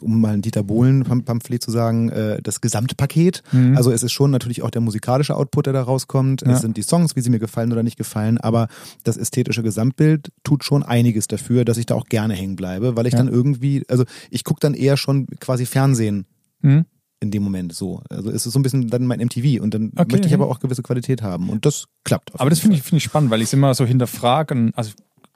[0.00, 3.42] um mal ein Dieter Bohlen-Pamphlet zu sagen, äh, das Gesamtpaket.
[3.52, 3.76] Mhm.
[3.76, 6.42] Also es ist schon natürlich auch der musikalische Output, der da rauskommt.
[6.42, 6.52] Ja.
[6.52, 8.68] Es sind die Songs, wie sie mir gefallen oder nicht gefallen, aber
[9.04, 13.06] das ästhetische Gesamtbild tut schon einiges dafür, dass ich da auch gerne hängen bleibe, weil
[13.06, 13.18] ich Ja.
[13.18, 16.26] dann irgendwie, also ich gucke dann eher schon quasi Fernsehen
[16.62, 16.84] Mhm.
[17.20, 18.02] in dem Moment so.
[18.10, 20.48] Also es ist so ein bisschen dann mein MTV und dann Okay, möchte ich aber
[20.48, 22.38] auch gewisse Qualität haben und das klappt.
[22.40, 24.54] Aber das finde ich, finde ich spannend, weil ich es immer so hinterfrage.
[24.54, 24.92] Und also,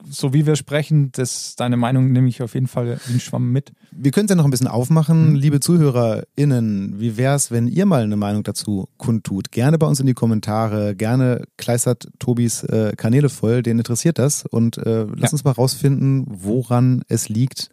[0.09, 3.73] so wie wir sprechen, das, deine Meinung nehme ich auf jeden Fall ein Schwamm mit.
[3.91, 5.35] Wir können es ja noch ein bisschen aufmachen.
[5.35, 9.51] Liebe ZuhörerInnen, wie wär's, wenn ihr mal eine Meinung dazu kundtut?
[9.51, 14.45] Gerne bei uns in die Kommentare, gerne kleistert Tobis äh, Kanäle voll, den interessiert das.
[14.47, 15.33] Und äh, lass Ja.
[15.33, 17.71] uns mal rausfinden, woran es liegt,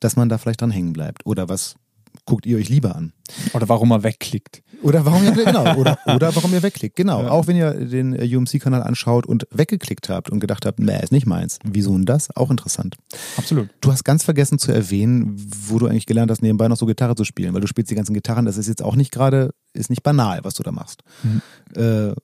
[0.00, 1.26] dass man da vielleicht dran hängen bleibt.
[1.26, 1.76] Oder was
[2.26, 3.12] guckt ihr euch lieber an?
[3.52, 4.62] Oder warum er wegklickt.
[4.82, 6.96] Oder warum ihr, genau, oder, oder warum ihr wegklickt.
[6.96, 7.22] Genau.
[7.22, 7.30] Ja.
[7.30, 11.12] Auch wenn ihr den äh, UMC-Kanal anschaut und weggeklickt habt und gedacht habt, nee, ist
[11.12, 11.58] nicht meins.
[11.64, 12.34] Wieso denn das?
[12.36, 12.96] Auch interessant.
[13.36, 13.68] Absolut.
[13.80, 15.36] Du hast ganz vergessen zu erwähnen,
[15.68, 17.94] wo du eigentlich gelernt hast, nebenbei noch so Gitarre zu spielen, weil du spielst die
[17.94, 18.44] ganzen Gitarren.
[18.44, 21.02] Das ist jetzt auch nicht gerade, ist nicht banal, was du da machst.
[21.22, 21.40] Mhm.
[21.74, 22.14] Äh,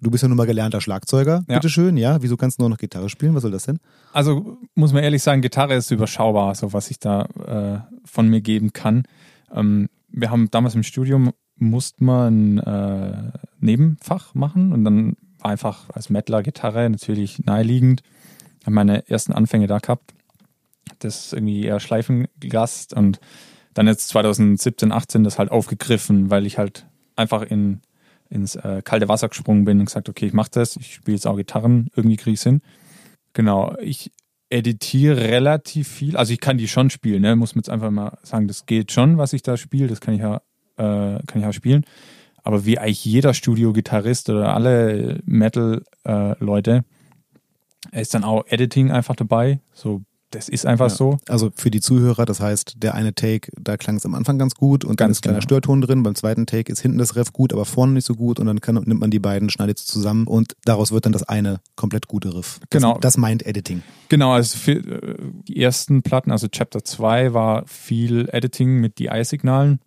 [0.00, 1.54] du bist ja nun mal gelernter Schlagzeuger, Ja.
[1.56, 2.22] bitteschön, ja.
[2.22, 3.34] Wieso kannst du nur noch Gitarre spielen?
[3.34, 3.78] Was soll das denn?
[4.12, 8.40] Also muss man ehrlich sagen, Gitarre ist überschaubar, so was ich da äh, von mir
[8.40, 9.02] geben kann.
[9.54, 15.90] Ähm, wir haben damals im Studium musste man ein äh, Nebenfach machen und dann einfach
[15.90, 18.02] als Mettler Gitarre natürlich naheliegend.
[18.62, 20.14] Habe meine ersten Anfänge da gehabt.
[21.00, 23.20] Das irgendwie eher Schleifengast und
[23.74, 27.80] dann jetzt 2017, 18 das halt aufgegriffen, weil ich halt einfach in,
[28.28, 31.26] ins äh, kalte Wasser gesprungen bin und gesagt, okay, ich mache das, ich spiele jetzt
[31.26, 32.62] auch Gitarren, irgendwie kriege ich hin.
[33.34, 34.10] Genau, ich
[34.50, 37.36] editiere relativ viel, also ich kann die schon spielen, ne?
[37.36, 40.14] muss man jetzt einfach mal sagen, das geht schon, was ich da spiele, das kann
[40.14, 40.36] ich ja,
[40.76, 41.84] äh, kann ich ja spielen.
[42.42, 46.84] Aber wie eigentlich jeder Studio-Gitarrist oder alle Metal-Leute,
[47.92, 49.60] ist dann auch Editing einfach dabei.
[49.72, 50.94] So, das ist einfach Ja.
[50.94, 51.18] so.
[51.28, 54.54] Also für die Zuhörer, das heißt, der eine Take, da klang es am Anfang ganz
[54.54, 55.44] gut und dann Ganz ist ein kleiner genau.
[55.46, 56.02] Störton drin.
[56.02, 58.60] Beim zweiten Take ist hinten das Ref gut, aber vorne nicht so gut und dann
[58.60, 62.08] kann, nimmt man die beiden, schneidet sie zusammen und daraus wird dann das eine komplett
[62.08, 62.60] gute Riff.
[62.70, 62.98] Das, Genau.
[62.98, 63.82] Das meint Editing.
[64.08, 65.16] Genau, also für äh,
[65.48, 69.80] die ersten Platten, also Chapter 2 war viel Editing mit DI-Signalen.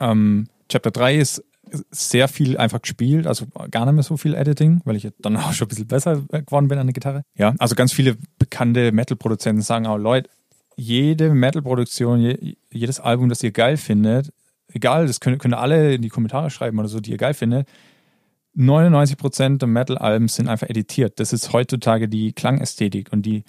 [0.00, 1.42] Ähm, Chapter 3 ist
[1.90, 5.52] sehr viel einfach gespielt, also gar nicht mehr so viel Editing, weil ich dann auch
[5.52, 7.24] schon ein bisschen besser geworden bin an der Gitarre.
[7.36, 8.16] Ja, also ganz viele
[8.48, 10.30] bekannte Metal-Produzenten sagen auch, Leute,
[10.76, 14.32] jede Metal-Produktion, je, jedes Album, das ihr geil findet,
[14.72, 17.68] egal, das könnt ihr alle in die Kommentare schreiben oder so, die ihr geil findet,
[18.56, 21.20] 99% der Metal-Alben sind einfach editiert.
[21.20, 23.44] Das ist heutzutage die Klangästhetik und die,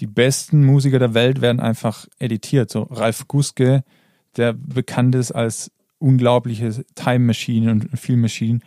[0.00, 2.70] die besten Musiker der Welt werden einfach editiert.
[2.70, 3.84] So Ralf Guske,
[4.36, 8.60] der bekannt ist als unglaubliche Time Machine und Film Machine,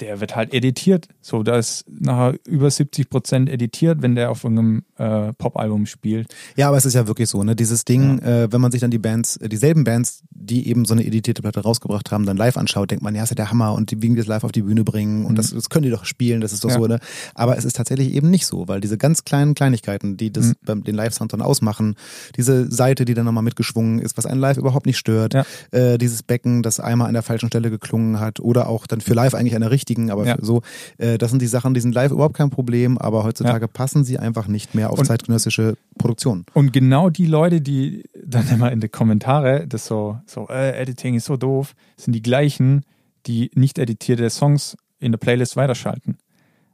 [0.00, 1.08] der wird halt editiert.
[1.20, 6.28] So, da ist nachher über 70 Prozent editiert, wenn der auf irgendeinem äh, Pop-Album spielt.
[6.56, 7.54] Ja, aber es ist ja wirklich so, ne?
[7.56, 10.94] Dieses Ding, äh, wenn man sich dann die Bands, äh, dieselben Bands, die eben so
[10.94, 13.74] eine editierte Platte rausgebracht haben, dann live anschaut, denkt man, ja, ist ja der Hammer
[13.74, 16.04] und die wiegen das live auf die Bühne bringen und das, das können die doch
[16.04, 16.74] spielen, das ist doch Mhm.
[16.74, 16.80] Ja.
[16.80, 16.98] so, ne?
[17.34, 20.32] Aber es ist tatsächlich eben nicht so, weil diese ganz kleinen Kleinigkeiten, die Mhm.
[20.32, 21.96] das beim den Live-Sound dann ausmachen,
[22.36, 25.44] diese Seite, die dann nochmal mitgeschwungen ist, was einen live überhaupt nicht stört, Ja.
[25.72, 29.14] äh, dieses Becken, das einmal an der falschen Stelle geklungen hat oder auch dann für
[29.14, 30.36] live eigentlich an der richtigen, aber Ja.
[30.40, 30.62] so,
[30.98, 34.18] äh, das sind die Sachen, die sind live überhaupt kein Problem, aber heutzutage passen sie
[34.18, 36.44] einfach nicht mehr auf Und- zeitgenössische Produktion.
[36.54, 41.14] Und genau die Leute, die dann immer in die Kommentare das so, so äh, Editing
[41.14, 42.84] ist so doof, sind die gleichen,
[43.26, 46.18] die nicht editierte Songs in der Playlist weiterschalten.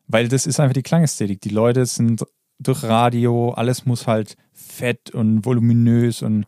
[0.08, 1.40] Weil das ist einfach die Klangästhetik.
[1.40, 2.24] Die Leute sind
[2.60, 6.46] durch Radio, alles muss halt fett und voluminös und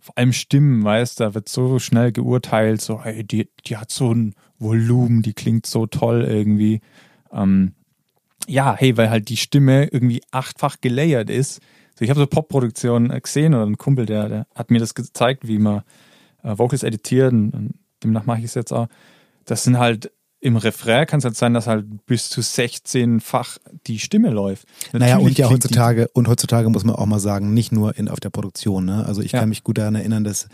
[0.00, 4.12] vor allem Stimmen, weißt da wird so schnell geurteilt, so, hey, die, die hat so
[4.12, 6.80] ein Volumen, die klingt so toll irgendwie.
[7.32, 7.72] Ähm,
[8.46, 11.60] ja, hey, weil halt die Stimme irgendwie achtfach gelayert ist.
[11.98, 15.46] So, ich habe so Popproduktionen gesehen oder ein Kumpel, der, der hat mir das gezeigt,
[15.46, 15.82] wie man
[16.42, 18.88] äh, Vocals editiert und, und demnach mache ich es jetzt auch.
[19.44, 20.10] Das sind halt
[20.42, 24.66] im Refrain kann es halt sein, dass halt bis zu 16-fach die Stimme läuft.
[24.92, 28.08] Natürlich naja, und ja heutzutage, und heutzutage muss man auch mal sagen, nicht nur in,
[28.08, 28.84] auf der Produktion.
[28.84, 29.06] Ne?
[29.06, 29.38] Also ich ja.
[29.38, 30.48] kann mich gut daran erinnern, das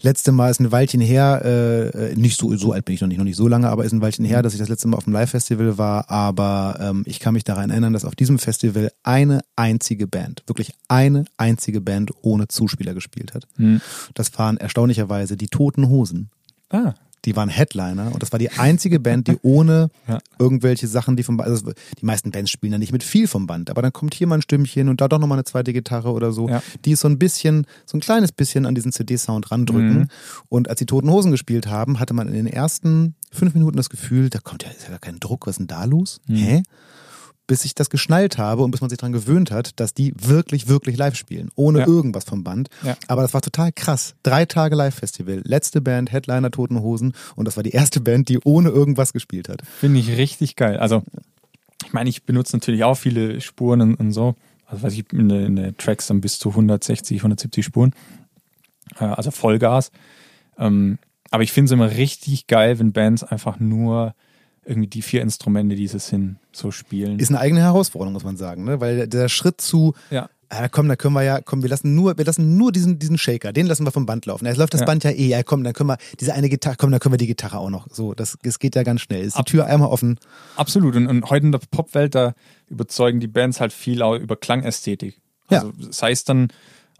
[0.00, 3.18] letzte Mal ist ein Weilchen her, äh, nicht so, so alt bin ich noch nicht,
[3.18, 5.04] noch nicht so lange, aber ist ein Weilchen her, dass ich das letzte Mal auf
[5.04, 6.10] dem Live-Festival war.
[6.10, 10.72] Aber ähm, ich kann mich daran erinnern, dass auf diesem Festival eine einzige Band, wirklich
[10.88, 13.46] eine einzige Band ohne Zuspieler gespielt hat.
[13.56, 13.82] Hm.
[14.14, 16.30] Das waren erstaunlicherweise die Toten Hosen.
[16.70, 16.94] Ah
[17.26, 20.18] die waren Headliner und das war die einzige Band, die ohne ja.
[20.38, 23.46] irgendwelche Sachen, die vom Band, also die meisten Bands spielen ja nicht mit viel vom
[23.46, 26.12] Band, aber dann kommt hier mal ein Stimmchen und da doch nochmal eine zweite Gitarre
[26.12, 26.62] oder so, ja.
[26.84, 29.98] die so ein bisschen, so ein kleines bisschen an diesen CD-Sound randrücken.
[29.98, 30.08] Mhm.
[30.48, 33.90] Und als die Toten Hosen gespielt haben, hatte man in den ersten fünf Minuten das
[33.90, 36.20] Gefühl, da kommt ja, ist ja gar kein Druck, was ist denn da los?
[36.26, 36.36] Mhm.
[36.36, 36.62] Hä?
[37.46, 40.68] Bis ich das geschnallt habe und bis man sich daran gewöhnt hat, dass die wirklich,
[40.68, 41.86] wirklich live spielen, ohne ja.
[41.86, 42.68] irgendwas vom Band.
[42.82, 42.96] Ja.
[43.08, 44.14] Aber das war total krass.
[44.22, 48.40] Drei Tage Live-Festival, letzte Band, Headliner Toten Hosen und das war die erste Band, die
[48.40, 49.62] ohne irgendwas gespielt hat.
[49.78, 50.78] Finde ich richtig geil.
[50.78, 51.02] Also,
[51.84, 54.34] ich meine, ich benutze natürlich auch viele Spuren und, und so.
[54.66, 57.92] Also, weiß ich, in den in Tracks dann bis zu 160, 170 Spuren.
[58.98, 59.92] Äh, also Vollgas.
[60.58, 60.98] Ähm,
[61.30, 64.14] aber ich finde es immer richtig geil, wenn Bands einfach nur
[64.66, 67.18] irgendwie die vier Instrumente, die sie sind, so spielen.
[67.18, 68.80] Ist eine eigene Herausforderung, muss man sagen, ne?
[68.80, 70.28] weil der Schritt zu, ja.
[70.48, 73.18] Ah, komm, da können wir ja, komm, wir lassen nur, wir lassen nur diesen, diesen
[73.18, 74.46] Shaker, den lassen wir vom Band laufen.
[74.46, 74.86] Jetzt läuft das ja.
[74.86, 77.18] Band ja eh, ja, komm, dann können wir diese eine Gitarre, komm, dann können wir
[77.18, 77.88] die Gitarre auch noch.
[77.90, 79.24] So, das, das geht ja ganz schnell.
[79.24, 80.20] Ist die Ab Tür einmal offen.
[80.54, 80.94] Absolut.
[80.94, 82.34] Und, und heute in der Popwelt, da
[82.68, 85.20] überzeugen die Bands halt viel auch über Klangästhetik.
[85.48, 85.86] Also, ja.
[85.90, 86.48] sei es dann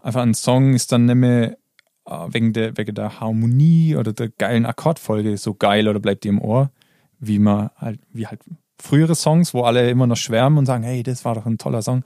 [0.01, 1.57] einfach ein Song ist dann nicht mehr
[2.05, 6.29] äh, wegen der, wegen der Harmonie oder der geilen Akkordfolge so geil oder bleibt die
[6.29, 6.71] im Ohr,
[7.19, 8.41] wie man halt, wie halt
[8.79, 11.81] frühere Songs, wo alle immer noch schwärmen und sagen, hey, das war doch ein toller
[11.81, 12.03] Song.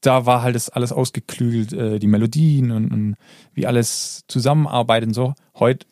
[0.00, 3.16] Da war halt das alles ausgeklügelt, äh, die Melodien und, und,
[3.52, 5.34] wie alles zusammenarbeitet und so.
[5.56, 5.86] Heute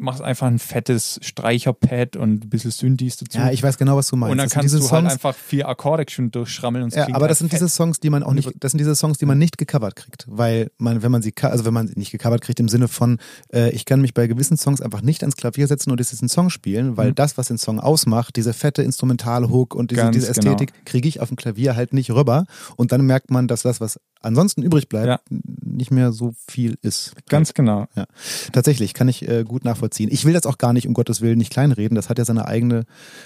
[0.00, 3.38] machst einfach ein fettes Streicherpad und ein bisschen Synthes dazu.
[3.38, 4.32] Ja, ich weiß genau, was du meinst.
[4.32, 7.28] Und dann kannst du halt Songs, halt einfach vier Akkorde schon durchschrammeln und Ja, aber
[7.28, 7.60] das sind fett.
[7.60, 10.26] diese Songs, die man auch nicht, das sind diese Songs, die man nicht gecovert kriegt,
[10.28, 13.18] weil man, wenn man sie, also wenn man sie nicht gecovert kriegt im Sinne von,
[13.52, 16.50] äh, ich kann mich bei gewissen Songs einfach nicht ans Klavier setzen und diesen Song
[16.50, 17.14] spielen, weil mhm.
[17.14, 20.84] das, was den Song ausmacht, diese fette Instrumentalhook und diese, diese Ästhetik, genau.
[20.86, 22.46] kriege ich auf dem Klavier halt nicht rüber
[22.76, 25.20] und dann merkt man, dass das, was ansonsten übrig bleibt, ja.
[25.30, 27.14] nicht mehr so viel ist.
[27.28, 27.86] Ganz genau.
[27.94, 28.06] Ja.
[28.52, 29.89] Tatsächlich, kann ich äh, gut nachvollziehen.
[29.98, 31.94] Ich will das auch gar nicht, um Gottes Willen, nicht kleinreden.
[31.94, 32.84] Das hat ja seine eigene,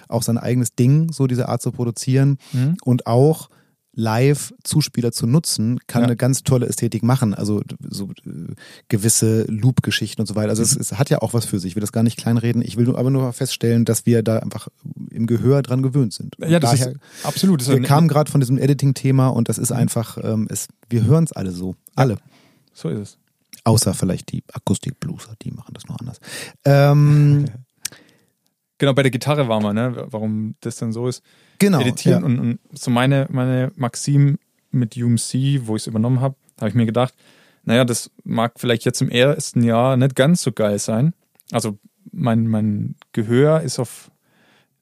[0.09, 2.39] auch sein eigenes Ding, so diese Art zu produzieren.
[2.53, 2.77] Mhm.
[2.85, 3.49] Und auch
[3.97, 6.09] Live-Zuspieler zu nutzen, kann ja.
[6.09, 7.35] eine ganz tolle Ästhetik machen.
[7.35, 8.55] Also so äh,
[8.89, 10.51] gewisse Loop-Geschichten und so weiter.
[10.51, 10.81] Also mhm.
[10.81, 11.73] es, es, hat ja auch was für sich.
[11.73, 12.63] Ich will das gar nicht kleinreden.
[12.63, 14.69] Ich will nur, aber nur feststellen, dass wir da einfach
[15.11, 16.37] im Gehör dran gewöhnt sind.
[16.39, 17.61] Ja, das daher, ist absolut.
[17.61, 19.77] Das wir kamen gerade von diesem Editing-Thema und das ist mhm.
[19.77, 21.77] einfach, ähm, es, wir hören es alle so.
[21.95, 22.15] Alle.
[22.15, 22.21] Ja,
[22.73, 23.19] so ist es.
[23.65, 26.21] Außer vielleicht die Akustik-Blueser, die machen das noch anders.
[26.65, 27.47] Ähm,
[28.79, 30.07] Genau, bei der Gitarre war man, ne?
[30.11, 31.23] warum das denn so ist.
[31.59, 31.81] Genau.
[31.81, 32.27] Editieren ja.
[32.27, 34.39] und, und, so meine, meine Maxim
[34.73, 37.15] mit UMC, wo ich es übernommen habe, habe ich mir gedacht,
[37.63, 41.15] naja, das mag vielleicht jetzt im ersten Jahr nicht ganz so geil sein.
[41.53, 41.79] Also
[42.13, 44.11] mein, mein Gehör ist auf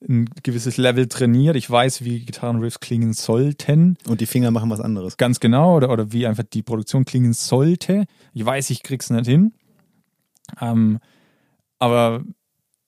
[0.09, 1.57] ein gewisses Level trainiert.
[1.57, 3.97] Ich weiß, wie Gitarrenriffs klingen sollten.
[4.07, 5.17] Und die Finger machen was anderes.
[5.17, 5.77] Ganz genau.
[5.77, 8.05] Oder, oder wie einfach die Produktion klingen sollte.
[8.35, 9.53] Ich weiß, ich krieg's nicht hin.
[10.61, 10.99] Ähm,
[11.79, 12.23] aber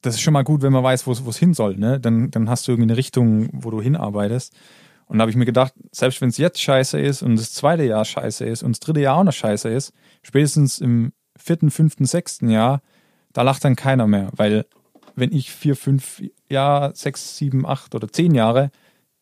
[0.03, 1.77] das ist schon mal gut, wenn man weiß, wo es hin soll.
[1.77, 1.99] Ne?
[1.99, 4.55] Dann, dann hast du irgendwie eine Richtung, wo du hinarbeitest.
[5.07, 7.85] Und da habe ich mir gedacht, selbst wenn es jetzt scheiße ist und das zweite
[7.85, 9.93] Jahr scheiße ist und das dritte Jahr auch noch scheiße ist,
[10.23, 12.81] spätestens im vierten, fünften, sechsten Jahr,
[13.33, 14.31] da lacht dann keiner mehr.
[14.35, 14.67] Weil
[15.17, 18.71] wenn ich vier, fünf Jahre, sechs, sieben, acht oder zehn Jahre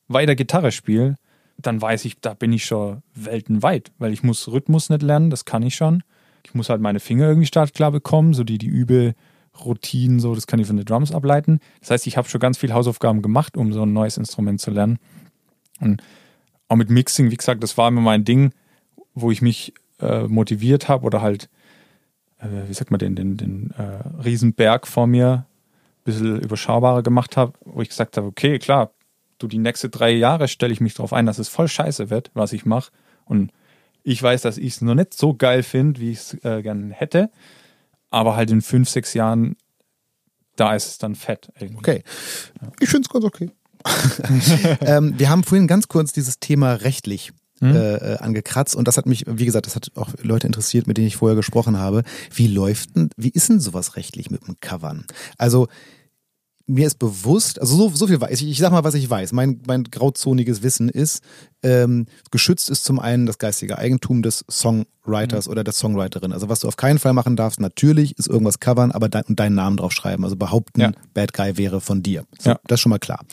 [0.09, 1.17] weiter Gitarre spiele,
[1.59, 5.45] dann weiß ich, da bin ich schon weltenweit, weil ich muss Rhythmus nicht lernen, das
[5.45, 6.03] kann ich schon.
[6.45, 9.15] Ich muss halt meine Finger irgendwie startklar bekommen, so die die Übe
[9.65, 11.61] Routinen, so, das kann ich von den Drums ableiten.
[11.81, 14.71] Das heißt, ich habe schon ganz viel Hausaufgaben gemacht, um so ein neues Instrument zu
[14.71, 14.99] lernen.
[15.79, 16.03] Und
[16.69, 18.53] auch mit Mixing, wie gesagt, das war immer mein Ding,
[19.15, 21.51] wo ich mich äh, motiviert habe oder halt,
[22.39, 25.47] äh, wie sagt man den, den, den äh, Riesenberg vor mir
[26.05, 28.93] bisschen überschaubarer gemacht habe, wo ich gesagt habe, okay, klar,
[29.39, 32.31] du die nächsten drei Jahre stelle ich mich darauf ein, dass es voll scheiße wird,
[32.35, 32.93] was ich mache.
[33.25, 33.53] Und
[34.03, 36.93] ich weiß, dass ich es noch nicht so geil finde, wie ich es äh, gerne
[36.93, 37.31] hätte
[38.13, 39.57] aber halt in fünf, sechs Jahren,
[40.55, 41.51] da ist es dann fett.
[41.59, 41.79] Irgendwie.
[41.79, 42.03] Okay.
[42.79, 43.51] Ich finde es ganz okay.
[44.83, 47.33] ähm, wir haben vorhin ganz kurz dieses Thema rechtlich
[47.63, 47.77] mhm.
[47.77, 51.07] äh, angekratzt und das hat mich, wie gesagt, das hat auch Leute interessiert, mit denen
[51.07, 52.03] ich vorher gesprochen habe.
[52.35, 55.05] Wie läuft denn, wie ist denn sowas rechtlich mit dem Covern?
[55.39, 55.69] Also
[56.67, 59.33] mir ist bewusst, also so, so viel weiß ich, ich sag mal, was ich weiß.
[59.33, 61.23] Mein, mein grauzoniges Wissen ist,
[61.63, 65.53] ähm, geschützt ist zum einen das geistige Eigentum des Songwriters mhm.
[65.53, 66.33] oder der Songwriterin.
[66.33, 69.55] Also was du auf keinen Fall machen darfst, natürlich ist irgendwas covern, aber de deinen
[69.55, 70.25] Namen drauf schreiben.
[70.25, 70.93] Also behaupten, ja.
[71.15, 72.25] Bad Guy wäre von dir.
[72.39, 72.61] So, ja.
[72.67, 73.25] Das ist schon mal klar.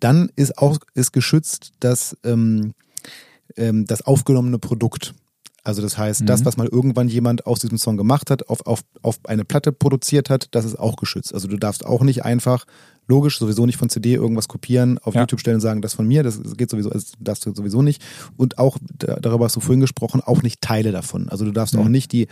[0.00, 2.74] Dann ist auch ist geschützt das, ähm,
[3.56, 5.14] ähm, das aufgenommene Produkt.
[5.66, 6.26] Also das heißt, mhm.
[6.26, 9.72] das, was mal irgendwann jemand aus diesem Song gemacht hat, auf, auf, auf eine Platte
[9.72, 11.34] produziert hat, das ist auch geschützt.
[11.34, 12.66] Also du darfst auch nicht einfach,
[13.08, 15.22] logisch, sowieso nicht von CD irgendwas kopieren, auf ja.
[15.22, 18.00] YouTube stellen und sagen, das von mir, das geht sowieso, das darfst du sowieso nicht.
[18.36, 21.28] Und auch, darüber hast du vorhin gesprochen, auch nicht Teile davon.
[21.28, 21.80] Also du darfst mhm.
[21.80, 22.28] auch nicht die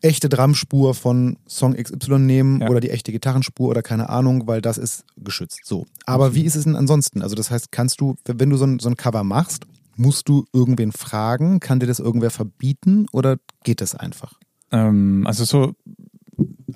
[0.00, 2.68] echte Drumspur von Song XY nehmen ja.
[2.68, 5.60] oder die echte Gitarrenspur oder keine Ahnung, weil das ist geschützt.
[5.64, 5.86] So.
[6.04, 7.22] Aber wie ist es denn ansonsten?
[7.22, 9.66] Also das heißt, kannst du, wenn du so ein, so ein Cover machst
[9.96, 11.60] Musst du irgendwen fragen?
[11.60, 14.34] Kann dir das irgendwer verbieten oder geht das einfach?
[14.72, 15.74] Ähm, also so,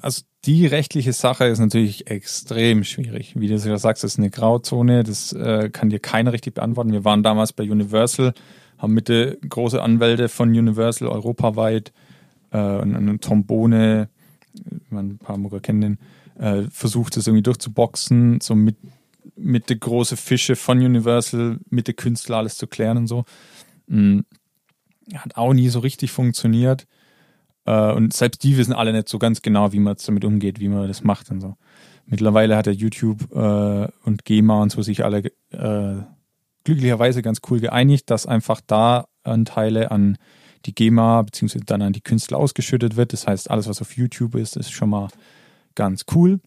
[0.01, 3.35] also die rechtliche Sache ist natürlich extrem schwierig.
[3.37, 6.93] Wie du ja sagst, das ist eine Grauzone, das äh, kann dir keiner richtig beantworten.
[6.93, 8.35] Wir waren damals bei Universal,
[8.79, 11.93] haben mit der große Anwälte von Universal europaweit
[12.51, 14.09] äh, und eine Trombone,
[14.91, 15.99] ein paar Mutter kennen den,
[16.39, 18.77] äh, versucht das irgendwie durchzuboxen, so mit
[19.37, 23.25] mit der große Fische von Universal, mit der Künstler alles zu klären und so.
[23.87, 24.25] Mhm.
[25.15, 26.87] Hat auch nie so richtig funktioniert.
[27.65, 30.69] Äh, und selbst die wissen alle nicht so ganz genau, wie man damit umgeht, wie
[30.69, 31.57] man das macht und so.
[32.07, 36.03] Mittlerweile hat der YouTube äh, und GEMA und so sich alle äh,
[36.65, 40.17] glücklicherweise ganz cool geeinigt, dass einfach da Anteile an
[40.65, 43.13] die GEMA beziehungsweise dann an die Künstler ausgeschüttet wird.
[43.13, 45.09] Das heißt, alles, was auf YouTube ist, ist schon mal
[45.75, 46.41] ganz cool.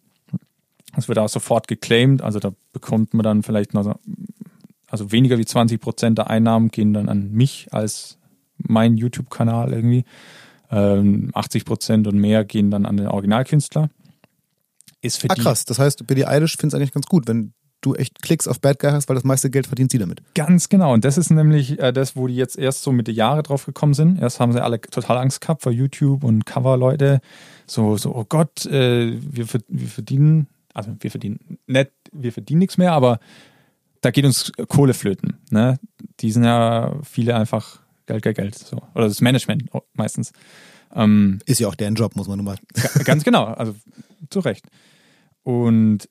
[0.96, 3.96] Das wird auch sofort geclaimed, also da bekommt man dann vielleicht noch,
[4.88, 8.18] also weniger wie 20 Prozent der Einnahmen gehen dann an mich als
[8.58, 10.04] mein YouTube-Kanal irgendwie.
[10.70, 13.90] Ähm, 80 Prozent und mehr gehen dann an den Originalkünstler.
[15.02, 15.66] Ist für ah, krass.
[15.66, 18.80] Das heißt, Billie Eilish findet es eigentlich ganz gut, wenn du echt Klicks auf Bad
[18.80, 20.22] Guy hast, weil das meiste Geld verdient sie damit.
[20.36, 20.94] Ganz genau.
[20.94, 23.66] Und das ist nämlich äh, das, wo die jetzt erst so mit den Jahren drauf
[23.66, 24.20] gekommen sind.
[24.20, 27.22] Erst haben sie alle total Angst gehabt vor YouTube und Cover-Leute.
[27.66, 32.78] So, so, oh Gott, äh, wir, wir verdienen also wir verdienen nicht, wir verdienen nichts
[32.78, 33.20] mehr, aber
[34.02, 35.38] da geht uns Kohle flöten.
[35.52, 35.80] Ne?
[36.20, 38.58] Die sind ja viele einfach Geld, Geld, Geld.
[38.58, 38.82] So.
[38.96, 40.34] Oder das Management meistens.
[40.94, 42.58] Ähm, Ist ja auch deren Job, muss man nun mal.
[43.06, 43.76] Ganz genau, also
[44.30, 44.68] zu Recht.
[45.44, 46.10] Und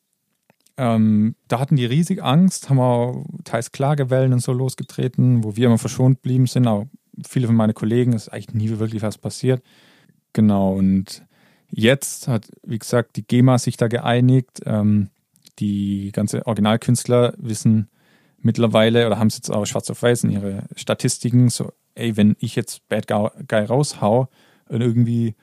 [0.77, 5.67] ähm, da hatten die riesig Angst, haben auch teils Klagewellen und so losgetreten, wo wir
[5.67, 6.67] immer verschont blieben sind.
[6.67, 6.87] Auch
[7.27, 9.63] viele von meinen Kollegen ist eigentlich nie wirklich was passiert.
[10.33, 11.23] Genau, und
[11.71, 14.61] Jetzt hat, wie gesagt, die GEMA sich da geeinigt.
[14.67, 15.11] Ähm,
[15.59, 17.89] die ganze Originalkünstler wissen
[18.39, 22.37] mittlerweile oder haben es jetzt auch schwarz auf weiß in ihre Statistiken, so, ey, wenn
[22.41, 24.29] ich jetzt Bad Guy raushau
[24.69, 25.35] und irgendwie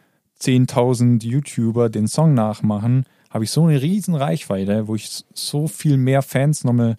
[0.42, 5.98] 10.000 YouTuber den Song nachmachen, habe ich so eine riesen Reichweite, wo ich so viel
[5.98, 6.98] mehr Fans nochmal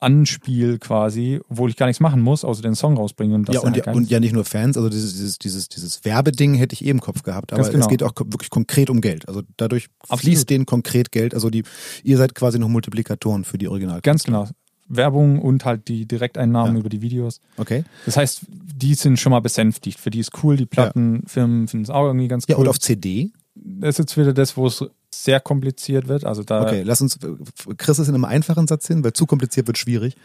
[0.00, 3.34] Anspiel quasi, obwohl ich gar nichts machen muss, außer den Song rausbringen.
[3.36, 5.68] Und das ja, und, halt ja, und ja nicht nur Fans, also dieses, dieses, dieses,
[5.68, 7.84] dieses Werbeding hätte ich eh im Kopf gehabt, aber genau.
[7.84, 9.28] es geht auch wirklich konkret um Geld.
[9.28, 10.20] Also dadurch Absolut.
[10.20, 11.34] fließt denen konkret Geld.
[11.34, 11.64] Also die,
[12.02, 14.00] ihr seid quasi noch Multiplikatoren für die Original.
[14.00, 14.48] Ganz genau.
[14.90, 16.80] Werbung und halt die Direkteinnahmen ja.
[16.80, 17.40] über die Videos.
[17.56, 17.84] Okay.
[18.06, 20.00] Das heißt, die sind schon mal besänftigt.
[20.00, 21.66] Für die ist cool, die Plattenfirmen ja.
[21.68, 22.54] finden es auch irgendwie ganz cool.
[22.54, 23.30] Ja, und auf CD?
[23.54, 26.24] Das ist jetzt wieder das, wo es sehr kompliziert wird.
[26.24, 29.66] Also da okay, lass uns, du es in einem einfachen Satz hin, weil zu kompliziert
[29.66, 30.16] wird schwierig.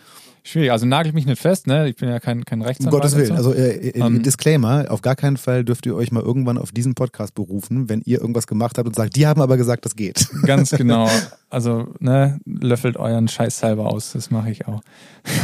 [0.47, 1.89] Schwierig, also nagel mich nicht fest, ne?
[1.89, 2.93] Ich bin ja kein, kein Rechtsanwalt.
[2.93, 5.95] Um Gottes Willen, also äh, äh, um, ähm, Disclaimer, auf gar keinen Fall dürft ihr
[5.95, 9.25] euch mal irgendwann auf diesen Podcast berufen, wenn ihr irgendwas gemacht habt und sagt, die
[9.25, 10.29] haben aber gesagt, das geht.
[10.45, 11.09] Ganz genau.
[11.49, 14.81] Also, ne, löffelt euren Scheiß selber aus, das mache ich auch.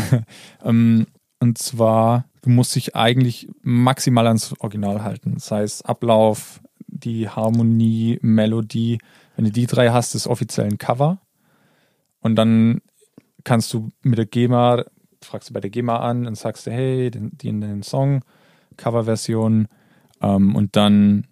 [0.64, 1.08] ähm,
[1.40, 5.34] und zwar, du musst dich eigentlich maximal ans Original halten.
[5.34, 9.00] Das heißt, Ablauf, die Harmonie, Melodie,
[9.36, 11.20] wenn du die drei hast, ist offiziell ein Cover.
[12.20, 12.82] Und dann
[13.44, 14.86] kannst du mit der GEMA,
[15.22, 18.24] fragst du bei der GEMA an und sagst du, hey, den, den, den Song,
[18.78, 19.68] Coverversion.
[20.22, 21.28] Ähm, und dann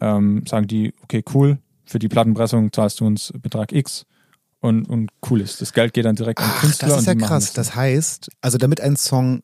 [0.00, 4.06] ähm, sagen die, okay, cool, für die Plattenpressung zahlst du uns Betrag X.
[4.60, 5.60] Und, und cool ist.
[5.60, 6.88] Das Geld geht dann direkt an Künstler.
[6.88, 7.52] Das ist ja krass.
[7.52, 9.42] Das heißt, also damit ein Song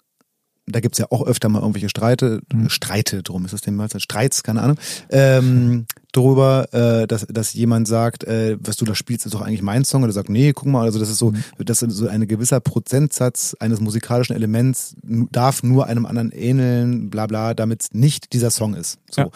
[0.72, 2.70] da gibt es ja auch öfter mal irgendwelche Streite, mhm.
[2.70, 4.78] Streite drum, ist das denn mal, Streits, keine Ahnung,
[5.10, 9.62] ähm, darüber, äh, dass, dass jemand sagt, äh, was du da spielst, ist doch eigentlich
[9.62, 11.44] mein Song, oder sagt, nee, guck mal, also das ist so, mhm.
[11.58, 17.26] das ist so ein gewisser Prozentsatz eines musikalischen Elements darf nur einem anderen ähneln, bla
[17.26, 18.98] bla, damit es nicht dieser Song ist.
[19.10, 19.22] So.
[19.22, 19.30] Ja.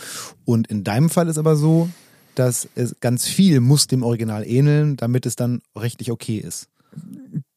[0.45, 1.89] Und in deinem Fall ist aber so,
[2.35, 6.69] dass es ganz viel muss dem Original ähneln, damit es dann rechtlich okay ist.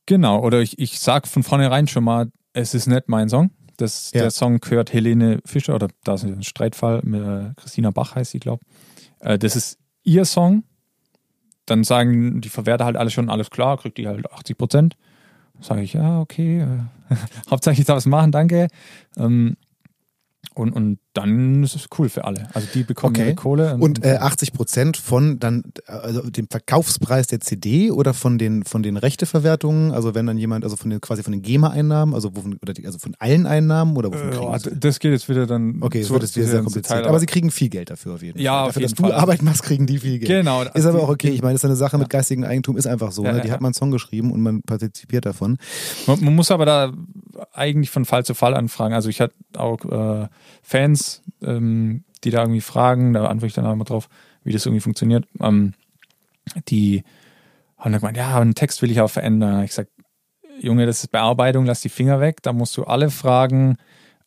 [0.05, 4.11] Genau, oder ich, ich sag von vornherein schon mal, es ist nicht mein Song Das,
[4.13, 4.21] Ja.
[4.21, 8.31] Der Song gehört Helene Fischer, oder da ist ein Streitfall, mit äh, Christina Bach heißt
[8.31, 8.63] sie, glaube
[9.19, 10.63] äh, Das ist ihr Song.
[11.65, 14.97] Dann sagen die Verwerter halt alle schon, alles klar, kriegt die halt 80 Prozent.
[15.59, 16.61] Sage ich, ja, okay.
[16.61, 17.15] Äh,
[17.49, 18.67] Hauptsache ich darf es machen, danke.
[19.17, 19.57] Ähm,
[20.53, 22.47] und, und dann ist es cool für alle.
[22.53, 23.25] Also die bekommen Okay.
[23.27, 23.75] ihre Kohle.
[23.77, 28.83] Und äh, 80 Prozent von dann also dem Verkaufspreis der CD oder von den von
[28.83, 32.57] den Rechteverwertungen, also wenn dann jemand, also von den quasi von den GEMA-Einnahmen, also wovon,
[32.61, 34.79] oder die, also von allen Einnahmen oder wovon äh, kriegen ja, sie?
[34.79, 35.77] das geht jetzt wieder dann.
[35.81, 37.05] Okay, das zu- wird jetzt wieder sehr kompliziert.
[37.05, 38.65] Aber sie kriegen viel Geld dafür auf jeden Ja, Fall.
[38.67, 39.09] dafür, dass Fall.
[39.11, 40.29] du Arbeit machst, kriegen die viel Geld.
[40.29, 40.63] Genau.
[40.63, 41.29] Ist aber auch okay.
[41.29, 42.19] Ich meine, das ist eine Sache mit Ja.
[42.19, 43.23] geistigem Eigentum, ist einfach so.
[43.23, 43.41] Ja, ne?
[43.41, 45.57] Die hat man einen Song geschrieben und man partizipiert davon.
[46.05, 46.93] Man, man muss aber da
[47.53, 48.93] eigentlich von Fall zu Fall anfragen.
[48.93, 50.27] Also ich hatte auch äh,
[50.63, 51.06] Fans,
[51.41, 54.09] ähm, die da irgendwie fragen, da antworte ich dann auch mal drauf,
[54.43, 55.25] wie das irgendwie funktioniert.
[55.39, 55.73] Ähm,
[56.67, 57.03] die
[57.77, 59.63] haben dann gemeint, ja, einen Text will ich auch verändern.
[59.63, 59.91] Ich gesagt,
[60.59, 63.77] Junge, das ist Bearbeitung, lass die Finger weg, da musst du alle fragen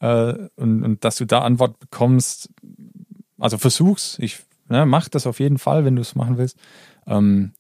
[0.01, 2.51] äh, und, und dass du da Antwort bekommst.
[3.39, 6.57] Also versuch's, ich ne, mach das auf jeden Fall, wenn du es machen willst.
[7.07, 7.53] Ähm,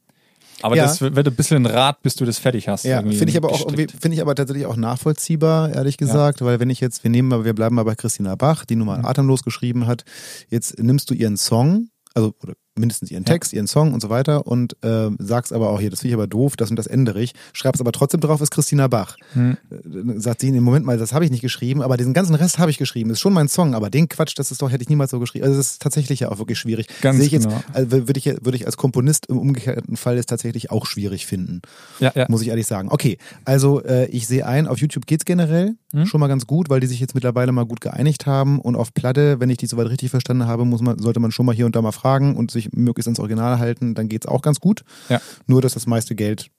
[0.62, 0.85] aber Ja.
[0.85, 2.85] das wird ein bisschen ein Rad, bis du das fertig hast.
[2.85, 3.93] Ja, finde ich aber auch gestrickt.
[4.01, 7.45] finde ich aber tatsächlich auch nachvollziehbar, ehrlich gesagt, weil wenn ich jetzt, wir nehmen mal,
[7.45, 10.05] wir bleiben mal bei Christina Bach, die nun mal atemlos geschrieben hat,
[10.49, 13.32] jetzt nimmst du ihren Song, also oder mindestens ihren Ja.
[13.32, 16.15] Text, ihren Song und so weiter und äh, sagst aber auch hier, das finde ich
[16.15, 19.16] aber doof, das und das ändere ich, schreibst aber trotzdem drauf, ist Christina Bach.
[19.35, 19.57] Hm.
[19.70, 22.59] Äh, Sagt sie, im Moment mal, das habe ich nicht geschrieben, aber diesen ganzen Rest
[22.59, 24.89] habe ich geschrieben, ist schon mein Song, aber den Quatsch, das ist doch, hätte ich
[24.89, 25.44] niemals so geschrieben.
[25.44, 26.86] Also das ist tatsächlich ja auch wirklich schwierig.
[27.01, 27.61] Ganz Sehe ich jetzt, genau.
[27.73, 31.61] also würde ich, würde ich als Komponist im umgekehrten Fall jetzt tatsächlich auch schwierig finden
[32.01, 32.27] Ja, ja.
[32.28, 32.89] muss ich ehrlich sagen.
[32.90, 36.07] Okay, also äh, ich sehe ein, auf YouTube geht's generell Mhm.
[36.07, 38.94] schon mal ganz gut, weil die sich jetzt mittlerweile mal gut geeinigt haben und auf
[38.94, 41.66] Platte, wenn ich die soweit richtig verstanden habe, muss man, sollte man schon mal hier
[41.66, 44.82] und da mal fragen und sich möglichst ins Original halten, dann geht's auch ganz gut.
[45.09, 45.20] Ja.
[45.47, 46.51] Nur, dass das meiste Geld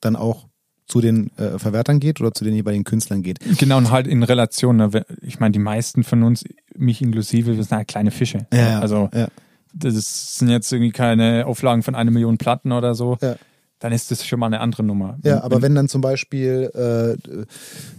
[0.00, 0.46] dann auch
[0.86, 3.38] zu den äh, Verwertern geht oder zu den jeweiligen Künstlern geht.
[3.58, 4.76] Genau, und halt in Relation.
[4.76, 4.90] Ne?
[5.22, 6.44] Ich meine, die meisten von uns,
[6.76, 8.46] mich inklusive, wir sind halt kleine Fische.
[8.52, 9.26] Also ja.
[9.74, 13.18] das sind jetzt irgendwie keine Auflagen von einer Million Platten oder so.
[13.20, 13.34] Ja.
[13.80, 15.18] Dann ist das schon mal eine andere Nummer.
[15.22, 17.44] Ja, aber wenn dann zum Beispiel äh,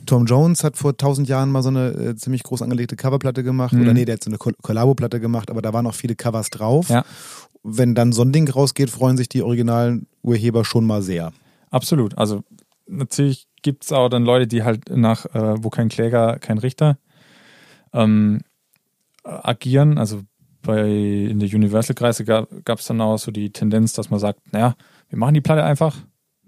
[0.07, 3.73] Tom Jones hat vor tausend Jahren mal so eine äh, ziemlich groß angelegte Coverplatte gemacht,
[3.73, 3.81] Mhm.
[3.81, 6.49] oder nee, der hat so eine Koll- Kollabo-Platte gemacht, aber da waren auch viele Covers
[6.49, 6.89] drauf.
[6.89, 7.05] Ja.
[7.69, 11.34] Wenn dann so ein Ding rausgeht, freuen sich die originalen Urheber schon mal sehr.
[11.69, 12.18] Absolut.
[12.18, 12.44] Also
[12.88, 16.98] natürlich gibt es auch dann Leute, die halt nach, äh, wo kein Kläger, kein Richter
[17.94, 18.39] ähm,
[19.26, 19.98] äh, agieren.
[19.98, 20.22] Also
[20.61, 24.76] bei in der Universal-Kreise gab es dann auch so die Tendenz, dass man sagt, naja,
[25.10, 25.98] wir machen die Platte einfach,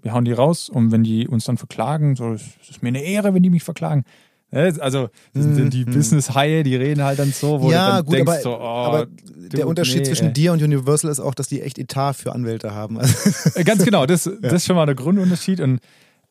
[0.02, 3.02] wir hauen die raus und wenn die uns dann verklagen, so, es ist mir eine
[3.02, 4.04] Ehre, wenn die mich verklagen.
[4.52, 5.92] Ja, Also das sind die Mhm.
[5.94, 8.62] Business-Haie, die reden halt dann so, wo ja, du dann gut, denkst, aber, so, oh,
[8.62, 10.32] aber dude, der Unterschied nee, zwischen ey.
[10.32, 12.98] dir und Universal ist auch, dass die echt Etat für Anwälte haben.
[12.98, 13.14] Also,
[13.54, 15.60] Äh, Ganz genau, das, das ist schon mal der Grundunterschied.
[15.60, 15.80] Und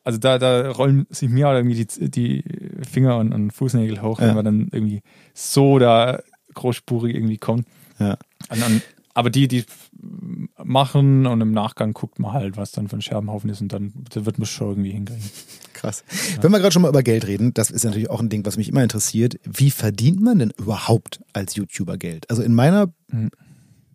[0.04, 2.44] also da, da rollen sich mir auch irgendwie die, die
[2.90, 4.28] Finger und, und Fußnägel hoch, Ja.
[4.28, 5.00] wenn man dann irgendwie
[5.34, 6.20] so da
[6.54, 7.66] großspurig irgendwie kommt.
[7.98, 8.16] ja.
[8.50, 8.82] Und, und,
[9.20, 9.64] aber die, die
[10.62, 13.92] machen und im Nachgang guckt man halt, was dann für ein Scherbenhaufen ist und dann
[14.10, 15.22] da wird man schon irgendwie hinkriegen.
[15.72, 16.04] Krass.
[16.40, 18.56] Wenn wir gerade schon mal über Geld reden, das ist natürlich auch ein Ding, was
[18.56, 19.38] mich immer interessiert.
[19.44, 22.28] Wie verdient man denn überhaupt als YouTuber Geld?
[22.28, 23.30] Also in meiner Mhm.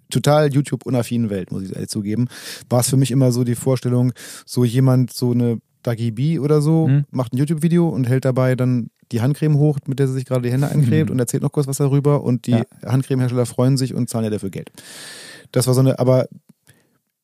[0.09, 2.27] total YouTube-unaffinen Welt, muss ich ehrlich zugeben,
[2.69, 4.13] war es für mich immer so die Vorstellung,
[4.45, 7.05] so jemand, so eine Dagi B oder so, Mhm.
[7.11, 10.41] macht ein YouTube-Video und hält dabei dann die Handcreme hoch, mit der sie sich gerade
[10.43, 11.13] die Hände eincremt Mhm.
[11.13, 12.63] und erzählt noch kurz was darüber und die Ja.
[12.85, 14.71] Handcremehersteller freuen sich und zahlen ja dafür Geld.
[15.51, 16.27] Das war so eine, aber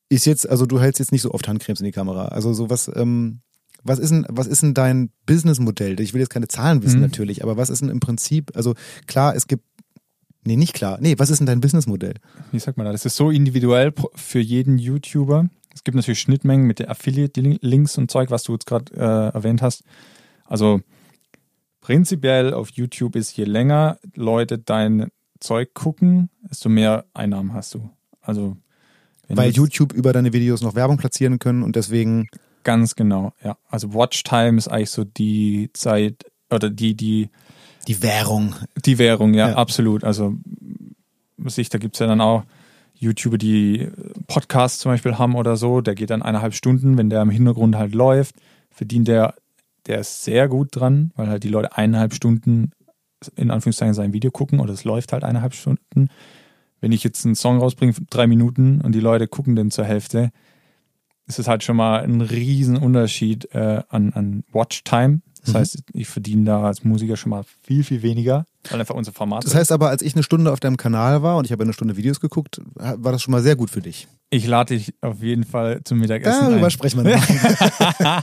[0.08, 2.26] ist jetzt, also du hältst jetzt nicht so oft Handcremes in die Kamera.
[2.26, 3.40] Also so was, ähm,
[3.82, 5.98] was ist denn, was ist denn dein Businessmodell?
[6.00, 7.02] Ich will jetzt keine Zahlen wissen Mhm.
[7.02, 8.74] natürlich, aber was ist denn im Prinzip, also
[9.06, 9.64] klar, es gibt,
[10.44, 12.14] nee, nicht klar, nee, was ist denn dein Businessmodell?
[12.52, 12.92] Wie sagt man da?
[12.92, 15.48] Das ist so individuell für jeden YouTuber.
[15.74, 19.62] Es gibt natürlich Schnittmengen mit der Affiliate-Links und Zeug, was du jetzt gerade äh, erwähnt
[19.62, 19.84] hast.
[20.44, 20.80] Also
[21.80, 27.90] prinzipiell auf YouTube ist, je länger Leute dein Zeug gucken, desto mehr Einnahmen hast du.
[28.20, 28.56] Also
[29.28, 32.28] Weil YouTube über deine Videos noch Werbung platzieren können und deswegen,
[32.64, 33.56] ganz genau, ja.
[33.68, 37.30] Also Watchtime ist eigentlich so die Zeit oder die, die,
[37.88, 38.54] die Währung.
[38.84, 39.56] die Währung, ja, Ja.
[39.56, 40.04] absolut.
[40.04, 40.36] Also
[41.38, 42.44] was ich, da gibt es ja dann auch
[43.02, 43.88] YouTuber, die
[44.28, 47.76] Podcasts zum Beispiel haben oder so, der geht dann eineinhalb Stunden, wenn der im Hintergrund
[47.76, 48.36] halt läuft,
[48.70, 49.34] verdient der,
[49.86, 52.70] der ist sehr gut dran, weil halt die Leute eineinhalb Stunden
[53.36, 56.08] in Anführungszeichen sein Video gucken oder es läuft halt eineinhalb Stunden.
[56.80, 60.30] Wenn ich jetzt einen Song rausbringe, drei Minuten und die Leute gucken den zur Hälfte,
[61.26, 65.20] ist es halt schon mal ein riesen Unterschied äh, an, an Watchtime.
[65.44, 65.58] Das Mhm.
[65.58, 69.44] heißt, ich verdiene da als Musiker schon mal viel, viel weniger, weil einfach unser Format
[69.44, 71.72] Das heißt aber, als ich eine Stunde auf deinem Kanal war und ich habe eine
[71.72, 74.06] Stunde Videos geguckt, war das schon mal sehr gut für dich.
[74.30, 76.70] Ich lade dich auf jeden Fall zum Mittagessen Darüber ein.
[76.70, 78.22] sprechen wir noch.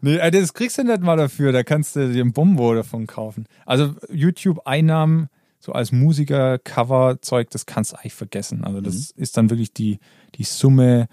[0.00, 3.06] Nee, äh, das kriegst du nicht mal dafür, da kannst du dir ein Bombo davon
[3.06, 3.46] kaufen.
[3.66, 5.28] Also YouTube-Einnahmen,
[5.60, 8.64] so als Musiker, Cover-Zeug, das kannst du eigentlich vergessen.
[8.64, 9.98] Also das ist dann wirklich die,
[10.34, 11.08] die Summe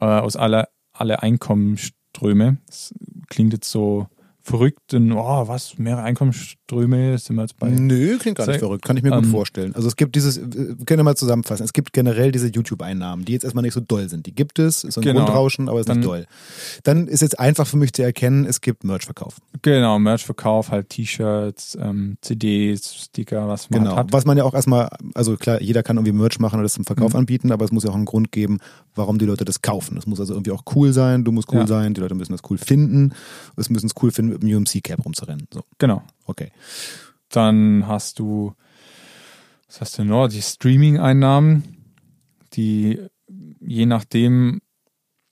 [0.00, 2.56] äh, aus aller alle Einkommensströme.
[2.66, 2.94] Das
[3.28, 4.06] klingt jetzt so
[4.42, 7.68] verrückt und oh, was, mehrere Einkommensströme, sind wir jetzt bei.
[7.68, 8.84] Nö, klingt gar nicht verrückt.
[8.84, 9.74] Kann ich mir gut ähm, vorstellen.
[9.74, 10.42] Also es gibt dieses, äh,
[10.86, 11.64] können wir mal zusammenfassen.
[11.64, 14.26] Es gibt generell diese YouTube-Einnahmen, die jetzt erstmal nicht so doll sind.
[14.26, 15.24] Die gibt es, ist so ein Genau.
[15.24, 16.26] Grundrauschen, aber ist Dann- nicht doll.
[16.84, 19.34] Dann ist jetzt einfach für mich zu erkennen, es gibt Merch-Verkauf.
[19.62, 23.96] Genau, Merchverkauf, halt T-Shirts, ähm, CDs, Sticker, was man Genau.
[23.96, 24.12] halt hat.
[24.12, 26.84] Was man ja auch erstmal, also klar, jeder kann irgendwie Merch machen oder das zum
[26.84, 27.18] Verkauf Mhm.
[27.20, 28.58] anbieten, aber es muss ja auch einen Grund geben,
[28.96, 29.94] warum die Leute das kaufen.
[29.94, 31.66] Das muss also irgendwie auch cool sein, du musst cool ja.
[31.66, 33.14] sein, die Leute müssen das cool finden.
[33.56, 35.46] Es müssen es cool finden, mit dem UMC-Cap rumzurennen.
[35.52, 35.62] So.
[35.78, 36.02] Genau.
[36.24, 36.50] Okay.
[37.28, 38.54] Dann hast du,
[39.66, 40.28] was hast du noch?
[40.28, 41.64] Die Streaming-Einnahmen,
[42.54, 43.00] die
[43.60, 44.60] je nachdem.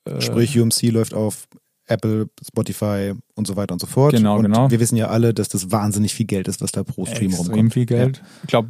[0.04, 1.48] Äh, Sprich, UMC läuft auf
[1.86, 4.14] Apple, Spotify und so weiter und so fort.
[4.14, 4.70] Genau, und genau.
[4.70, 7.46] Wir wissen ja alle, dass das wahnsinnig viel Geld ist, was da pro Stream Extrem
[7.46, 7.66] rumkommt.
[7.66, 8.18] Extrem viel Geld.
[8.18, 8.24] Ja.
[8.42, 8.68] Ich glaube,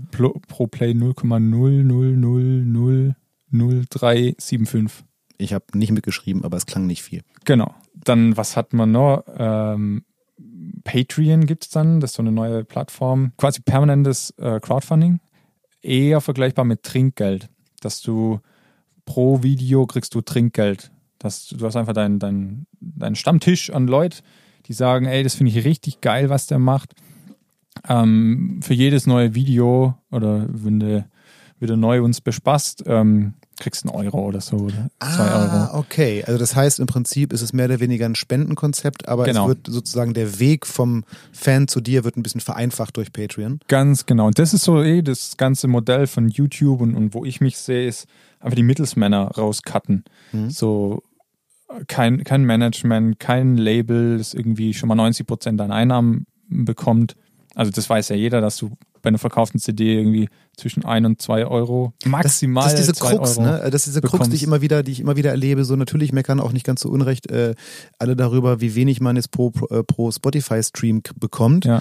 [0.49, 3.15] pro Play 0,0000
[3.55, 5.05] 0375.
[5.39, 7.23] Ich habe nicht mitgeschrieben, aber es klang nicht viel.
[7.45, 7.75] Genau.
[7.95, 9.25] Dann, was hat man noch?
[9.37, 10.05] Ähm,
[10.85, 13.33] Patreon gibt es dann, das ist so eine neue Plattform.
[13.37, 15.21] Quasi permanentes äh, Crowdfunding.
[15.83, 17.49] Eher vergleichbar mit Trinkgeld,
[17.81, 18.41] dass du
[19.05, 20.91] pro Video kriegst du Trinkgeld.
[21.19, 24.19] Das, du hast einfach deinen dein, dein Stammtisch an Leute,
[24.67, 26.95] die sagen, ey, das finde ich richtig geil, was der macht.
[27.89, 31.07] Ähm, für jedes neue Video oder wenn du
[31.59, 35.51] wieder neu uns bespaßt, ähm, kriegst einen Euro oder so oder zwei Euro.
[35.51, 36.25] Ah, okay.
[36.27, 39.43] Also das heißt, im Prinzip ist es mehr oder weniger ein Spendenkonzept, aber Genau.
[39.45, 43.61] es wird sozusagen der Weg vom Fan zu dir wird ein bisschen vereinfacht durch Patreon.
[43.69, 44.27] Ganz genau.
[44.27, 47.59] Und das ist so eh das ganze Modell von YouTube und, und wo ich mich
[47.59, 48.07] sehe, ist
[48.41, 50.05] einfach die Mittelsmänner rauscutten.
[50.33, 50.51] Mhm.
[50.51, 51.03] So
[51.89, 57.17] kein, kein Management, kein Label, das irgendwie schon mal 90 Prozent deiner Einnahmen bekommt.
[57.55, 58.71] Also das weiß ja jeder, dass du
[59.05, 63.39] bei einer verkauften CD irgendwie zwischen 1 und 2 Euro maximal das ist diese Krux,
[63.39, 63.59] Euro ne?
[63.71, 64.35] Das ist diese Krux, die bekommst.
[64.35, 65.65] ich immer wieder, die ich immer wieder erlebe.
[65.65, 67.55] So natürlich meckern auch nicht ganz so unrecht äh,
[67.99, 71.65] alle darüber, wie wenig man jetzt pro, pro, äh, pro Spotify-Stream bekommt.
[71.67, 71.81] Ja.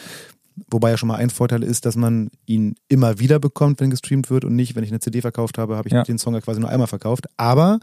[0.69, 4.29] Wobei ja schon mal ein Vorteil ist, dass man ihn immer wieder bekommt, wenn gestreamt
[4.29, 6.03] wird und nicht, wenn ich eine CD verkauft habe, habe ich Ja.
[6.03, 7.25] den Song ja quasi nur einmal verkauft.
[7.37, 7.79] Aber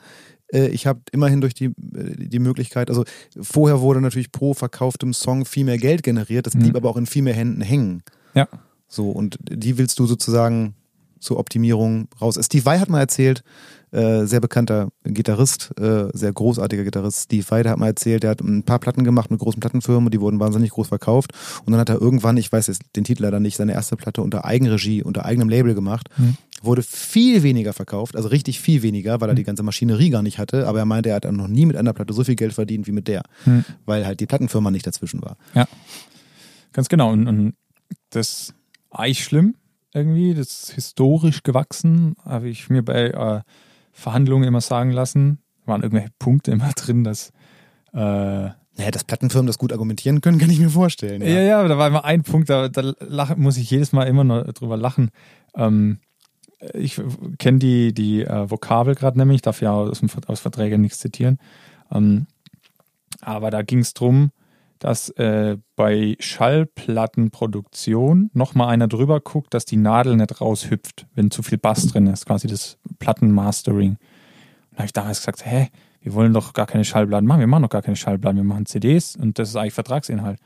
[0.53, 1.73] äh, ich habe immerhin durch die, äh,
[2.17, 3.05] die Möglichkeit, also
[3.41, 6.77] vorher wurde natürlich pro verkauftem Song viel mehr Geld generiert, das blieb Mhm.
[6.77, 8.03] aber auch in viel mehr Händen hängen.
[8.35, 8.47] Ja.
[8.93, 10.75] So, und die willst du sozusagen
[11.21, 12.39] zur Optimierung raus.
[12.43, 13.45] Steve Vai hat mal erzählt,
[13.93, 18.31] äh, sehr bekannter Gitarrist, äh, sehr großartiger Gitarrist, Steve Vai, der hat mal erzählt, der
[18.31, 21.33] hat ein paar Platten gemacht mit großen Plattenfirmen, die wurden wahnsinnig groß verkauft.
[21.67, 24.23] Und dann hat er irgendwann, ich weiß jetzt den Titel leider nicht, seine erste Platte
[24.23, 26.37] unter Eigenregie, unter eigenem Label gemacht, Mhm.
[26.62, 30.39] wurde viel weniger verkauft, also richtig viel weniger, weil er die ganze Maschinerie gar nicht
[30.39, 30.67] hatte.
[30.67, 32.93] Aber er meinte, er hat noch nie mit einer Platte so viel Geld verdient wie
[32.93, 33.65] mit der, Mhm.
[33.85, 35.37] weil halt die Plattenfirma nicht dazwischen war.
[36.73, 37.12] Ganz genau.
[37.12, 37.55] Und, und
[38.11, 38.55] das
[38.91, 39.57] eigentlich schlimm
[39.95, 40.35] irgendwie.
[40.35, 43.41] Das ist historisch gewachsen, habe ich mir bei äh,
[43.93, 45.39] Verhandlungen immer sagen lassen.
[45.62, 47.31] Da waren irgendwelche Punkte immer drin, dass
[47.93, 51.23] äh, Naja, dass Plattenfirmen das gut argumentieren können, kann ich mir vorstellen.
[51.23, 54.25] ja, ja, da war immer ein Punkt, da, da lach, muss ich jedes Mal immer
[54.25, 55.11] noch drüber lachen.
[55.55, 55.99] Ähm,
[56.75, 57.01] ich
[57.39, 61.39] kenne die, die äh, Vokabel gerade nämlich, ich darf ja aus, aus Verträgen nichts zitieren.
[61.91, 62.27] Ähm,
[63.23, 64.31] aber da ging es darum,
[64.81, 71.43] dass äh, bei Schallplattenproduktion nochmal einer drüber guckt, dass die Nadel nicht raushüpft, wenn zu
[71.43, 73.90] viel Bass drin ist, quasi das Plattenmastering.
[73.90, 73.98] Und
[74.73, 75.69] da habe ich damals gesagt, hä,
[76.01, 78.65] wir wollen doch gar keine Schallplatten machen, wir machen doch gar keine Schallplatten, wir machen
[78.65, 80.40] CDs und das ist eigentlich Vertragsinhalt.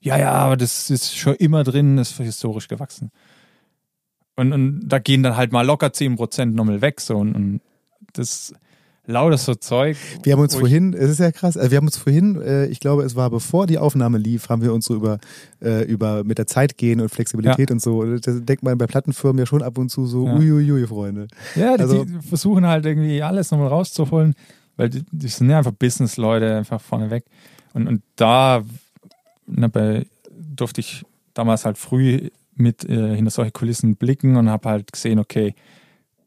[0.00, 3.10] Ja, ja, aber das ist schon immer drin, das ist historisch gewachsen.
[4.36, 7.60] Und, und da gehen dann halt mal locker 10% nochmal weg, so und, und
[8.14, 8.54] das
[9.06, 9.96] lauter so Zeug.
[10.22, 12.80] Wir haben uns vorhin, es ist ja krass, äh, wir haben uns vorhin, äh, ich
[12.80, 15.18] glaube, es war bevor die Aufnahme lief, haben wir uns so über,
[15.62, 18.16] äh, über mit der Zeit gehen und Flexibilität und so.
[18.16, 20.36] Das denkt man bei Plattenfirmen ja schon ab und zu so, Ja.
[20.36, 21.28] uiuiui, Freunde.
[21.54, 24.34] Ja, die, Also- die versuchen halt irgendwie alles nochmal rauszuholen,
[24.76, 27.24] weil die, die sind ja einfach Business-Leute, einfach vorneweg.
[27.74, 28.62] Und, und da
[29.46, 31.04] na, bei, durfte ich
[31.34, 35.54] damals halt früh mit äh, hinter solche Kulissen blicken und habe halt gesehen, okay,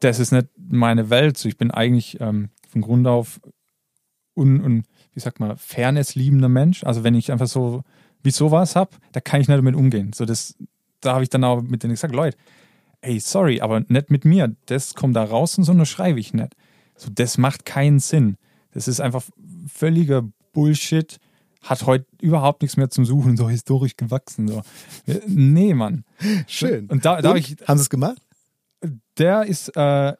[0.00, 1.36] das ist nicht meine Welt.
[1.38, 3.40] So, ich bin eigentlich ähm, von Grund auf
[4.34, 4.84] un, un,
[5.14, 6.84] wie sagt man, Fairness liebender Mensch.
[6.84, 7.82] Also wenn ich einfach so
[8.22, 10.12] wie sowas habe, da kann ich nicht damit umgehen.
[10.12, 10.56] So das,
[11.00, 12.36] da habe ich dann auch mit denen gesagt, Leute,
[13.00, 14.54] ey, sorry, aber nicht mit mir.
[14.66, 16.54] Das kommt da raus und so, das schreibe ich nicht.
[16.96, 18.36] So, das macht keinen Sinn.
[18.72, 19.24] Das ist einfach
[19.72, 20.22] völliger
[20.52, 21.18] Bullshit.
[21.62, 24.48] Hat heute überhaupt nichts mehr zum Suchen, so historisch gewachsen.
[24.48, 24.62] So.
[25.26, 26.04] Nee, Mann.
[26.46, 26.86] Schön.
[26.86, 28.22] Und da, da hab ich, Haben sie es gemacht?
[29.18, 30.14] der ist, äh,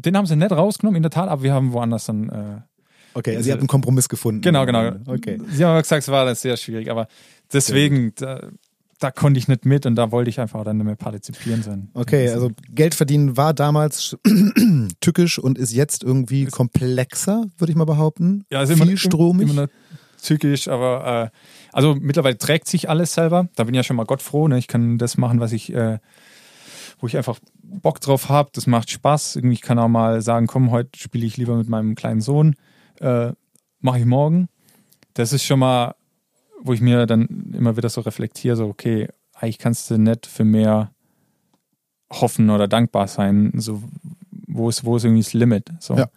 [0.00, 2.28] den haben sie nicht rausgenommen, in der Tat, aber wir haben woanders dann.
[2.28, 2.60] Äh,
[3.12, 4.40] Okay, also ihr habt einen Kompromiss gefunden.
[4.40, 4.92] genau, genau.
[5.06, 5.38] Okay.
[5.50, 7.08] Sie haben gesagt, es war das sehr schwierig, aber
[7.52, 8.50] deswegen, da,
[9.00, 11.88] da konnte ich nicht mit und da wollte ich einfach dann nicht mehr partizipieren sein.
[11.94, 14.16] Okay, also Geld verdienen war damals
[15.00, 18.44] tückisch und ist jetzt irgendwie komplexer, würde ich mal behaupten.
[18.48, 19.50] Ja, ist immer, Vielstromig.
[19.50, 19.68] Immer noch
[20.16, 21.38] zügig, aber äh,
[21.72, 23.48] also mittlerweile trägt sich alles selber.
[23.56, 24.46] Da bin ich ja schon mal Gott froh.
[24.48, 24.58] Ne?
[24.58, 25.98] Ich kann das machen, was ich, äh,
[27.00, 28.50] wo ich einfach Bock drauf habe.
[28.52, 29.36] Das macht Spaß.
[29.36, 32.54] Irgendwie ich kann auch mal sagen, komm, heute spiele ich lieber mit meinem kleinen Sohn.
[33.00, 33.32] Äh,
[33.80, 34.48] Mache ich morgen.
[35.14, 35.94] Das ist schon mal,
[36.60, 40.44] wo ich mir dann immer wieder so reflektiere, so okay, eigentlich kannst du nicht für
[40.44, 40.92] mehr
[42.12, 43.52] hoffen oder dankbar sein.
[43.56, 43.82] So,
[44.46, 45.70] wo ist, wo ist irgendwie das Limit?
[45.80, 45.96] So.
[45.96, 46.10] Ja.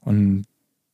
[0.00, 0.46] Und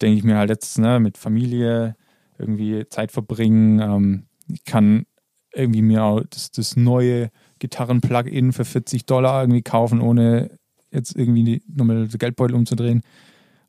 [0.02, 1.94] denke ich mir halt jetzt, ne, mit Familie
[2.38, 3.80] irgendwie Zeit verbringen.
[3.80, 5.06] Ähm, ich kann
[5.52, 7.30] irgendwie mir auch das, das neue
[7.60, 10.50] Gitarren-Plugin für 40 Dollar irgendwie kaufen, ohne
[10.90, 13.02] jetzt irgendwie nochmal den Geldbeutel umzudrehen.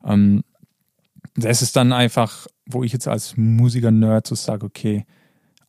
[0.04, 0.42] Ähm,
[1.34, 5.06] das ist dann einfach, wo ich jetzt als Musiker-Nerd so sage, okay,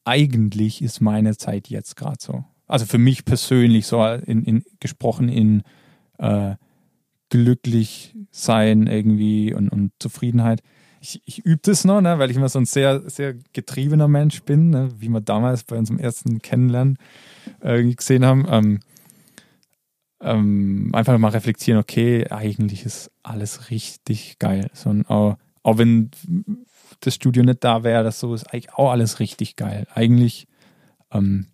[0.04, 2.44] eigentlich ist meine Zeit jetzt gerade so.
[2.68, 5.64] Also für mich persönlich so in, in, gesprochen in
[6.18, 6.56] äh,
[7.30, 10.62] glücklich sein irgendwie und, und Zufriedenheit.
[11.00, 14.44] Ich, ich übe das noch, ne, weil ich immer so ein sehr, sehr getriebener Mensch
[14.44, 16.98] bin, ne, wie wir damals bei unserem ersten Kennenlernen
[17.61, 18.45] äh, gesehen haben.
[18.49, 18.80] Ähm,
[20.24, 24.70] ähm, einfach mal reflektieren, okay, eigentlich ist alles richtig geil.
[24.74, 26.11] So, auch, auch wenn
[27.02, 29.86] das Studio nicht da wäre, das so ist eigentlich auch alles richtig geil.
[29.94, 30.48] Eigentlich,
[31.11, 31.48] ähm,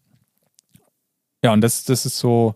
[1.43, 2.55] ja, und das, das ist so,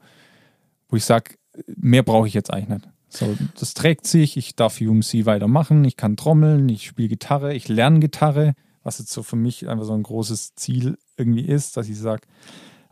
[0.89, 1.35] wo ich sage,
[1.67, 2.89] mehr brauche ich jetzt eigentlich nicht.
[3.09, 7.67] So, das trägt sich, ich darf UMC weitermachen, ich kann trommeln, ich spiele Gitarre, ich
[7.67, 11.89] lerne Gitarre, was jetzt so für mich einfach so ein großes Ziel irgendwie ist, dass
[11.89, 12.23] ich sage,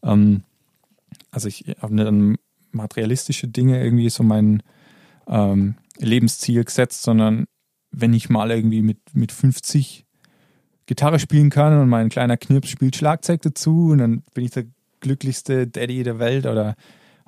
[0.03, 0.44] ähm,
[1.32, 2.38] also ich habe nicht an
[2.72, 4.64] materialistische Dinge irgendwie so mein
[5.28, 7.45] ähm, Lebensziel gesetzt, sondern
[7.91, 10.06] wenn ich mal irgendwie mit, mit 50
[10.86, 14.65] Gitarre spielen kann und mein kleiner Knirps spielt Schlagzeug dazu und dann bin ich der
[14.99, 16.76] glücklichste Daddy der Welt oder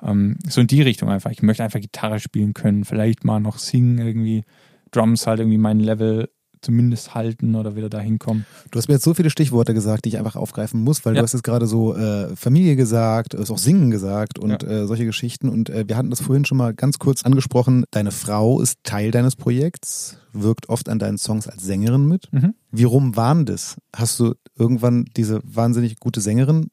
[0.01, 1.31] ähm, so in die Richtung einfach.
[1.31, 4.43] Ich möchte einfach Gitarre spielen können, vielleicht mal noch singen irgendwie,
[4.91, 6.29] Drums halt irgendwie mein Level
[6.63, 8.45] zumindest halten oder wieder dahin kommen.
[8.71, 11.21] Du hast mir jetzt so viele Stichworte gesagt, die ich einfach aufgreifen muss, weil Ja.
[11.21, 14.69] du hast jetzt gerade so äh, Familie gesagt, du hast auch Singen gesagt und Ja.
[14.69, 15.49] äh, solche Geschichten.
[15.49, 17.83] Und äh, wir hatten das vorhin schon mal ganz kurz angesprochen.
[17.91, 22.31] Deine Frau ist Teil deines Projekts, wirkt oft an deinen Songs als Sängerin mit.
[22.31, 22.53] Mhm.
[22.71, 23.75] Wie rum waren das?
[23.95, 26.67] Hast du irgendwann diese wahnsinnig gute Sängerin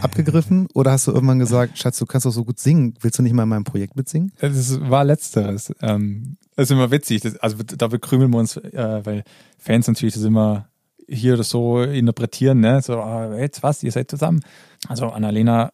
[0.00, 3.22] abgegriffen oder hast du irgendwann gesagt, Schatz, du kannst doch so gut singen, willst du
[3.22, 4.32] nicht mal in meinem Projekt mitsingen?
[4.40, 5.72] Das war letzteres.
[5.82, 7.20] Ähm, das ist immer witzig.
[7.22, 9.24] Das, also da bekrümeln wir uns, äh, weil
[9.58, 10.68] Fans natürlich das immer
[11.08, 12.82] hier oder so interpretieren, ne?
[12.82, 14.40] So, ah, jetzt was, ihr seid zusammen.
[14.88, 15.70] Also Annalena,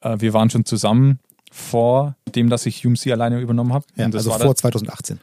[0.00, 1.20] äh, wir waren schon zusammen
[1.52, 3.84] vor dem, dass ich UMC alleine übernommen habe.
[3.96, 5.18] Ja, also war vor da- 2018.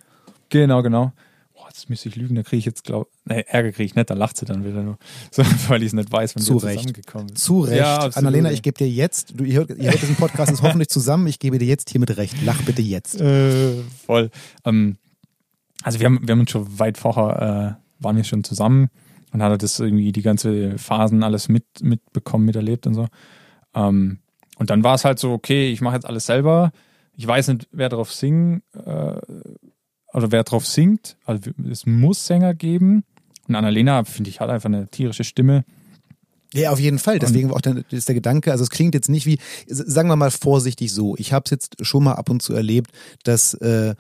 [0.50, 1.12] Genau, genau.
[1.78, 4.16] Jetzt müsste ich lügen, da kriege ich jetzt, glaube nee, Ärger kriege ich nicht, da
[4.16, 4.98] lacht sie dann wieder nur.
[5.32, 6.80] So, weil ich es nicht weiß, wenn Zu wir Recht.
[6.80, 7.38] zusammengekommen sind.
[7.38, 7.78] Zu Recht.
[7.78, 8.18] Ja, absolut.
[8.18, 11.28] Annalena, ich gebe dir jetzt, du, ihr, hört, ihr hört diesen Podcast ist hoffentlich zusammen,
[11.28, 12.36] ich gebe dir jetzt hiermit recht.
[12.44, 13.22] Lach bitte jetzt.
[13.22, 13.76] Äh,
[14.08, 14.32] voll.
[14.66, 14.98] Ähm,
[15.84, 18.90] also wir haben, wir haben uns schon weit vorher, äh, waren wir schon zusammen
[19.32, 23.08] und hat das irgendwie die ganze Phasen alles mit, mitbekommen, miterlebt und so.
[23.76, 24.18] Ähm,
[24.58, 26.72] und dann war es halt so, okay, ich mache jetzt alles selber.
[27.16, 29.20] Ich weiß nicht, wer drauf singt, äh,
[30.14, 31.18] oder wer drauf singt.
[31.26, 33.04] Also es muss Sänger geben.
[33.48, 35.64] Und Annalena, finde ich, hat einfach eine tierische Stimme.
[36.54, 37.20] Ja, auf jeden Fall.
[37.20, 40.32] Deswegen auch der, ist der Gedanke, also es klingt jetzt nicht wie, sagen wir mal
[40.32, 42.92] vorsichtig so, ich habe es jetzt schon mal ab und zu erlebt,
[43.24, 43.96] dass äh,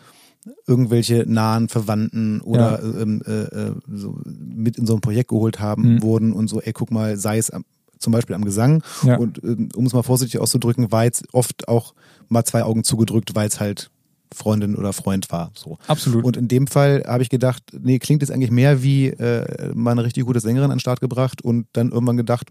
[0.65, 5.95] irgendwelche nahen Verwandten oder ähm, äh, äh, so mit in so ein Projekt geholt haben
[5.95, 6.01] Mhm.
[6.01, 7.65] wurden und so, ey, guck mal, sei es am,
[7.99, 9.17] zum Beispiel am Gesang Ja.
[9.17, 11.93] und ähm, um es mal vorsichtig auszudrücken, war jetzt oft auch
[12.29, 13.89] mal zwei Augen zugedrückt, weil es halt
[14.33, 15.51] Freundin oder Freund war.
[15.55, 15.77] So.
[15.87, 16.23] Absolut.
[16.23, 19.91] Und in dem Fall habe ich gedacht, nee, klingt jetzt eigentlich mehr wie äh, mal
[19.91, 22.49] eine richtig gute Sängerin an den Start gebracht und dann irgendwann gedacht,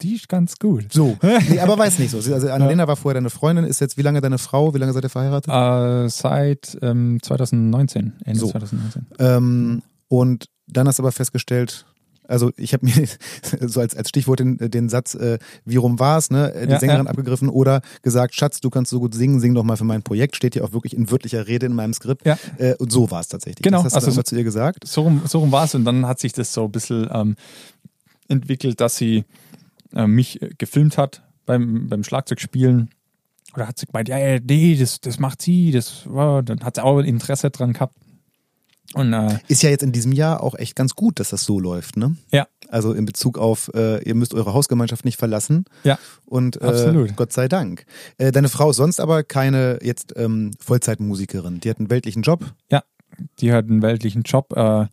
[0.00, 0.92] die ist ganz gut.
[0.92, 1.18] so.
[1.50, 2.18] Nee, aber weiß nicht so.
[2.32, 5.04] Also Annalena war vorher deine Freundin, ist jetzt wie lange deine Frau, wie lange seid
[5.04, 5.52] ihr verheiratet?
[5.52, 8.50] Äh, seit ähm, 2019, Ende So.
[8.50, 9.06] 2019.
[9.18, 11.84] Ähm, und dann hast du aber festgestellt,
[12.28, 13.08] also ich habe mir
[13.68, 16.80] so als, als Stichwort den, den Satz, äh, wie rum war's, ne, äh, die Ja,
[16.80, 17.10] Sängerin ja.
[17.10, 20.36] abgegriffen oder gesagt, Schatz, du kannst so gut singen, sing doch mal für mein Projekt,
[20.36, 22.24] steht hier auch wirklich in wörtlicher Rede in meinem Skript.
[22.26, 22.38] Ja.
[22.58, 23.62] Äh, und so war es tatsächlich.
[23.62, 24.86] Genau, Das hast du also immer zu ihr gesagt.
[24.86, 27.36] So rum, so rum war es und dann hat sich das so ein bisschen ähm,
[28.28, 29.24] entwickelt, dass sie
[29.94, 32.90] äh, mich äh, gefilmt hat beim, beim Schlagzeugspielen.
[33.54, 36.44] Oder hat sie gemeint, ja, ja, nee, das, das macht sie, das, wow.
[36.44, 37.94] dann hat sie auch Interesse dran gehabt.
[38.94, 41.60] Und äh, Ist ja jetzt in diesem Jahr auch echt ganz gut, dass das so
[41.60, 42.16] läuft, ne?
[42.32, 45.66] ja, Also in Bezug auf, äh, ihr müsst eure Hausgemeinschaft nicht verlassen.
[45.84, 47.14] ja, Und äh, Absolut.
[47.16, 47.84] Gott sei Dank.
[48.16, 51.60] Äh, deine Frau ist sonst aber keine jetzt ähm, Vollzeitmusikerin.
[51.60, 52.44] Die hat einen weltlichen Job.
[52.70, 52.82] ja.
[53.40, 54.86] Die hat einen weltlichen Job, äh,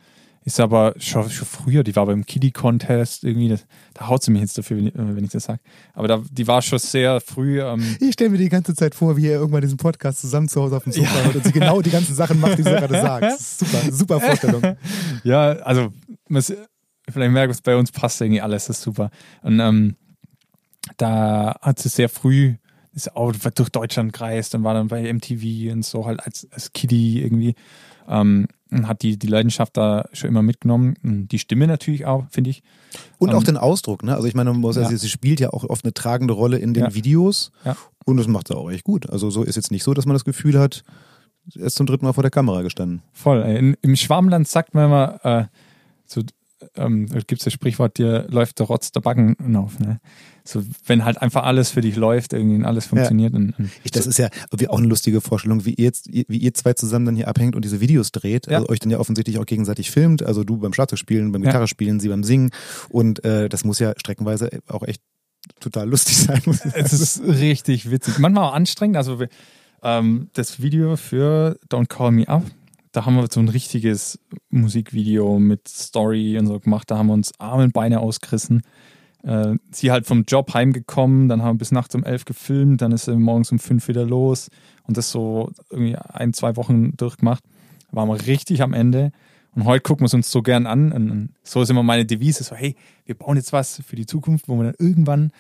[0.46, 3.66] ist aber schon, schon früher, die war beim Kiddie Contest irgendwie, das,
[3.96, 5.60] da haut sie mich jetzt dafür, wenn ich- ich das sage.
[5.94, 7.60] Aber da, die war schon sehr früh.
[7.62, 10.62] Ähm, Ich stelle mir die ganze Zeit vor, wie ihr irgendwann diesen Podcast zusammen zu
[10.62, 12.94] Hause auf dem Sofa hört und sie genau die ganzen Sachen macht, die du gerade
[12.94, 13.40] sagst.
[13.42, 14.62] Ist super, super Vorstellung.
[15.24, 15.92] Ja, also
[16.30, 19.10] vielleicht merkt man es bei uns passt irgendwie alles, das ist super.
[19.42, 19.96] Und ähm,
[20.98, 22.56] da hat sie sehr früh
[22.94, 26.72] ist auch durch Deutschland gereist und war dann bei MTV und so halt als, als
[26.72, 27.54] Kiddie irgendwie
[28.08, 28.48] ähm,
[28.88, 30.96] hat die, die Leidenschaft da schon immer mitgenommen.
[31.04, 32.62] Die Stimme natürlich auch, finde ich.
[33.18, 34.14] Und auch Ähm, den Ausdruck, ne?
[34.16, 34.88] Also ich meine, man muss, Ja.
[34.90, 36.94] sie spielt ja auch oft eine tragende Rolle in den Ja.
[36.94, 37.76] Videos Ja.
[38.06, 39.10] und das macht sie auch echt gut.
[39.10, 40.84] Also so ist jetzt nicht so, dass man das Gefühl hat,
[41.56, 43.02] er ist zum dritten Mal vor der Kamera gestanden.
[43.14, 43.42] Voll.
[43.44, 43.58] ey.
[43.58, 45.46] In, Im Schwarmland sagt man immer, äh,
[46.06, 46.22] so,
[46.76, 49.80] ähm, gibt es das Sprichwort, dir läuft der Rotz der Backen auf.
[49.80, 50.00] Ne?
[50.44, 53.34] So, wenn halt einfach alles für dich läuft, irgendwie und alles funktioniert.
[53.34, 54.30] Und, und Ich, das ist ja
[54.70, 57.66] auch eine lustige Vorstellung, wie ihr jetzt, wie ihr zwei zusammen dann hier abhängt und
[57.66, 58.58] diese Videos dreht, Ja.
[58.60, 61.50] also euch dann ja offensichtlich auch gegenseitig filmt, also du beim Schlagzeugspielen, beim Ja.
[61.50, 62.52] Gitarre spielen, sie beim Singen
[62.90, 65.02] und äh, das muss ja streckenweise auch echt
[65.60, 66.42] total lustig sein.
[66.74, 68.18] es ist richtig witzig.
[68.20, 68.98] Manchmal auch anstrengend.
[68.98, 69.20] Also
[69.84, 72.44] ähm, das Video für Don't Call Me Up,
[72.96, 74.20] da haben wir so ein richtiges
[74.50, 76.90] Musikvideo mit Story und so gemacht.
[76.90, 78.62] Da haben wir uns Arme und Beine ausgerissen.
[79.24, 82.92] Äh, sie halt vom Job heimgekommen, dann haben wir bis nachts um elf gefilmt, dann
[82.92, 84.50] ist sie morgens um fünf wieder los
[84.88, 87.44] und das so irgendwie ein, zwei Wochen durchgemacht.
[87.92, 89.12] Waren wir richtig am Ende.
[89.56, 90.92] Und heute gucken wir es uns so gern an.
[90.92, 94.48] Und so ist immer meine Devise: so, hey, wir bauen jetzt was für die Zukunft,
[94.48, 95.32] wo wir dann irgendwann,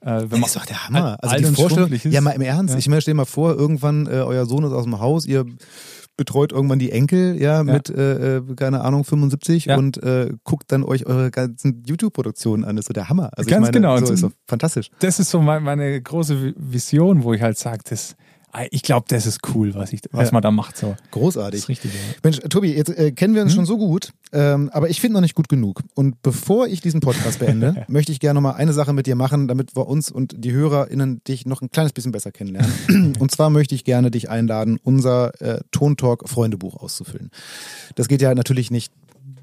[0.00, 1.18] äh, wenn Das ist doch der Hammer.
[1.20, 2.78] Also die Vorstellung, ja mal im Ernst, Ja.
[2.78, 5.44] ich meine, stell dir mal vor, irgendwann äh, euer Sohn ist aus dem Haus, ihr
[6.16, 9.76] betreut irgendwann die Enkel, ja, mit, äh, äh, keine Ahnung, 75 Ja.
[9.76, 12.76] und äh, guckt dann euch eure ganzen YouTube-Produktionen an.
[12.76, 13.30] Das ist so der Hammer.
[13.36, 14.06] Also Ganz ich meine, genau.
[14.06, 14.90] So ist so- fantastisch.
[15.00, 18.14] das ist so mein, meine große Vi- Vision, wo ich halt sage, das,
[18.70, 20.32] ich glaube, das ist cool, was, ich, was Ja.
[20.32, 20.76] man da macht.
[20.76, 20.90] So.
[20.98, 21.60] Das Großartig.
[21.60, 21.92] ist richtig.
[21.94, 22.00] Ja.
[22.22, 25.20] Mensch, Tobi, jetzt äh, kennen wir uns schon so gut, ähm, aber ich finde noch
[25.20, 25.82] nicht gut genug.
[25.94, 29.16] Und bevor ich diesen Podcast beende, möchte ich gerne noch mal eine Sache mit dir
[29.16, 33.14] machen, damit wir uns und die HörerInnen dich noch ein kleines bisschen besser kennenlernen.
[33.18, 37.30] und zwar möchte ich gerne dich einladen, unser äh, Tontalk-Freundebuch auszufüllen.
[37.94, 38.92] Das geht ja natürlich nicht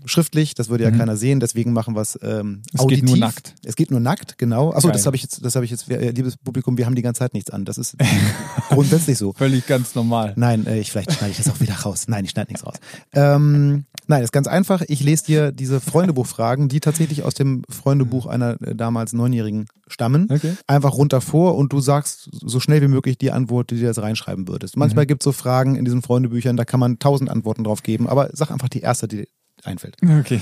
[0.06, 3.02] schriftlich, das würde ja keiner sehen, deswegen machen wir es ähm, Es auditiv.
[3.06, 3.56] geht nur nackt.
[3.65, 4.72] Es geht nur nackt, genau.
[4.72, 4.94] Achso, Geil.
[4.94, 7.19] das habe ich jetzt, das habe ich jetzt, äh, liebes Publikum, wir haben die ganze
[7.19, 7.65] Zeit nichts an.
[7.65, 7.95] Das ist
[8.69, 9.34] grundsätzlich so.
[9.34, 10.34] Völlig ganz normal.
[10.36, 12.06] Nein, äh, ich, vielleicht schneide ich das auch wieder raus.
[12.07, 12.76] Nein, ich schneide nichts raus.
[13.14, 14.82] Ähm, nein, ist ganz einfach.
[14.88, 20.28] Ich lese dir diese Freundebuchfragen, die tatsächlich aus dem Freundebuch einer äh, damals Neunjährigen stammen,
[20.32, 20.53] Okay.
[20.68, 24.02] einfach runter vor und du sagst so schnell wie möglich die Antwort, die du jetzt
[24.02, 24.78] reinschreiben würdest.
[24.78, 28.07] Manchmal gibt es so Fragen in diesen Freundebüchern, da kann man tausend Antworten drauf geben,
[28.07, 29.28] aber sag einfach die erste, die
[29.65, 29.97] einfällt.
[30.03, 30.41] Okay.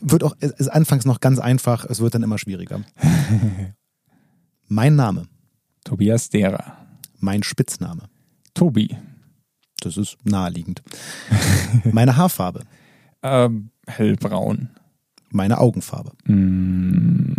[0.00, 2.80] Wird auch, es ist anfangs noch ganz einfach, es wird dann immer schwieriger.
[4.68, 5.26] mein Name,
[5.84, 6.76] Tobias Derer.
[7.18, 8.08] mein Spitzname,
[8.54, 8.96] Tobi.
[9.80, 10.82] das ist naheliegend.
[11.92, 12.60] Meine Haarfarbe,
[13.22, 14.70] Ähm, hellbraun.
[15.30, 16.12] meine Augenfarbe.
[16.26, 17.32] Mm,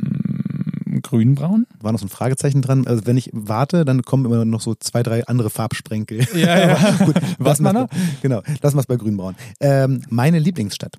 [1.01, 1.65] grünbraun?
[1.81, 2.87] War noch so ein Fragezeichen dran.
[2.87, 6.25] Also wenn ich warte, dann kommen immer noch so zwei, drei andere Farbsprenkel.
[6.35, 6.91] Ja, ja.
[7.05, 7.87] Gut, Was man bei-
[8.21, 9.35] Genau, lassen wir es bei Grünbraun.
[9.59, 10.97] Ähm, meine Lieblingsstadt.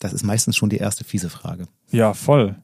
[0.00, 1.66] Das ist meistens schon die erste fiese Frage.
[1.90, 2.56] Ja, voll.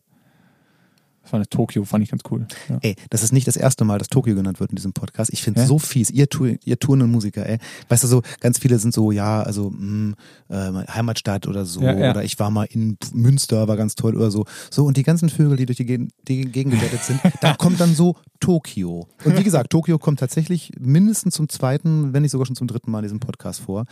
[1.29, 2.47] Das war eine Tokio, fand ich ganz cool.
[2.71, 2.79] Ja.
[2.81, 5.31] Ey, das ist nicht das erste Mal, dass Tokio genannt wird in diesem Podcast.
[5.31, 5.67] Ich finde Ja?
[5.67, 6.09] so fies.
[6.11, 6.27] Ihr,
[6.65, 7.59] ihr turnen Musiker, ey.
[7.91, 10.15] Weißt du so, ganz viele sind so, ja, also mh,
[10.49, 10.55] äh,
[10.89, 11.83] Heimatstadt oder so.
[11.83, 12.11] Ja, ja.
[12.13, 14.47] Oder ich war mal in Münster, war ganz toll oder so.
[14.71, 17.79] So, und die ganzen Vögel, die durch die, Ge- die Gegend gerettet sind, da kommt
[17.79, 19.07] dann so Tokio.
[19.27, 22.91] Und wie gesagt, Tokio kommt tatsächlich mindestens zum zweiten, wenn nicht sogar schon zum dritten
[22.91, 23.85] Mal in diesem Podcast vor.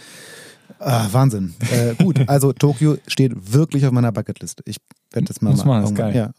[0.78, 1.52] Ah, Wahnsinn.
[1.70, 4.62] Äh, gut, also Tokio steht wirklich auf meiner Bucketliste.
[4.66, 4.78] Ich
[5.12, 6.16] werde das mal Muss man, ist geil.
[6.16, 6.30] Ja.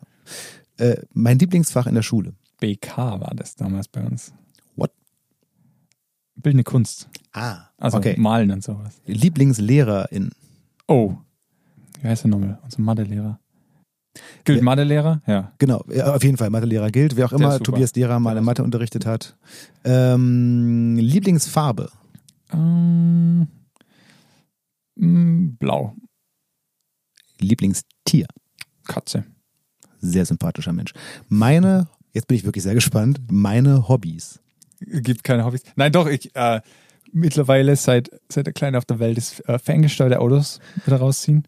[0.78, 2.34] Äh, mein Lieblingsfach in der Schule.
[2.60, 4.34] BK war das damals bei uns.
[4.76, 4.92] What?
[6.36, 7.10] Bildende Kunst.
[7.34, 8.16] Ah, Also okay.
[8.18, 9.00] Malen und sowas.
[9.06, 10.32] Lieblingslehrerin.
[10.88, 11.16] Oh.
[12.02, 12.60] Wie heißt der nochmal?
[12.64, 13.40] Unser Mathelehrer.
[14.46, 14.64] Gilt.
[14.64, 15.22] Mathelehrer?
[15.28, 15.54] Ja.
[15.60, 17.16] Genau, auf jeden Fall Mathelehrer gilt.
[17.16, 17.60] Wer auch Der immer.
[17.60, 19.38] Tobias Derer mal in Mathe unterrichtet hat.
[19.84, 21.92] Ähm, Lieblingsfarbe.
[22.52, 23.48] Ähm,
[24.96, 25.96] mm, blau.
[27.40, 28.26] Lieblingstier.
[28.86, 29.26] Katze.
[30.00, 30.94] Sehr sympathischer Mensch.
[31.30, 34.40] Meine, jetzt bin ich wirklich sehr gespannt, meine Hobbys.
[34.80, 35.64] Gibt keine Hobbys.
[35.76, 36.62] Nein, doch, ich äh,
[37.12, 41.48] mittlerweile seit, seit der Kleine auf der Welt ist äh, ferngesteuerte Autos wieder rausziehen.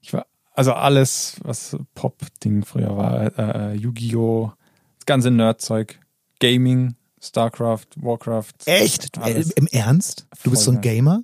[0.00, 4.52] Ich war, also alles, was Pop-Ding früher war, äh, Yu-Gi-Oh!,
[4.98, 5.98] das ganze Nerdzeug,
[6.40, 8.52] Gaming, StarCraft, Warcraft.
[8.66, 9.18] Echt?
[9.18, 9.50] Alles.
[9.50, 10.26] Äh, Im Ernst?
[10.42, 10.80] Du bist so ein.
[10.80, 11.22] Gamer?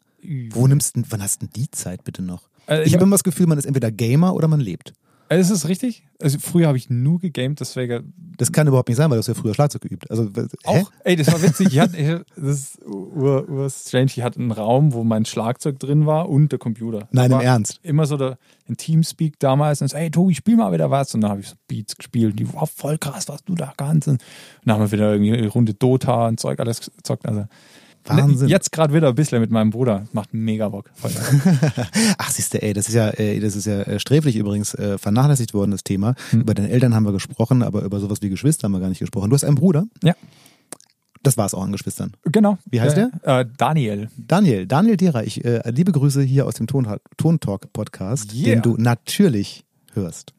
[0.50, 2.48] Wo nimmst du, wann hast du denn die Zeit bitte noch?
[2.66, 4.92] Äh, Ich habe immer das Gefühl, man ist entweder Gamer oder man lebt.
[5.28, 6.05] Äh, Ist es richtig?
[6.20, 9.28] Also früher habe ich nur gegamed, deswegen Das kann überhaupt nicht sein, weil du hast
[9.28, 10.10] ja früher Schlagzeug geübt.
[10.10, 10.46] Also, hä?
[10.64, 10.90] auch.
[11.05, 11.68] Ey, das war witzig.
[11.68, 14.06] Ich hatte, das ist ur, ur strange.
[14.16, 17.09] Ich hatte einen Raum, wo mein Schlagzeug drin war und der Computer.
[17.12, 17.78] Nein, im Ernst.
[17.82, 19.82] Immer so der, in Teamspeak damals.
[19.82, 21.14] Und so, ey, Tobi, spiel mal wieder was.
[21.14, 22.32] Und dann habe ich so Beats gespielt.
[22.32, 24.09] Und die war voll krass, was du da kannst.
[24.09, 24.22] Und
[24.64, 27.26] dann haben wir wieder irgendwie eine Runde Dota und Zeug alles gezockt.
[27.26, 27.44] Also
[28.09, 28.48] Wahnsinn.
[28.48, 30.05] Jetzt gerade wieder ein bisschen mit meinem Bruder.
[30.12, 30.90] Macht mega Bock.
[32.18, 34.98] Ach, siehst du, ey, das ist ja, äh, das ist ja äh, sträflich übrigens äh,
[34.98, 36.14] vernachlässigt worden, das Thema.
[36.32, 38.98] Über deine Eltern haben wir gesprochen, aber über sowas wie Geschwister haben wir gar nicht
[39.01, 39.30] gesprochen.
[39.30, 39.86] Du hast einen Bruder?
[40.02, 40.14] Ja.
[41.22, 42.12] Das war es auch an Geschwistern.
[42.24, 42.59] genau.
[42.66, 43.10] Wie heißt der?
[43.22, 44.09] Äh, Daniel.
[44.16, 46.86] Daniel, Daniel Dierer, ich äh, liebe Grüße hier aus dem Ton
[47.16, 48.55] Tontalk Podcast, Yeah.
[48.55, 49.64] den du natürlich
[49.94, 50.32] hörst.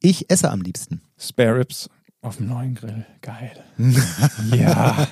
[0.00, 1.00] Ich esse am liebsten.
[1.18, 1.88] Spare Ribs
[2.22, 3.06] auf dem neuen Grill.
[3.22, 3.52] Geil.
[4.54, 5.08] ja.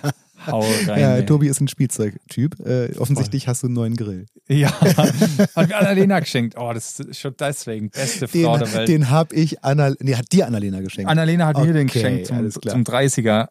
[0.50, 1.00] Hau rein.
[1.00, 1.26] Ja, ey.
[1.26, 2.58] Tobi ist ein Spielzeugtyp.
[2.66, 4.26] Äh, offensichtlich hast du einen neuen Grill.
[4.48, 6.56] Ja, hat mir Annalena geschenkt.
[6.58, 8.88] Oh, das ist schon deswegen beste Frau Den, der Welt.
[8.88, 11.10] den habe ich Anna, nee, hat dir Annalena geschenkt.
[11.10, 13.48] Annalena hat mir den Okay, geschenkt zum, zum 30er.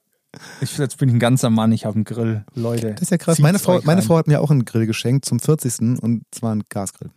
[0.61, 2.43] Ich, jetzt bin ich ein ganzer Mann, ich habe einen Grill.
[2.53, 2.91] Leute.
[2.93, 3.39] das ist ja krass.
[3.39, 4.01] Meine Frau, meine.
[4.01, 6.01] Frau hat mir auch einen Grill geschenkt zum 40.
[6.01, 7.11] und zwar einen Gasgrill.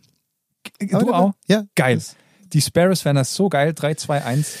[0.79, 1.33] Du auch?
[1.47, 1.65] Ja.
[1.75, 2.01] Geil.
[2.53, 3.73] Die Sparrows wären das so geil.
[3.73, 4.55] 3, 2, 1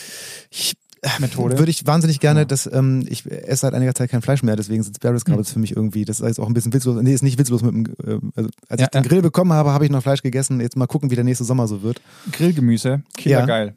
[0.49, 0.73] Ich,
[1.19, 1.57] Methode.
[1.57, 4.83] Würde ich wahnsinnig gerne, dass ähm, ich esse seit einiger Zeit kein Fleisch mehr, deswegen
[4.83, 5.31] sind Sparrows Hm.
[5.33, 7.01] Gabels für mich irgendwie, das ist jetzt auch ein bisschen witzlos.
[7.01, 9.09] Nee, ist nicht witzlos mit dem, äh, also als Ja, ich den ja.
[9.09, 10.61] Grill bekommen habe, habe ich noch Fleisch gegessen.
[10.61, 12.01] Jetzt mal gucken, wie der nächste Sommer so wird.
[12.31, 13.01] Grillgemüse.
[13.17, 13.45] Killer Ja.
[13.45, 13.75] geil.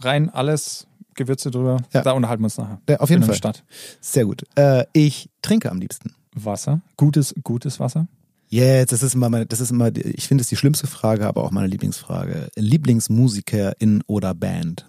[0.00, 1.78] Rein alles, Gewürze drüber.
[1.92, 2.02] Ja.
[2.02, 2.80] Da unterhalten wir uns nachher.
[2.88, 3.36] Ja, auf jeden In Fall.
[3.36, 3.64] Stadt.
[4.00, 4.44] Sehr gut.
[4.54, 6.14] Äh, ich trinke am liebsten.
[6.34, 6.82] Wasser.
[6.96, 8.06] Gutes, gutes Wasser.
[8.50, 11.42] Jetzt, das ist immer meine, das ist immer, ich finde es die schlimmste Frage, aber
[11.44, 12.48] auch meine Lieblingsfrage.
[12.54, 14.86] Lieblingsmusikerin oder Band?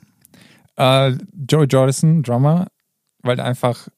[0.79, 1.17] Äh,
[1.49, 2.67] Joey Jordison, Drummer,
[3.21, 3.89] weil er einfach,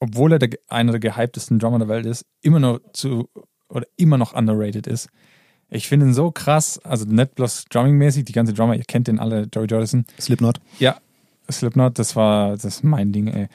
[0.00, 3.28] obwohl er der, einer der gehyptesten Drummer der Welt ist, immer noch zu
[3.68, 5.08] oder immer noch underrated ist.
[5.68, 9.18] Ich finde ihn so krass, also nicht bloß drumming-mäßig, die ganze Drummer, ihr kennt den
[9.18, 10.04] alle, Joey Jordison.
[10.20, 10.60] Slipknot?
[10.78, 10.98] Ja,
[11.50, 13.48] Slipknot, das war das ist mein Ding, ey.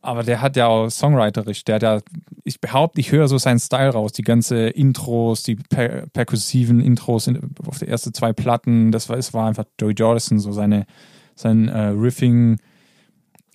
[0.00, 2.00] Aber der hat ja auch songwriterisch, der hat ja,
[2.42, 7.28] ich behaupte, ich höre so seinen Style raus, die ganze Intros, die per perkussiven Intros
[7.28, 10.86] in, auf die ersten zwei Platten, das war, es war einfach Joey Jordison, so seine,
[11.34, 12.58] sein äh, Riffing,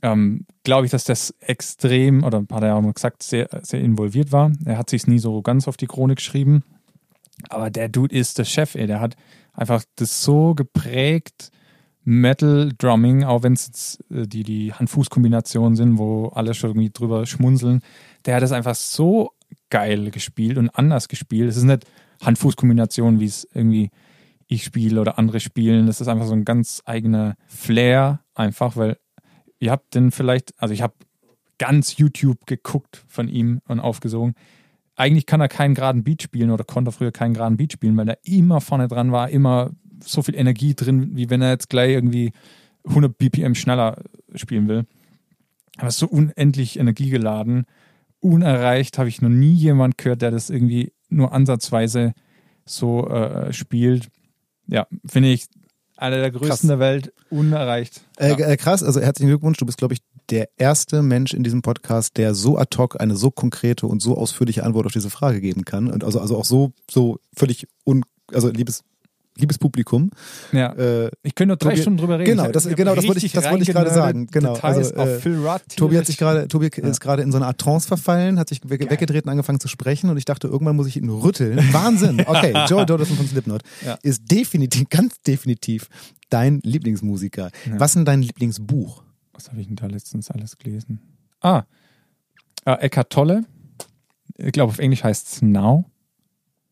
[0.01, 3.81] ähm, glaube ich, dass das extrem, oder hat er ja auch mal gesagt, sehr, sehr
[3.81, 4.51] involviert war.
[4.65, 6.63] Er hat sich nie so ganz auf die Krone geschrieben.
[7.49, 8.87] Aber der Dude ist der Chef, ey.
[8.87, 9.15] Der hat
[9.53, 11.51] einfach das so geprägt,
[12.03, 17.25] Metal Drumming, auch wenn es äh, die, die Hand-Fuß-Kombinationen sind, wo alle schon irgendwie drüber
[17.25, 17.81] schmunzeln.
[18.25, 19.31] Der hat das einfach so
[19.69, 21.49] geil gespielt und anders gespielt.
[21.49, 21.85] Es ist nicht
[22.23, 23.89] Hand-Fuß-Kombination, wie es irgendwie
[24.47, 25.87] ich spiele oder andere spielen.
[25.87, 28.97] Das ist einfach so ein ganz eigener Flair, einfach, weil
[29.59, 30.93] ihr habt den vielleicht, also ich habe
[31.57, 34.33] ganz YouTube geguckt von ihm und aufgesogen.
[34.95, 37.97] Eigentlich kann er keinen geraden Beat spielen oder konnte er früher keinen geraden Beat spielen,
[37.97, 39.71] weil er immer vorne dran war, immer
[40.03, 42.31] so viel Energie drin, wie wenn er jetzt gleich irgendwie
[42.85, 44.01] 100 BPM schneller
[44.35, 44.85] spielen will.
[45.77, 47.65] Aber so unendlich energiegeladen,
[48.19, 52.13] unerreicht, habe ich noch nie jemand gehört, der das irgendwie nur ansatzweise
[52.65, 54.09] so äh, spielt.
[54.67, 55.47] Ja, finde ich
[55.97, 56.61] einer der größten Krass.
[56.61, 58.01] der Welt, unerreicht.
[58.17, 58.47] Äh, ja.
[58.47, 59.57] äh, krass, also herzlichen Glückwunsch.
[59.57, 63.15] Du bist, glaube ich, der erste Mensch in diesem Podcast, der so ad hoc eine
[63.15, 65.89] so konkrete und so ausführliche Antwort auf diese Frage geben kann.
[65.89, 68.83] Und also, also auch so, so völlig un, also liebes,
[69.39, 70.09] liebes Publikum.
[70.51, 70.73] ja.
[70.73, 72.31] Äh, Ich könnte nur drei Tobi- Stunden drüber reden.
[72.37, 74.27] genau, das- genau, das wollte ich- das wollte ich gerade sagen.
[74.27, 75.61] Genau, Details also, äh, Phil Rudd.
[75.75, 76.83] Tobi hat sich gerade, Tobi Ja.
[76.87, 78.89] ist gerade in so eine Art Trance verfallen, hat sich we Geil.
[78.89, 81.57] weggedreht und angefangen zu sprechen und ich dachte, irgendwann muss ich ihn rütteln.
[81.73, 82.17] Wahnsinn.
[82.27, 83.97] Okay, Joe Dodson von Slipknot Ja.
[84.03, 85.87] ist definitiv, ganz definitiv
[86.29, 87.51] dein Lieblingsmusiker.
[87.65, 87.79] Ja.
[87.79, 89.03] Was ist denn dein Lieblingsbuch?
[89.33, 90.99] Was habe ich denn da letztens alles gelesen?
[91.41, 91.63] Ah,
[92.65, 93.43] äh, Eckhart Tolle.
[94.37, 95.85] Ich glaube, auf Englisch heißt es Now.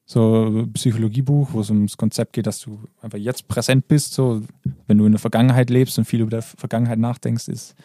[0.05, 4.13] So ein Psychologiebuch, wo es ums Konzept geht, dass du einfach jetzt präsent bist.
[4.13, 4.41] So,
[4.87, 7.75] wenn du in der Vergangenheit lebst und viel über der Vergangenheit nachdenkst, ist,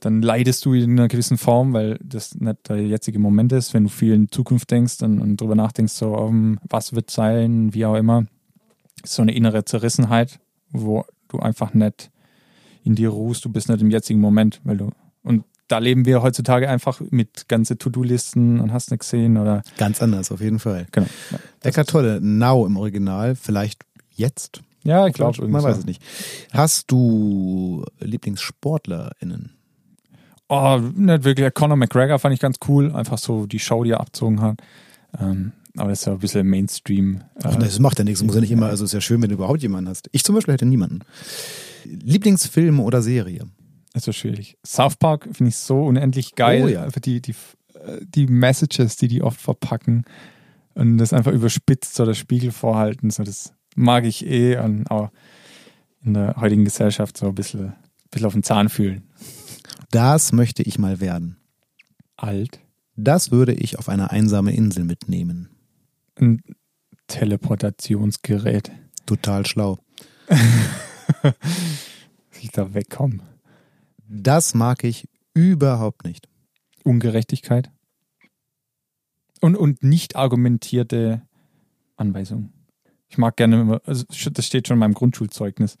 [0.00, 3.74] dann leidest du in einer gewissen Form, weil das nicht der jetzige Moment ist.
[3.74, 7.72] Wenn du viel in Zukunft denkst und, und drüber nachdenkst, so, um, was wird sein,
[7.74, 8.26] wie auch immer,
[9.02, 10.40] ist so eine innere Zerrissenheit,
[10.70, 12.10] wo du einfach nicht
[12.84, 14.90] in dir ruhst, du bist nicht im jetzigen Moment, weil du
[15.70, 20.30] da leben wir heutzutage einfach mit ganze To-Do-Listen und hast nicht gesehen oder Ganz anders,
[20.32, 20.86] auf jeden Fall.
[20.92, 21.06] genau.
[21.30, 24.62] Ja, Eckart Tolle, Now im Original, vielleicht jetzt?
[24.82, 26.02] ja ich glaube, Man weiß es nicht.
[26.52, 29.50] Hast du LieblingssportlerInnen?
[30.48, 31.54] Oh, nicht wirklich.
[31.54, 32.92] Conor McGregor fand ich ganz cool.
[32.94, 34.60] Einfach so die Show, die er abzogen hat.
[35.20, 37.20] Ähm, aber das ist ja ein bisschen Mainstream.
[37.44, 39.28] Ach, Äh, das macht ja nichts, muss ja nicht immer, also ist ja schön, wenn
[39.28, 40.08] du überhaupt jemanden hast.
[40.12, 41.00] Ich zum Beispiel hätte niemanden.
[41.84, 43.46] Lieblingsfilm oder Serie?
[43.94, 44.56] Ist so schwierig.
[44.64, 46.62] South Park finde ich so unendlich geil.
[46.64, 46.84] Oh ja.
[46.84, 47.34] Einfach die, die,
[48.00, 50.04] die Messages, die die oft verpacken.
[50.74, 53.10] und das einfach überspitzt oder Spiegel vorhalten.
[53.10, 55.10] So, das mag ich eh und auch
[56.02, 57.76] in der heutigen Gesellschaft so ein bisschen, ein
[58.10, 59.02] bisschen auf den Zahn fühlen.
[59.90, 61.36] Das möchte ich mal werden.
[62.16, 62.60] Alt.
[62.96, 65.48] Das würde ich auf eine einsame Insel mitnehmen.
[66.16, 66.42] Ein
[67.06, 68.70] Teleportationsgerät.
[69.06, 69.78] Total schlau.
[71.22, 71.34] Dass
[72.40, 73.29] ich da wegkomme.
[74.12, 76.28] Das mag ich überhaupt nicht.
[76.82, 77.70] Ungerechtigkeit.
[79.40, 81.22] Und, und nicht argumentierte
[81.96, 82.52] Anweisungen.
[83.08, 85.76] Ich mag gerne immer, also das steht schon in meinem Grundschulzeugnis.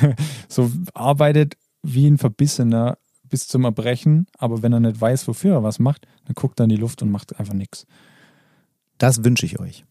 [0.48, 5.62] so arbeitet wie ein Verbissener bis zum Erbrechen, aber wenn er nicht weiß, wofür er
[5.62, 7.86] was macht, dann guckt er in die Luft und macht einfach nichts.
[8.96, 9.84] Das wünsche ich euch.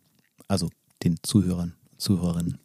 [0.48, 0.70] Also
[1.04, 2.58] den Zuhörern, Zuhörerinnen.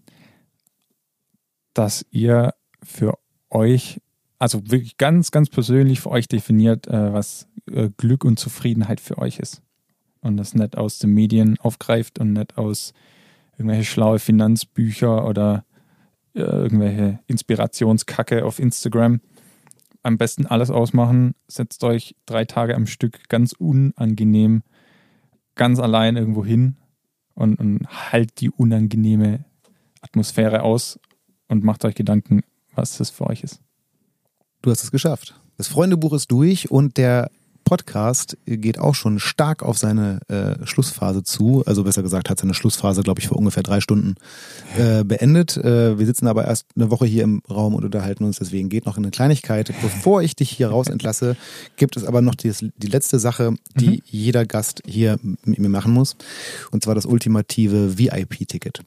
[1.74, 3.18] Dass ihr für
[3.50, 4.00] euch,
[4.40, 9.18] also wirklich ganz, ganz persönlich für euch definiert, äh, was äh, Glück und Zufriedenheit für
[9.18, 9.62] euch ist.
[10.22, 12.94] Und das nicht aus den Medien aufgreift und nicht aus
[13.52, 15.64] irgendwelche schlaue Finanzbücher oder
[16.34, 19.20] äh, irgendwelche Inspirationskacke auf Instagram.
[20.02, 24.62] Am besten alles ausmachen, setzt euch drei Tage am Stück ganz unangenehm,
[25.54, 26.76] ganz allein irgendwo hin
[27.34, 29.44] und, und halt die unangenehme
[30.00, 30.98] Atmosphäre aus
[31.46, 32.40] und macht euch Gedanken,
[32.74, 33.60] was das für euch ist.
[34.62, 35.34] Du hast es geschafft.
[35.56, 37.30] Das Freundebuch ist durch und der
[37.70, 41.62] Podcast geht auch schon stark auf seine äh, Schlussphase zu.
[41.66, 44.16] Also besser gesagt hat seine Schlussphase, glaube ich, vor ungefähr drei Stunden
[44.76, 45.56] äh, beendet.
[45.56, 48.40] Äh, wir sitzen aber erst eine Woche hier im Raum und unterhalten uns.
[48.40, 49.72] Deswegen geht noch eine Kleinigkeit.
[49.82, 51.36] Bevor ich dich hier raus entlasse,
[51.76, 54.02] gibt es aber noch die, die letzte Sache, die mhm.
[54.04, 56.16] jeder Gast hier mit mir machen muss.
[56.72, 58.82] Und zwar das ultimative VIP-Ticket.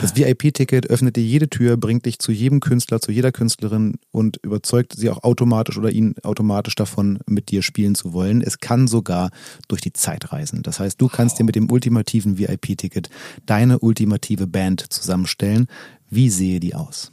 [0.00, 4.38] Das VIP-Ticket öffnet dir jede Tür, bringt dich zu jedem Künstler, zu jeder Künstlerin und
[4.42, 8.42] überzeugt sie auch automatisch oder ihn automatisch davon, mit dir spielen zu wollen wollen.
[8.42, 9.30] Es kann sogar
[9.68, 10.62] durch die Zeit reisen.
[10.62, 13.10] Das heißt, du kannst dir mit dem ultimativen VIP-Ticket
[13.46, 15.66] deine ultimative Band zusammenstellen.
[16.08, 17.12] Wie sehe die aus?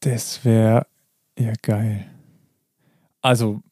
[0.00, 0.86] Das wäre
[1.38, 2.06] ja geil.
[3.20, 3.62] Also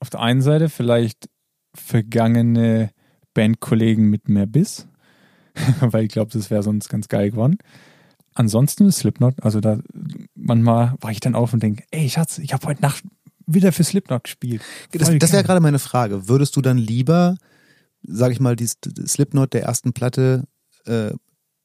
[0.00, 1.28] auf der einen Seite vielleicht
[1.74, 2.90] vergangene
[3.34, 4.86] Bandkollegen mit mehr Biss,
[5.80, 7.58] weil ich glaube, das wäre sonst ganz geil geworden.
[8.34, 9.78] Ansonsten Slipknot, also da
[10.34, 13.04] manchmal war ich dann auf und denke, ey Schatz, ich habe heute Nacht
[13.46, 14.62] wieder für Slipknot gespielt.
[14.92, 16.28] das, das wäre gerade meine Frage.
[16.28, 17.36] Würdest du dann lieber,
[18.02, 20.44] sag ich mal, die Slipknot der ersten Platte
[20.86, 21.12] äh,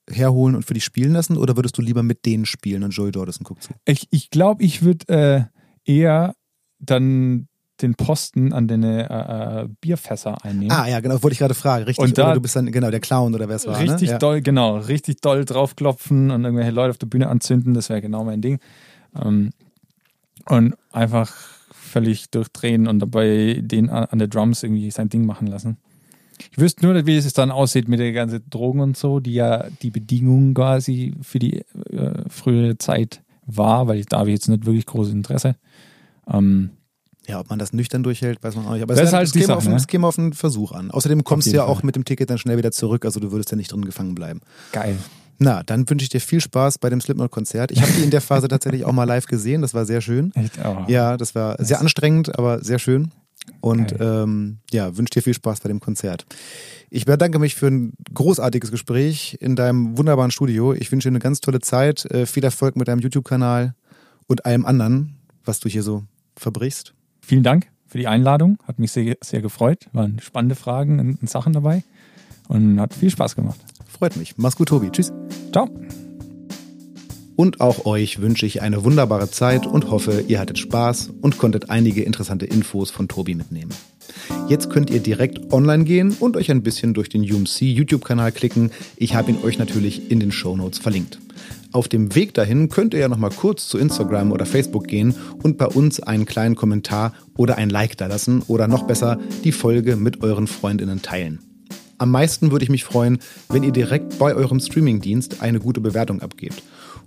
[0.09, 3.11] herholen und für dich spielen lassen oder würdest du lieber mit denen spielen und Joey
[3.11, 3.73] Jordison guckt zu?
[3.85, 5.49] Ich, ich glaube, ich würde
[5.85, 6.33] äh, eher
[6.79, 7.47] dann
[7.81, 10.71] den Posten an deine äh, äh, Bierfässer einnehmen.
[10.71, 11.85] Ah ja, genau, wollte ich gerade fragen.
[11.85, 13.77] Richtig, und da, oder du bist dann genau der Clown oder wer es war.
[13.77, 13.91] Ne?
[13.91, 14.13] Richtig ne?
[14.13, 14.17] ja.
[14.17, 18.23] doll, genau, richtig doll draufklopfen und irgendwelche Leute auf der Bühne anzünden, das wäre genau
[18.23, 18.59] mein Ding.
[19.21, 19.51] Ähm,
[20.45, 21.35] und einfach
[21.87, 25.77] völlig durchdrehen und dabei den an der Drums irgendwie sein Ding machen lassen.
[26.51, 29.65] Ich wüsste nur, wie es dann aussieht mit den ganzen Drogen und so, die ja
[29.81, 34.65] die Bedingungen quasi für die äh, frühere Zeit war, weil da habe ich jetzt nicht
[34.65, 35.55] wirklich großes Interesse.
[36.31, 36.71] Ähm,
[37.27, 38.83] ja, ob man das nüchtern durchhält, weiß man auch nicht.
[38.83, 39.75] Aber das, es, ist halt es, käme Sache, auf, ne?
[39.75, 40.91] es käme auf einen Versuch an.
[40.91, 43.51] Außerdem kommst du ja auch mit dem Ticket dann schnell wieder zurück, also du würdest
[43.51, 44.41] ja nicht drin gefangen bleiben.
[44.71, 44.97] Geil.
[45.39, 47.71] Na, dann wünsche ich dir viel Spaß bei dem Slipknot-Konzert.
[47.71, 49.61] Ich habe die in der Phase tatsächlich auch mal live gesehen.
[49.61, 50.33] Das war sehr schön.
[50.35, 50.57] Echt?
[50.63, 50.85] Oh.
[50.87, 53.11] Ja, das war sehr anstrengend, aber sehr schön.
[53.61, 56.25] Und ähm, ja, wünsche dir viel Spaß bei dem Konzert.
[56.89, 60.73] Ich bedanke mich für ein großartiges Gespräch in deinem wunderbaren Studio.
[60.73, 63.73] Ich wünsche dir eine ganz tolle Zeit, äh, viel Erfolg mit deinem YouTube-Kanal
[64.27, 65.15] und allem anderen,
[65.45, 66.03] was du hier so
[66.35, 66.93] verbrichst.
[67.21, 68.57] Vielen Dank für die Einladung.
[68.67, 69.87] Hat mich sehr, sehr gefreut.
[69.93, 71.83] Waren spannende Fragen und Sachen dabei
[72.47, 73.59] und hat viel Spaß gemacht.
[73.87, 74.35] Freut mich.
[74.37, 74.91] Mach's gut, Tobi.
[74.91, 75.11] Tschüss.
[75.51, 75.69] Ciao.
[77.35, 81.69] Und auch euch wünsche ich eine wunderbare Zeit und hoffe, ihr hattet Spaß und konntet
[81.69, 83.71] einige interessante Infos von Tobi mitnehmen.
[84.49, 88.71] Jetzt könnt ihr direkt online gehen und euch ein bisschen durch den UMC YouTube-Kanal klicken.
[88.95, 91.19] Ich habe ihn euch natürlich in den Show Notes verlinkt.
[91.71, 95.57] Auf dem Weg dahin könnt ihr ja nochmal kurz zu Instagram oder Facebook gehen und
[95.57, 99.95] bei uns einen kleinen Kommentar oder ein Like da lassen oder noch besser die Folge
[99.95, 101.46] mit euren Freundinnen teilen.
[101.97, 103.17] Am meisten würde ich mich freuen,
[103.49, 106.61] wenn ihr direkt bei eurem Streamingdienst eine gute Bewertung abgebt.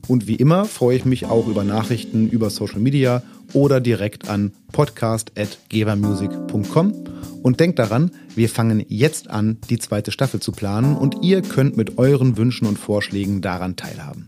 [0.08, 3.22] Und wie immer freue ich mich auch über Nachrichten über Social Media
[3.52, 7.04] oder direkt an podcast.gebermusic.com.
[7.42, 11.76] Und denkt daran, wir fangen jetzt an, die zweite Staffel zu planen und ihr könnt
[11.76, 14.26] mit euren Wünschen und Vorschlägen daran teilhaben.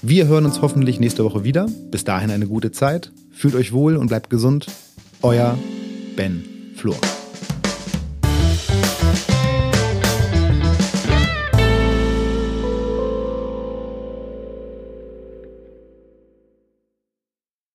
[0.00, 1.66] Wir hören uns hoffentlich nächste Woche wieder.
[1.90, 3.12] Bis dahin eine gute Zeit.
[3.32, 4.66] Fühlt euch wohl und bleibt gesund.
[5.22, 5.58] Euer
[6.16, 6.44] Ben
[6.76, 6.96] Flor.